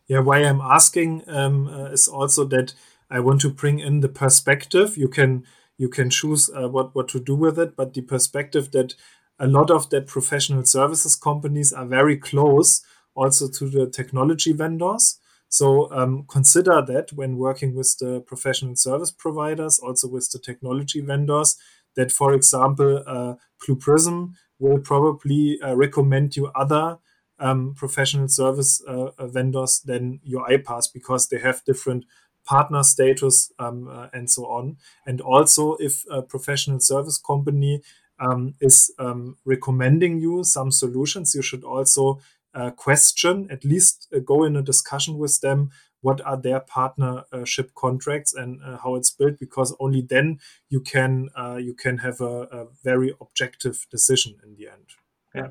Yeah, 0.10 0.20
why 0.22 0.39
I'm 0.39 0.60
asking 0.60 1.24
um, 1.28 1.68
uh, 1.68 1.92
is 1.92 2.08
also 2.08 2.44
that 2.46 2.74
I 3.12 3.20
want 3.20 3.42
to 3.42 3.50
bring 3.50 3.78
in 3.78 4.00
the 4.00 4.10
perspective. 4.10 4.98
You 4.98 5.08
can 5.08 5.46
you 5.78 5.88
can 5.88 6.10
choose 6.10 6.50
uh, 6.50 6.68
what 6.68 6.96
what 6.96 7.08
to 7.10 7.20
do 7.20 7.36
with 7.36 7.60
it, 7.60 7.76
but 7.76 7.94
the 7.94 8.02
perspective 8.02 8.72
that 8.72 8.96
a 9.39 9.47
lot 9.47 9.71
of 9.71 9.89
that 9.89 10.08
professional 10.08 10.65
services 10.65 11.15
companies 11.15 11.71
are 11.73 11.86
very 11.86 12.17
close 12.17 12.82
also 13.15 13.47
to 13.47 13.69
the 13.69 13.89
technology 13.89 14.54
vendors. 14.54 15.19
So 15.49 15.91
um, 15.91 16.25
consider 16.30 16.82
that 16.86 17.12
when 17.13 17.38
working 17.38 17.75
with 17.75 17.97
the 17.99 18.21
professional 18.21 18.75
service 18.75 19.12
providers, 19.12 19.80
also 19.80 20.08
with 20.08 20.30
the 20.32 20.39
technology 20.39 21.02
vendors, 21.02 21.58
that 21.95 22.12
for 22.12 22.34
example, 22.34 23.04
uh, 23.08 23.34
Blue 23.65 23.75
Prism 23.75 24.36
will 24.60 24.80
probably 24.80 25.60
uh, 25.62 25.75
recommend 25.75 26.36
you 26.36 26.47
other 26.47 26.99
um, 27.39 27.73
professional 27.75 28.28
service 28.28 28.82
uh, 28.88 29.12
vendors 29.25 29.80
than 29.80 30.19
UiPath 30.30 30.93
because 30.93 31.30
they 31.30 31.39
have 31.39 31.63
different 31.65 32.06
partner 32.45 32.84
status 32.84 33.52
um, 33.60 33.88
uh, 33.88 34.08
and 34.13 34.30
so 34.30 34.45
on. 34.45 34.78
And 35.06 35.21
also, 35.21 35.75
if 35.80 36.04
a 36.10 36.21
professional 36.21 36.80
service 36.80 37.17
company 37.17 37.82
um, 38.19 38.55
is 38.60 38.91
um, 38.99 39.38
recommending 39.45 40.19
you 40.19 40.43
some 40.43 40.71
solutions, 40.71 41.34
you 41.36 41.41
should 41.41 41.63
also 41.63 42.19
uh, 42.55 42.71
question, 42.71 43.47
at 43.51 43.63
least 43.63 44.08
uh, 44.15 44.19
go 44.19 44.43
in 44.43 44.55
a 44.55 44.62
discussion 44.62 45.17
with 45.17 45.39
them. 45.41 45.69
What 46.01 46.21
are 46.21 46.38
their 46.38 46.62
partnership 46.62 47.75
contracts 47.75 48.34
and 48.34 48.60
uh, 48.63 48.77
how 48.77 48.95
it's 48.95 49.12
built? 49.12 49.38
Because 49.39 49.75
only 49.79 50.01
then 50.01 50.39
you 50.69 50.79
can 50.79 51.29
you 51.60 51.73
can 51.73 51.97
have 51.99 52.21
a, 52.21 52.43
a 52.43 52.67
very 52.84 53.13
objective 53.19 53.86
decision 53.91 54.38
in 54.43 54.55
the 54.55 54.69
end. 54.69 54.88
Yeah. 55.36 55.47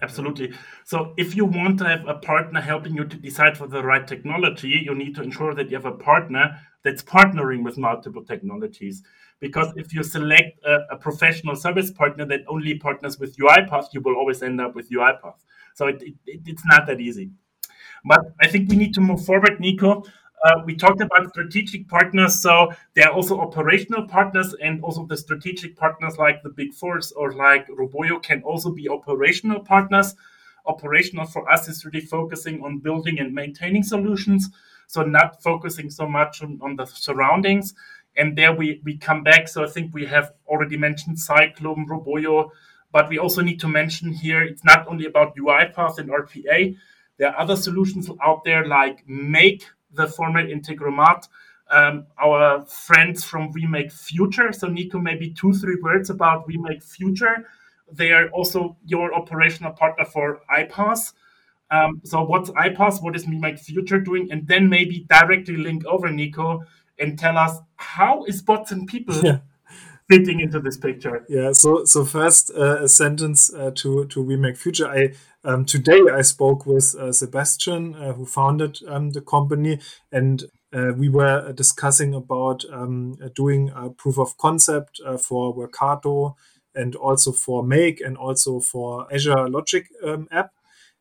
Absolutely. 0.00 0.52
So, 0.84 1.14
if 1.16 1.36
you 1.36 1.44
want 1.44 1.78
to 1.78 1.84
have 1.84 2.08
a 2.08 2.14
partner 2.14 2.60
helping 2.60 2.96
you 2.96 3.04
to 3.04 3.16
decide 3.16 3.56
for 3.56 3.68
the 3.68 3.84
right 3.84 4.06
technology, 4.06 4.82
you 4.84 4.96
need 4.96 5.14
to 5.14 5.22
ensure 5.22 5.54
that 5.54 5.70
you 5.70 5.76
have 5.76 5.86
a 5.86 5.92
partner 5.92 6.58
that's 6.82 7.02
partnering 7.02 7.62
with 7.62 7.78
multiple 7.78 8.24
technologies. 8.24 9.02
Because 9.42 9.72
if 9.76 9.92
you 9.92 10.02
select 10.04 10.64
a, 10.64 10.78
a 10.92 10.96
professional 10.96 11.56
service 11.56 11.90
partner 11.90 12.24
that 12.26 12.40
only 12.48 12.78
partners 12.78 13.18
with 13.18 13.36
UiPath, 13.36 13.88
you 13.92 14.00
will 14.00 14.14
always 14.14 14.40
end 14.42 14.60
up 14.60 14.74
with 14.76 14.88
UiPath. 14.88 15.40
So, 15.74 15.88
it, 15.88 16.00
it, 16.00 16.40
it's 16.46 16.62
not 16.66 16.86
that 16.86 17.00
easy. 17.00 17.32
But 18.04 18.20
I 18.40 18.46
think 18.46 18.70
we 18.70 18.76
need 18.76 18.94
to 18.94 19.00
move 19.00 19.24
forward, 19.24 19.58
Nico. 19.58 20.04
Uh, 20.44 20.62
we 20.64 20.74
talked 20.74 21.00
about 21.00 21.28
strategic 21.30 21.88
partners, 21.88 22.40
so 22.40 22.72
there 22.94 23.08
are 23.08 23.14
also 23.14 23.40
operational 23.40 24.06
partners, 24.08 24.54
and 24.62 24.82
also 24.82 25.06
the 25.06 25.16
strategic 25.16 25.76
partners 25.76 26.18
like 26.18 26.42
the 26.42 26.50
Big 26.50 26.72
Fours 26.74 27.12
or 27.12 27.32
like 27.32 27.66
Roboyo 27.68 28.20
can 28.22 28.42
also 28.42 28.70
be 28.70 28.88
operational 28.88 29.60
partners. 29.60 30.14
Operational 30.66 31.26
for 31.26 31.48
us 31.50 31.68
is 31.68 31.84
really 31.84 32.00
focusing 32.00 32.62
on 32.62 32.78
building 32.78 33.20
and 33.20 33.32
maintaining 33.32 33.82
solutions, 33.82 34.48
so 34.88 35.02
not 35.02 35.40
focusing 35.42 35.90
so 35.90 36.08
much 36.08 36.42
on, 36.42 36.58
on 36.60 36.74
the 36.74 36.86
surroundings. 36.86 37.74
And 38.16 38.36
there 38.36 38.52
we, 38.52 38.80
we 38.84 38.96
come 38.96 39.22
back. 39.22 39.48
So 39.48 39.64
I 39.64 39.68
think 39.68 39.94
we 39.94 40.06
have 40.06 40.32
already 40.46 40.76
mentioned 40.76 41.18
Cyclone, 41.18 41.86
Roboyo, 41.88 42.50
but 42.92 43.08
we 43.08 43.18
also 43.18 43.40
need 43.42 43.58
to 43.60 43.68
mention 43.68 44.12
here 44.12 44.42
it's 44.42 44.64
not 44.64 44.86
only 44.86 45.06
about 45.06 45.34
UiPath 45.36 45.98
and 45.98 46.10
RPA. 46.10 46.76
There 47.18 47.28
are 47.28 47.38
other 47.38 47.56
solutions 47.56 48.10
out 48.22 48.44
there 48.44 48.66
like 48.66 49.06
Make, 49.08 49.64
the 49.92 50.06
format 50.06 50.46
Integromat, 50.46 51.28
um, 51.70 52.06
our 52.22 52.64
friends 52.66 53.24
from 53.24 53.50
Remake 53.52 53.90
Future. 53.90 54.52
So, 54.52 54.68
Nico, 54.68 54.98
maybe 54.98 55.30
two, 55.30 55.52
three 55.52 55.76
words 55.82 56.10
about 56.10 56.46
Remake 56.46 56.82
Future. 56.82 57.46
They 57.90 58.12
are 58.12 58.28
also 58.30 58.76
your 58.84 59.14
operational 59.14 59.72
partner 59.72 60.04
for 60.04 60.40
iPaaS. 60.50 61.12
Um, 61.70 62.00
so, 62.04 62.22
what's 62.22 62.50
iPaaS? 62.50 63.02
What 63.02 63.16
is 63.16 63.26
Remake 63.26 63.58
Future 63.58 63.98
doing? 63.98 64.30
And 64.30 64.46
then 64.46 64.68
maybe 64.68 65.06
directly 65.08 65.56
link 65.56 65.84
over, 65.86 66.10
Nico, 66.10 66.62
and 66.98 67.18
tell 67.18 67.36
us 67.36 67.58
how 67.76 68.24
is 68.24 68.42
bots 68.42 68.72
and 68.72 68.86
people 68.86 69.14
yeah. 69.22 69.38
fitting 70.10 70.40
into 70.40 70.60
this 70.60 70.76
picture? 70.76 71.24
Yeah. 71.28 71.52
So, 71.52 71.84
so 71.84 72.04
first 72.04 72.50
uh, 72.56 72.82
a 72.82 72.88
sentence 72.88 73.52
uh, 73.52 73.70
to 73.76 74.06
to 74.06 74.22
Remake 74.22 74.56
Future. 74.56 74.88
I 74.88 75.12
um, 75.44 75.64
today, 75.64 76.00
I 76.12 76.22
spoke 76.22 76.66
with 76.66 76.94
uh, 76.94 77.10
Sebastian, 77.10 77.96
uh, 77.96 78.12
who 78.12 78.24
founded 78.24 78.78
um, 78.86 79.10
the 79.10 79.20
company, 79.20 79.80
and 80.12 80.44
uh, 80.72 80.92
we 80.96 81.08
were 81.08 81.52
discussing 81.52 82.14
about 82.14 82.64
um, 82.72 83.16
doing 83.34 83.72
a 83.74 83.90
proof 83.90 84.18
of 84.18 84.38
concept 84.38 85.00
uh, 85.04 85.18
for 85.18 85.54
Workato 85.54 86.34
and 86.74 86.94
also 86.94 87.32
for 87.32 87.62
Make 87.62 88.00
and 88.00 88.16
also 88.16 88.60
for 88.60 89.12
Azure 89.12 89.48
Logic 89.48 89.86
um, 90.04 90.28
app. 90.30 90.52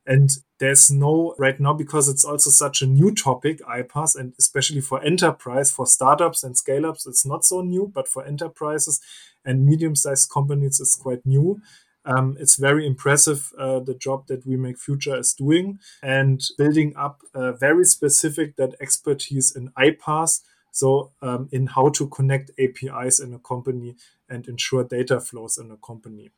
And 0.05 0.29
there's 0.59 0.89
no 0.89 1.35
right 1.37 1.59
now 1.59 1.73
because 1.73 2.09
it's 2.09 2.25
also 2.25 2.49
such 2.49 2.81
a 2.81 2.87
new 2.87 3.13
topic, 3.13 3.61
iPaaS, 3.61 4.15
and 4.15 4.33
especially 4.39 4.81
for 4.81 5.03
enterprise, 5.03 5.71
for 5.71 5.85
startups 5.85 6.43
and 6.43 6.57
scale 6.57 6.85
ups, 6.85 7.05
it's 7.05 7.25
not 7.25 7.45
so 7.45 7.61
new, 7.61 7.91
but 7.93 8.07
for 8.07 8.25
enterprises 8.25 8.99
and 9.45 9.65
medium 9.65 9.95
sized 9.95 10.29
companies, 10.31 10.79
it's 10.79 10.95
quite 10.95 11.25
new. 11.25 11.61
Um, 12.03 12.35
it's 12.39 12.55
very 12.55 12.87
impressive 12.87 13.51
uh, 13.59 13.79
the 13.79 13.93
job 13.93 14.25
that 14.27 14.45
Remake 14.45 14.79
Future 14.79 15.17
is 15.17 15.33
doing 15.33 15.79
and 16.01 16.41
building 16.57 16.93
up 16.95 17.21
uh, 17.35 17.51
very 17.51 17.85
specific 17.85 18.55
that 18.55 18.75
expertise 18.81 19.55
in 19.55 19.69
iPaaS. 19.77 20.41
So 20.71 21.11
um, 21.21 21.49
in 21.51 21.67
how 21.67 21.89
to 21.89 22.07
connect 22.07 22.51
APIs 22.57 23.19
in 23.19 23.33
a 23.33 23.39
company 23.39 23.97
and 24.29 24.47
ensure 24.47 24.83
data 24.83 25.19
flows 25.19 25.57
in 25.57 25.69
a 25.69 25.77
company. 25.77 26.31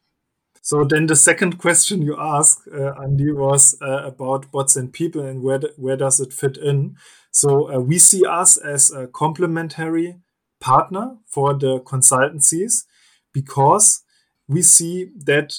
So 0.64 0.86
then 0.86 1.08
the 1.08 1.18
second 1.18 1.58
question 1.58 2.02
you 2.02 2.16
asked, 2.18 2.70
uh, 2.74 2.94
Andy, 2.94 3.34
was 3.34 3.76
uh, 3.82 4.06
about 4.06 4.50
bots 4.50 4.78
and 4.78 4.94
people 4.94 5.22
and 5.22 5.44
where, 5.44 5.60
where 5.76 5.98
does 5.98 6.22
it 6.22 6.32
fit 6.32 6.56
in? 6.56 6.96
So 7.32 7.70
uh, 7.70 7.80
we 7.80 8.00
see 8.00 8.26
us 8.26 8.56
as 8.56 8.90
a 8.90 9.08
complementary 9.08 10.20
partner 10.62 11.18
for 11.28 11.54
the 11.54 11.82
consultancies 11.82 12.86
because 13.34 14.04
we 14.48 14.62
see 14.62 15.10
that 15.26 15.54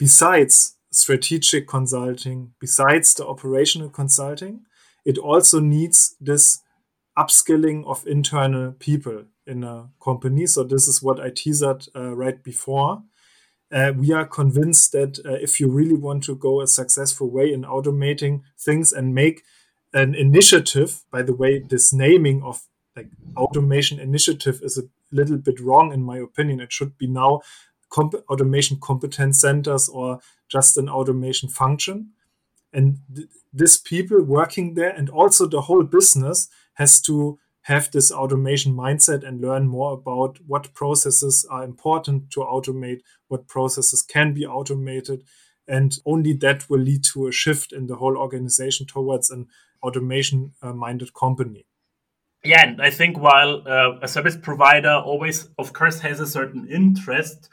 besides 0.00 0.78
strategic 0.90 1.68
consulting, 1.68 2.54
besides 2.60 3.14
the 3.14 3.24
operational 3.24 3.88
consulting, 3.88 4.62
it 5.04 5.16
also 5.16 5.60
needs 5.60 6.16
this 6.20 6.60
upskilling 7.16 7.86
of 7.86 8.04
internal 8.04 8.72
people 8.72 9.26
in 9.46 9.62
a 9.62 9.90
company. 10.02 10.46
So 10.46 10.64
this 10.64 10.88
is 10.88 11.00
what 11.00 11.20
I 11.20 11.30
teased 11.30 11.62
uh, 11.94 12.16
right 12.16 12.42
before. 12.42 13.04
Uh, 13.74 13.92
we 13.96 14.12
are 14.12 14.24
convinced 14.24 14.92
that 14.92 15.18
uh, 15.26 15.32
if 15.32 15.58
you 15.58 15.68
really 15.68 15.96
want 15.96 16.22
to 16.22 16.36
go 16.36 16.60
a 16.60 16.66
successful 16.66 17.28
way 17.28 17.52
in 17.52 17.62
automating 17.62 18.42
things 18.56 18.92
and 18.92 19.12
make 19.12 19.42
an 19.92 20.14
initiative, 20.14 21.02
by 21.10 21.22
the 21.22 21.34
way, 21.34 21.58
this 21.58 21.92
naming 21.92 22.40
of 22.44 22.62
like 22.94 23.08
automation 23.36 23.98
initiative 23.98 24.60
is 24.62 24.78
a 24.78 24.84
little 25.10 25.38
bit 25.38 25.58
wrong 25.58 25.92
in 25.92 26.04
my 26.04 26.18
opinion. 26.18 26.60
It 26.60 26.72
should 26.72 26.96
be 26.96 27.08
now 27.08 27.40
comp- 27.90 28.24
automation 28.28 28.78
competence 28.80 29.40
centers 29.40 29.88
or 29.88 30.20
just 30.48 30.76
an 30.76 30.88
automation 30.88 31.48
function. 31.48 32.10
And 32.72 32.98
th- 33.12 33.28
this 33.52 33.76
people 33.76 34.22
working 34.22 34.74
there 34.74 34.90
and 34.90 35.10
also 35.10 35.46
the 35.48 35.62
whole 35.62 35.82
business 35.82 36.48
has 36.74 37.00
to 37.02 37.40
have 37.64 37.90
this 37.90 38.12
automation 38.12 38.74
mindset 38.74 39.26
and 39.26 39.40
learn 39.40 39.66
more 39.66 39.92
about 39.94 40.38
what 40.46 40.74
processes 40.74 41.46
are 41.50 41.64
important 41.64 42.30
to 42.30 42.40
automate, 42.40 43.00
what 43.28 43.48
processes 43.48 44.02
can 44.02 44.34
be 44.34 44.44
automated. 44.44 45.22
And 45.66 45.96
only 46.04 46.34
that 46.34 46.68
will 46.68 46.80
lead 46.80 47.04
to 47.12 47.26
a 47.26 47.32
shift 47.32 47.72
in 47.72 47.86
the 47.86 47.96
whole 47.96 48.18
organization 48.18 48.86
towards 48.86 49.30
an 49.30 49.46
automation 49.82 50.52
minded 50.62 51.14
company. 51.14 51.64
Yeah, 52.44 52.66
and 52.66 52.82
I 52.82 52.90
think 52.90 53.18
while 53.18 53.66
uh, 53.66 53.98
a 54.02 54.08
service 54.08 54.36
provider 54.36 54.92
always, 54.92 55.48
of 55.58 55.72
course, 55.72 56.00
has 56.00 56.20
a 56.20 56.26
certain 56.26 56.68
interest 56.68 57.48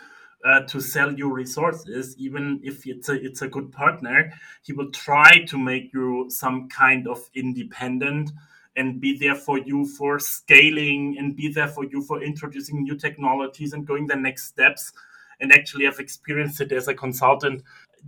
uh, 0.46 0.62
to 0.64 0.82
sell 0.82 1.14
you 1.14 1.32
resources, 1.32 2.18
even 2.18 2.60
if 2.64 2.86
it's 2.86 3.08
a 3.08 3.14
it's 3.14 3.42
a 3.42 3.48
good 3.48 3.72
partner, 3.72 4.34
he 4.64 4.74
will 4.74 4.92
try 4.92 5.46
to 5.48 5.58
make 5.58 5.94
you 5.94 6.26
some 6.28 6.68
kind 6.68 7.08
of 7.08 7.20
independent 7.34 8.32
and 8.76 9.02
be 9.02 9.18
there 9.18 9.36
for 9.36 9.58
you 9.60 9.86
for 9.86 10.20
scaling 10.20 11.16
and 11.18 11.36
be 11.36 11.50
there 11.50 11.68
for 11.68 11.86
you 11.86 12.02
for 12.02 12.24
introducing 12.24 12.84
new 12.84 12.96
technologies 12.96 13.74
and 13.74 13.86
going 13.86 14.08
the 14.08 14.16
next 14.16 14.46
steps. 14.46 14.92
And 15.40 15.52
actually 15.52 15.88
I've 15.88 16.00
experienced 16.00 16.62
it 16.62 16.72
as 16.72 16.88
a 16.88 16.94
consultant. 16.94 17.64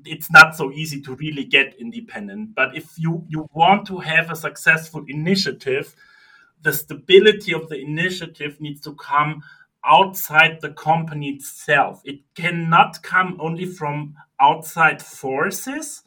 It's 0.06 0.32
not 0.32 0.56
so 0.56 0.72
easy 0.72 1.02
to 1.02 1.16
really 1.16 1.44
get 1.44 1.76
independent 1.80 2.56
but 2.56 2.76
if 2.76 2.98
you 2.98 3.24
you 3.28 3.48
want 3.54 3.86
to 3.88 4.00
have 4.00 4.32
a 4.32 4.36
successful 4.36 5.04
initiative 5.08 5.96
the 6.64 6.74
stability 6.74 7.54
of 7.54 7.70
the 7.70 7.78
initiative 7.80 8.60
needs 8.60 8.82
to 8.82 8.96
come 8.96 9.44
outside 9.86 10.62
the 10.62 10.70
company 10.70 11.30
itself. 11.30 12.02
It 12.06 12.22
cannot 12.36 13.04
come 13.04 13.38
only 13.40 13.66
from 13.66 14.16
outside 14.40 15.02
forces 15.02 16.04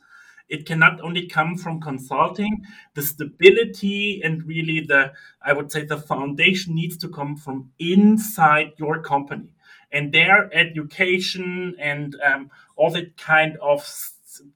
it 0.49 0.67
cannot 0.67 1.01
only 1.01 1.27
come 1.27 1.57
from 1.57 1.81
consulting. 1.81 2.65
The 2.95 3.03
stability 3.03 4.21
and 4.23 4.43
really 4.45 4.81
the 4.81 5.13
i 5.43 5.53
would 5.53 5.71
say 5.73 5.85
the 5.85 5.99
foundation 5.99 6.75
needs 6.75 6.97
to 6.99 7.09
come 7.09 7.37
from 7.37 7.71
inside 7.79 8.73
your 8.79 9.03
company. 9.03 9.53
And 9.93 10.13
their 10.13 10.53
education 10.55 11.77
and 11.79 12.17
um, 12.23 12.51
all 12.77 12.91
that 12.91 13.17
kind 13.17 13.57
of 13.59 13.89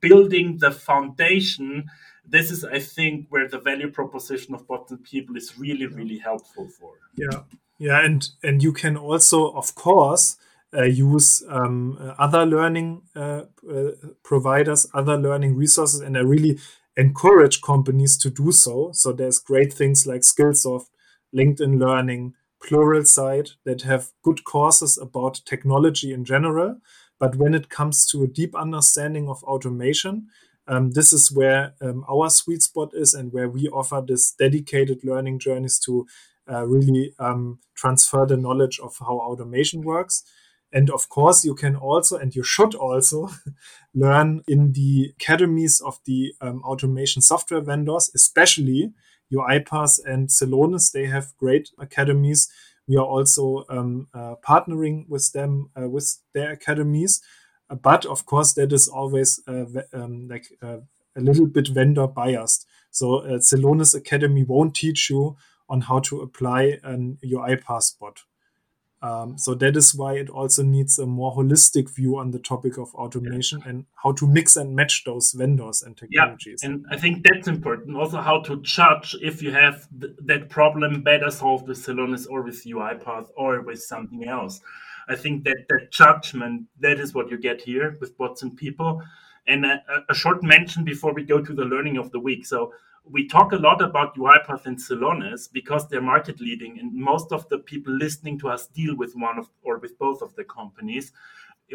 building 0.00 0.58
the 0.58 0.70
foundation 0.70 1.88
this 2.26 2.50
is 2.50 2.64
i 2.64 2.78
think 2.78 3.26
where 3.30 3.48
the 3.48 3.58
value 3.58 3.90
proposition 3.90 4.54
of 4.54 4.64
and 4.90 5.02
people 5.04 5.36
is 5.36 5.58
really 5.58 5.86
really 5.86 6.18
helpful 6.18 6.68
for. 6.68 6.92
Yeah. 7.16 7.40
Yeah 7.78 8.04
and 8.04 8.28
and 8.42 8.62
you 8.62 8.72
can 8.72 8.96
also 8.96 9.50
of 9.52 9.74
course 9.74 10.36
use 10.78 11.42
um, 11.48 11.98
uh, 12.00 12.14
other 12.18 12.46
learning 12.46 13.02
uh, 13.16 13.42
uh, 13.68 13.90
providers, 14.22 14.86
other 14.94 15.16
learning 15.16 15.56
resources, 15.56 16.00
and 16.00 16.16
I 16.16 16.20
really 16.20 16.58
encourage 16.96 17.60
companies 17.62 18.16
to 18.18 18.30
do 18.30 18.52
so. 18.52 18.90
So 18.92 19.12
there's 19.12 19.38
great 19.38 19.72
things 19.72 20.06
like 20.06 20.22
Skillsoft, 20.22 20.86
LinkedIn 21.34 21.78
Learning, 21.78 22.34
Pluralsight 22.62 23.52
that 23.64 23.82
have 23.82 24.10
good 24.22 24.44
courses 24.44 24.98
about 24.98 25.40
technology 25.46 26.12
in 26.12 26.24
general. 26.24 26.76
But 27.18 27.36
when 27.36 27.54
it 27.54 27.70
comes 27.70 28.06
to 28.06 28.24
a 28.24 28.26
deep 28.26 28.54
understanding 28.54 29.28
of 29.28 29.42
automation, 29.44 30.28
um, 30.66 30.90
this 30.92 31.12
is 31.12 31.32
where 31.32 31.74
um, 31.80 32.04
our 32.08 32.30
sweet 32.30 32.62
spot 32.62 32.90
is 32.94 33.14
and 33.14 33.32
where 33.32 33.48
we 33.48 33.68
offer 33.68 34.02
this 34.06 34.32
dedicated 34.32 35.00
learning 35.04 35.38
journeys 35.38 35.78
to 35.80 36.06
uh, 36.50 36.66
really 36.66 37.14
um, 37.18 37.58
transfer 37.74 38.26
the 38.26 38.36
knowledge 38.36 38.78
of 38.78 38.96
how 39.00 39.18
automation 39.18 39.82
works. 39.82 40.22
And 40.72 40.90
of 40.90 41.08
course, 41.08 41.44
you 41.44 41.54
can 41.54 41.76
also, 41.76 42.16
and 42.16 42.34
you 42.34 42.42
should 42.42 42.74
also, 42.74 43.28
learn 43.94 44.42
in 44.46 44.72
the 44.72 45.12
academies 45.16 45.80
of 45.80 45.98
the 46.04 46.32
um, 46.40 46.62
automation 46.62 47.22
software 47.22 47.60
vendors, 47.60 48.10
especially 48.14 48.92
UiPath 49.32 50.00
and 50.04 50.28
Celonis. 50.28 50.92
They 50.92 51.06
have 51.06 51.36
great 51.36 51.70
academies. 51.78 52.48
We 52.86 52.96
are 52.96 53.04
also 53.06 53.64
um, 53.68 54.08
uh, 54.14 54.34
partnering 54.46 55.08
with 55.08 55.32
them, 55.32 55.70
uh, 55.80 55.88
with 55.88 56.18
their 56.34 56.52
academies. 56.52 57.20
Uh, 57.68 57.76
but 57.76 58.06
of 58.06 58.26
course, 58.26 58.52
that 58.54 58.72
is 58.72 58.88
always 58.88 59.40
uh, 59.46 59.64
um, 59.92 60.28
like 60.28 60.46
uh, 60.62 60.78
a 61.16 61.20
little 61.20 61.46
bit 61.46 61.68
vendor 61.68 62.06
biased. 62.06 62.66
So 62.90 63.18
uh, 63.18 63.38
Celonis 63.38 63.94
Academy 63.94 64.44
won't 64.44 64.74
teach 64.74 65.10
you 65.10 65.36
on 65.68 65.82
how 65.82 66.00
to 66.00 66.20
apply 66.20 66.78
an 66.82 67.18
UiPath 67.24 67.98
bot. 67.98 68.22
Um, 69.02 69.38
so 69.38 69.54
that 69.54 69.76
is 69.76 69.94
why 69.94 70.14
it 70.14 70.28
also 70.28 70.62
needs 70.62 70.98
a 70.98 71.06
more 71.06 71.34
holistic 71.34 71.88
view 71.88 72.18
on 72.18 72.32
the 72.32 72.38
topic 72.38 72.76
of 72.76 72.94
automation 72.94 73.60
yeah. 73.60 73.70
and 73.70 73.86
how 73.94 74.12
to 74.12 74.26
mix 74.26 74.56
and 74.56 74.76
match 74.76 75.04
those 75.04 75.32
vendors 75.32 75.82
and 75.82 75.96
technologies. 75.96 76.60
Yeah, 76.62 76.68
and 76.68 76.84
I 76.90 76.98
think 76.98 77.24
that's 77.24 77.48
important. 77.48 77.96
Also, 77.96 78.20
how 78.20 78.40
to 78.42 78.60
judge 78.60 79.16
if 79.22 79.42
you 79.42 79.52
have 79.52 79.88
th- 79.98 80.12
that 80.24 80.50
problem 80.50 81.00
better 81.02 81.30
solved 81.30 81.66
with 81.66 81.78
Celonis 81.78 82.26
or 82.28 82.42
with 82.42 82.62
UiPath 82.64 83.28
or 83.36 83.62
with 83.62 83.82
something 83.82 84.28
else. 84.28 84.60
I 85.08 85.16
think 85.16 85.44
that 85.44 85.64
that 85.70 85.90
judgment 85.90 86.66
that 86.80 87.00
is 87.00 87.14
what 87.14 87.30
you 87.30 87.38
get 87.38 87.62
here 87.62 87.96
with 88.00 88.16
bots 88.18 88.42
and 88.42 88.54
people. 88.54 89.02
And 89.46 89.64
a, 89.64 89.82
a 90.10 90.14
short 90.14 90.42
mention 90.42 90.84
before 90.84 91.14
we 91.14 91.24
go 91.24 91.40
to 91.40 91.54
the 91.54 91.64
learning 91.64 91.96
of 91.96 92.10
the 92.12 92.20
week. 92.20 92.44
So 92.44 92.74
we 93.10 93.26
talk 93.26 93.52
a 93.52 93.56
lot 93.56 93.82
about 93.82 94.14
UiPath 94.16 94.66
and 94.66 94.78
Celonis 94.78 95.50
because 95.52 95.88
they're 95.88 96.00
market 96.00 96.40
leading, 96.40 96.78
and 96.78 96.94
most 96.94 97.32
of 97.32 97.48
the 97.48 97.58
people 97.58 97.92
listening 97.92 98.38
to 98.40 98.48
us 98.48 98.66
deal 98.68 98.96
with 98.96 99.14
one 99.14 99.38
of 99.38 99.48
or 99.62 99.78
with 99.78 99.98
both 99.98 100.22
of 100.22 100.34
the 100.36 100.44
companies. 100.44 101.12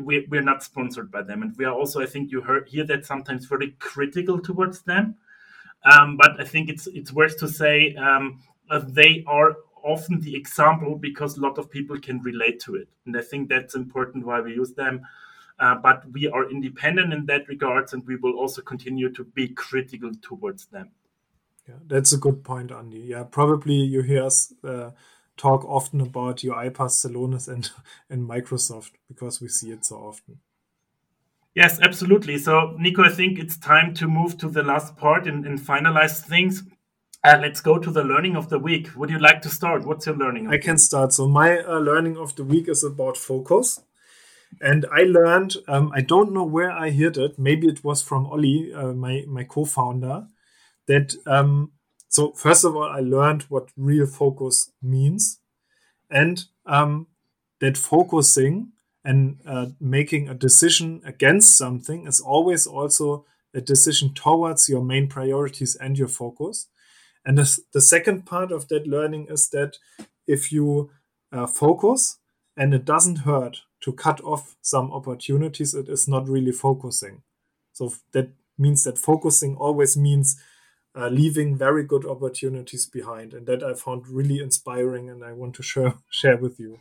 We, 0.02 0.28
we're 0.30 0.42
not 0.42 0.64
sponsored 0.64 1.12
by 1.12 1.24
them, 1.24 1.42
and 1.42 1.56
we 1.58 1.66
are 1.66 1.74
also, 1.74 2.02
I 2.02 2.06
think, 2.06 2.32
you 2.32 2.42
heard, 2.42 2.68
hear 2.68 2.86
that 2.86 3.06
sometimes 3.06 3.46
very 3.46 3.72
critical 3.80 4.40
towards 4.40 4.82
them. 4.82 5.16
Um, 5.84 6.18
but 6.18 6.40
I 6.40 6.44
think 6.44 6.70
it's 6.70 6.88
it's 6.88 7.14
worth 7.14 7.38
to 7.40 7.48
say 7.48 7.96
um, 7.96 8.42
uh, 8.70 8.82
they 8.88 9.24
are 9.28 9.56
often 9.84 10.20
the 10.20 10.36
example 10.36 10.96
because 10.96 11.38
a 11.38 11.42
lot 11.42 11.58
of 11.58 11.70
people 11.70 11.98
can 12.00 12.22
relate 12.22 12.60
to 12.62 12.76
it, 12.76 12.90
and 13.06 13.16
I 13.16 13.22
think 13.22 13.50
that's 13.50 13.76
important 13.76 14.26
why 14.26 14.42
we 14.42 14.54
use 14.54 14.74
them. 14.74 15.02
Uh, 15.58 15.76
but 15.76 16.04
we 16.12 16.28
are 16.28 16.50
independent 16.50 17.14
in 17.14 17.26
that 17.28 17.48
regards, 17.48 17.94
and 17.94 18.06
we 18.06 18.18
will 18.18 18.34
also 18.34 18.62
continue 18.62 19.10
to 19.14 19.24
be 19.24 19.48
critical 19.48 20.12
towards 20.22 20.66
them. 20.66 20.90
Yeah, 21.68 21.76
that's 21.88 22.13
a 22.13 22.18
good 22.18 22.43
point, 22.43 22.72
Andy. 22.72 22.99
Yeah, 22.99 23.24
probably 23.24 23.76
you 23.76 24.03
hear 24.03 24.24
us 24.24 24.53
uh, 24.63 24.91
talk 25.36 25.66
often 25.66 25.99
about 25.99 26.38
UiPath, 26.38 26.91
Celonis, 26.91 27.47
and 27.47 27.70
and 28.09 28.30
Microsoft 28.30 28.91
because 29.07 29.41
we 29.41 29.47
see 29.47 29.72
it 29.72 29.86
so 29.86 29.95
often. 29.95 30.39
Yes, 31.55 31.80
absolutely. 31.82 32.38
So, 32.38 32.76
Nico, 32.78 33.03
I 33.03 33.09
think 33.09 33.39
it's 33.39 33.57
time 33.57 33.93
to 33.95 34.07
move 34.07 34.38
to 34.39 34.49
the 34.49 34.61
last 34.61 34.97
part 34.97 35.26
and, 35.26 35.45
and 35.45 35.57
finalize 35.57 36.22
things. 36.22 36.63
Uh, 37.24 37.39
let's 37.41 37.61
go 37.61 37.80
to 37.80 37.89
the 37.89 38.03
learning 38.03 38.36
of 38.36 38.49
the 38.49 38.59
week. 38.59 38.89
Would 38.97 39.09
you 39.09 39.20
like 39.20 39.41
to 39.43 39.49
start? 39.49 39.86
What's 39.86 40.05
your 40.05 40.18
learning? 40.18 40.49
I 40.49 40.57
can 40.57 40.78
start. 40.78 41.13
So, 41.13 41.28
my 41.28 41.59
uh, 41.59 41.80
learning 41.80 42.18
of 42.18 42.36
the 42.36 42.43
week 42.43 42.68
is 42.68 42.84
about 42.84 43.16
focus. 43.18 43.82
And 44.61 44.86
I 44.93 45.03
learned, 45.03 45.55
um, 45.68 45.91
I 45.95 46.01
don't 46.01 46.34
know 46.34 46.43
where 46.43 46.72
I 46.72 46.91
heard 46.91 47.18
it. 47.18 47.39
Maybe 47.39 47.68
it 47.68 47.84
was 47.84 48.01
from 48.01 48.26
Ollie, 48.28 48.74
uh, 48.74 48.93
my, 48.93 49.24
my 49.28 49.43
co 49.43 49.66
founder 49.66 50.28
that 50.88 51.16
um, 51.26 51.72
so 52.10 52.32
first 52.32 52.64
of 52.64 52.76
all 52.76 52.84
i 52.84 53.00
learned 53.00 53.44
what 53.44 53.70
real 53.78 54.06
focus 54.06 54.72
means 54.82 55.40
and 56.10 56.46
um, 56.66 57.08
that 57.60 57.78
focusing 57.78 58.72
and 59.04 59.40
uh, 59.46 59.68
making 59.80 60.28
a 60.28 60.34
decision 60.34 61.02
against 61.06 61.58
something 61.58 62.08
is 62.08 62.20
always 62.20 62.66
also 62.66 63.26
a 63.54 63.62
decision 63.62 64.14
towards 64.14 64.68
your 64.68 64.84
main 64.84 65.08
priorities 65.08 65.76
and 65.76 65.98
your 65.98 66.08
focus 66.08 66.68
and 67.26 67.38
the, 67.38 67.60
the 67.74 67.82
second 67.82 68.26
part 68.26 68.52
of 68.52 68.68
that 68.68 68.88
learning 68.88 69.28
is 69.30 69.50
that 69.50 69.78
if 70.28 70.52
you 70.52 70.92
uh, 71.32 71.48
focus 71.48 72.20
and 72.56 72.74
it 72.74 72.86
doesn't 72.86 73.20
hurt 73.20 73.62
to 73.82 73.92
cut 73.92 74.22
off 74.22 74.56
some 74.62 74.92
opportunities, 74.92 75.74
it 75.74 75.90
is 75.90 76.08
not 76.08 76.30
really 76.30 76.52
focusing. 76.52 77.24
So 77.74 77.94
that 78.14 78.30
means 78.58 78.84
that 78.84 78.98
focusing 78.98 79.56
always 79.56 79.98
means 79.98 80.40
uh, 80.96 81.08
leaving 81.08 81.58
very 81.58 81.84
good 81.84 82.06
opportunities 82.06 82.86
behind. 82.86 83.34
And 83.34 83.46
that 83.48 83.64
I 83.64 83.74
found 83.74 84.08
really 84.08 84.39
inspiring 84.39 85.10
and 85.10 85.24
I 85.24 85.34
want 85.34 85.56
to 85.56 85.64
share, 85.64 85.96
share 86.10 86.38
with 86.38 86.60
you. 86.60 86.80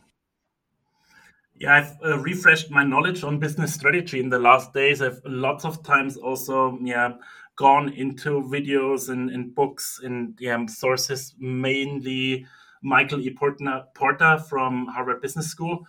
Yeah, 1.57 1.73
I've 1.73 1.97
uh, 2.03 2.19
refreshed 2.19 2.69
my 2.69 2.83
knowledge 2.83 3.23
on 3.23 3.39
business 3.39 3.73
strategy 3.73 4.19
in 4.19 4.29
the 4.29 4.39
last 4.39 4.73
days. 4.73 5.01
I've 5.01 5.21
lots 5.23 5.63
of 5.63 5.83
times 5.83 6.17
also, 6.17 6.77
yeah, 6.81 7.13
gone 7.55 7.93
into 7.93 8.41
videos 8.43 9.09
and, 9.09 9.29
and 9.29 9.55
books 9.55 10.01
and 10.03 10.35
yeah, 10.39 10.65
sources, 10.65 11.33
mainly 11.39 12.45
Michael 12.81 13.21
E. 13.21 13.29
Porter, 13.33 13.83
Porter 13.93 14.37
from 14.49 14.87
Harvard 14.87 15.21
Business 15.21 15.47
School. 15.47 15.87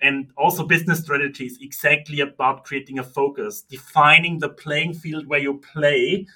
And 0.00 0.30
also, 0.36 0.64
business 0.64 1.00
strategy 1.00 1.46
is 1.46 1.58
exactly 1.60 2.20
about 2.20 2.62
creating 2.62 3.00
a 3.00 3.02
focus, 3.02 3.62
defining 3.62 4.38
the 4.38 4.48
playing 4.48 4.94
field 4.94 5.26
where 5.26 5.40
you 5.40 5.60
play, 5.72 6.26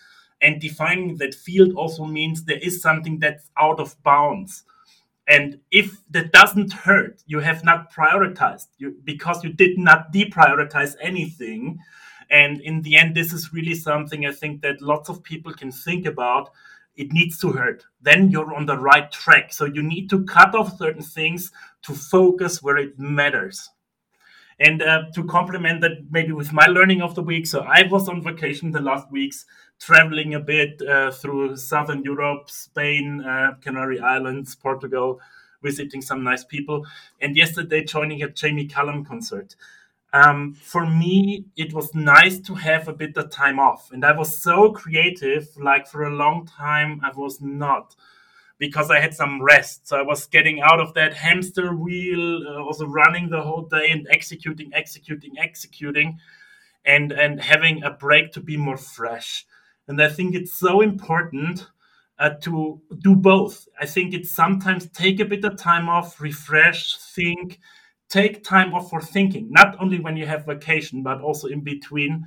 and 0.42 0.60
defining 0.60 1.16
that 1.16 1.34
field 1.34 1.72
also 1.74 2.04
means 2.04 2.44
there 2.44 2.58
is 2.58 2.82
something 2.82 3.18
that's 3.18 3.50
out 3.56 3.80
of 3.80 3.96
bounds 4.02 4.64
and 5.28 5.60
if 5.70 6.02
that 6.10 6.32
doesn't 6.32 6.72
hurt, 6.72 7.22
you 7.26 7.38
have 7.40 7.64
not 7.64 7.92
prioritized 7.92 8.66
you, 8.78 8.96
because 9.04 9.44
you 9.44 9.52
did 9.52 9.78
not 9.78 10.12
deprioritize 10.12 10.96
anything. 11.00 11.78
And 12.30 12.60
in 12.60 12.82
the 12.82 12.96
end, 12.96 13.14
this 13.14 13.32
is 13.32 13.52
really 13.52 13.74
something 13.74 14.26
I 14.26 14.32
think 14.32 14.62
that 14.62 14.82
lots 14.82 15.08
of 15.08 15.22
people 15.22 15.52
can 15.52 15.70
think 15.70 16.06
about. 16.06 16.50
It 16.96 17.12
needs 17.12 17.38
to 17.38 17.52
hurt. 17.52 17.84
Then 18.00 18.30
you're 18.30 18.54
on 18.54 18.66
the 18.66 18.78
right 18.78 19.10
track. 19.10 19.52
So 19.52 19.64
you 19.64 19.82
need 19.82 20.10
to 20.10 20.24
cut 20.24 20.54
off 20.54 20.76
certain 20.76 21.02
things 21.02 21.52
to 21.82 21.94
focus 21.94 22.62
where 22.62 22.76
it 22.76 22.98
matters. 22.98 23.70
And 24.64 24.80
uh, 24.80 25.04
to 25.14 25.24
complement 25.24 25.80
that, 25.80 26.10
maybe 26.10 26.32
with 26.32 26.52
my 26.52 26.66
learning 26.66 27.02
of 27.02 27.16
the 27.16 27.22
week. 27.22 27.46
So 27.46 27.60
I 27.60 27.82
was 27.90 28.08
on 28.08 28.22
vacation 28.22 28.70
the 28.70 28.80
last 28.80 29.10
weeks 29.10 29.44
traveling 29.80 30.34
a 30.34 30.40
bit 30.40 30.80
uh, 30.82 31.10
through 31.10 31.56
Southern 31.56 32.04
Europe, 32.04 32.48
Spain, 32.48 33.20
uh, 33.22 33.54
Canary 33.60 33.98
Islands, 33.98 34.54
Portugal, 34.54 35.20
visiting 35.62 36.00
some 36.00 36.22
nice 36.22 36.44
people. 36.44 36.86
And 37.20 37.36
yesterday, 37.36 37.82
joining 37.82 38.22
a 38.22 38.28
Jamie 38.28 38.68
Cullum 38.68 39.04
concert. 39.04 39.56
Um, 40.12 40.54
for 40.54 40.86
me, 40.86 41.46
it 41.56 41.72
was 41.72 41.92
nice 41.94 42.38
to 42.40 42.54
have 42.54 42.86
a 42.86 42.92
bit 42.92 43.16
of 43.16 43.30
time 43.30 43.58
off. 43.58 43.90
And 43.90 44.04
I 44.04 44.12
was 44.12 44.38
so 44.38 44.70
creative, 44.70 45.48
like 45.56 45.88
for 45.88 46.04
a 46.04 46.14
long 46.14 46.46
time, 46.46 47.00
I 47.02 47.10
was 47.16 47.40
not 47.40 47.96
because 48.62 48.92
I 48.92 49.00
had 49.00 49.12
some 49.12 49.42
rest. 49.42 49.88
So 49.88 49.98
I 49.98 50.02
was 50.02 50.26
getting 50.26 50.60
out 50.60 50.78
of 50.78 50.94
that 50.94 51.14
hamster 51.14 51.74
wheel, 51.74 52.46
uh, 52.46 52.62
also 52.62 52.86
running 52.86 53.28
the 53.28 53.42
whole 53.42 53.62
day 53.62 53.90
and 53.90 54.06
executing, 54.08 54.70
executing, 54.72 55.32
executing, 55.36 56.20
and 56.84 57.10
and 57.10 57.40
having 57.40 57.82
a 57.82 57.90
break 57.90 58.30
to 58.34 58.40
be 58.40 58.56
more 58.56 58.76
fresh. 58.76 59.44
And 59.88 60.00
I 60.00 60.08
think 60.08 60.36
it's 60.36 60.54
so 60.56 60.80
important 60.80 61.66
uh, 62.20 62.34
to 62.42 62.80
do 63.00 63.16
both. 63.16 63.66
I 63.80 63.86
think 63.86 64.14
it's 64.14 64.30
sometimes 64.30 64.88
take 64.90 65.18
a 65.18 65.24
bit 65.24 65.44
of 65.44 65.56
time 65.56 65.88
off, 65.88 66.20
refresh, 66.20 66.96
think, 67.16 67.58
take 68.08 68.44
time 68.44 68.74
off 68.74 68.90
for 68.90 69.00
thinking, 69.00 69.50
not 69.50 69.74
only 69.80 69.98
when 69.98 70.16
you 70.16 70.26
have 70.26 70.46
vacation, 70.46 71.02
but 71.02 71.20
also 71.20 71.48
in 71.48 71.62
between, 71.62 72.26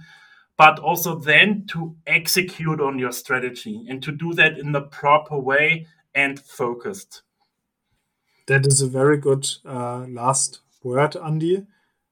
but 0.57 0.79
also 0.79 1.15
then 1.15 1.65
to 1.67 1.95
execute 2.05 2.81
on 2.81 2.99
your 2.99 3.13
strategy 3.13 3.85
and 3.87 4.03
to 4.03 4.11
do 4.11 4.33
that 4.33 4.57
in 4.57 4.73
the 4.73 4.81
proper 4.81 5.39
way 5.39 5.87
and 6.15 6.39
focused. 6.39 7.21
That 8.47 8.65
is 8.65 8.81
a 8.81 8.87
very 8.87 9.17
good 9.17 9.47
uh, 9.65 10.05
last 10.07 10.61
word, 10.83 11.15
Andy. 11.15 11.65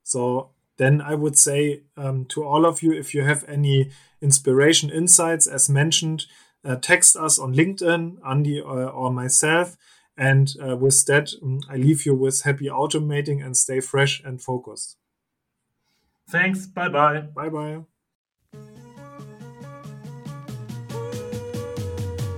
So 0.04 0.50
then 0.78 1.02
I 1.02 1.16
would 1.16 1.38
say 1.38 1.84
um, 1.96 2.26
to 2.26 2.44
all 2.44 2.66
of 2.66 2.82
you, 2.82 2.92
if 2.92 3.14
you 3.14 3.24
have 3.24 3.46
any 3.48 3.92
inspiration 4.22 4.90
insights, 4.90 5.48
as 5.48 5.70
mentioned, 5.70 6.26
uh, 6.66 6.76
text 6.76 7.16
us 7.16 7.40
on 7.40 7.54
LinkedIn, 7.54 8.18
Andy 8.28 8.60
or, 8.60 8.90
or 8.90 9.12
myself. 9.12 9.78
And 10.18 10.54
uh, 10.62 10.76
with 10.76 11.06
that, 11.06 11.32
um, 11.42 11.62
I 11.70 11.78
leave 11.78 12.06
you 12.06 12.16
with 12.16 12.44
happy 12.44 12.66
automating 12.66 13.44
and 13.44 13.58
stay 13.58 13.80
fresh 13.80 14.22
and 14.24 14.42
focused. 14.42 14.98
Thanks. 16.30 16.68
Bye 16.68 16.90
bye. 16.90 17.22
Bye 17.22 17.50
bye. 17.50 17.93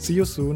See 0.06 0.14
you 0.14 0.26
soon. 0.26 0.56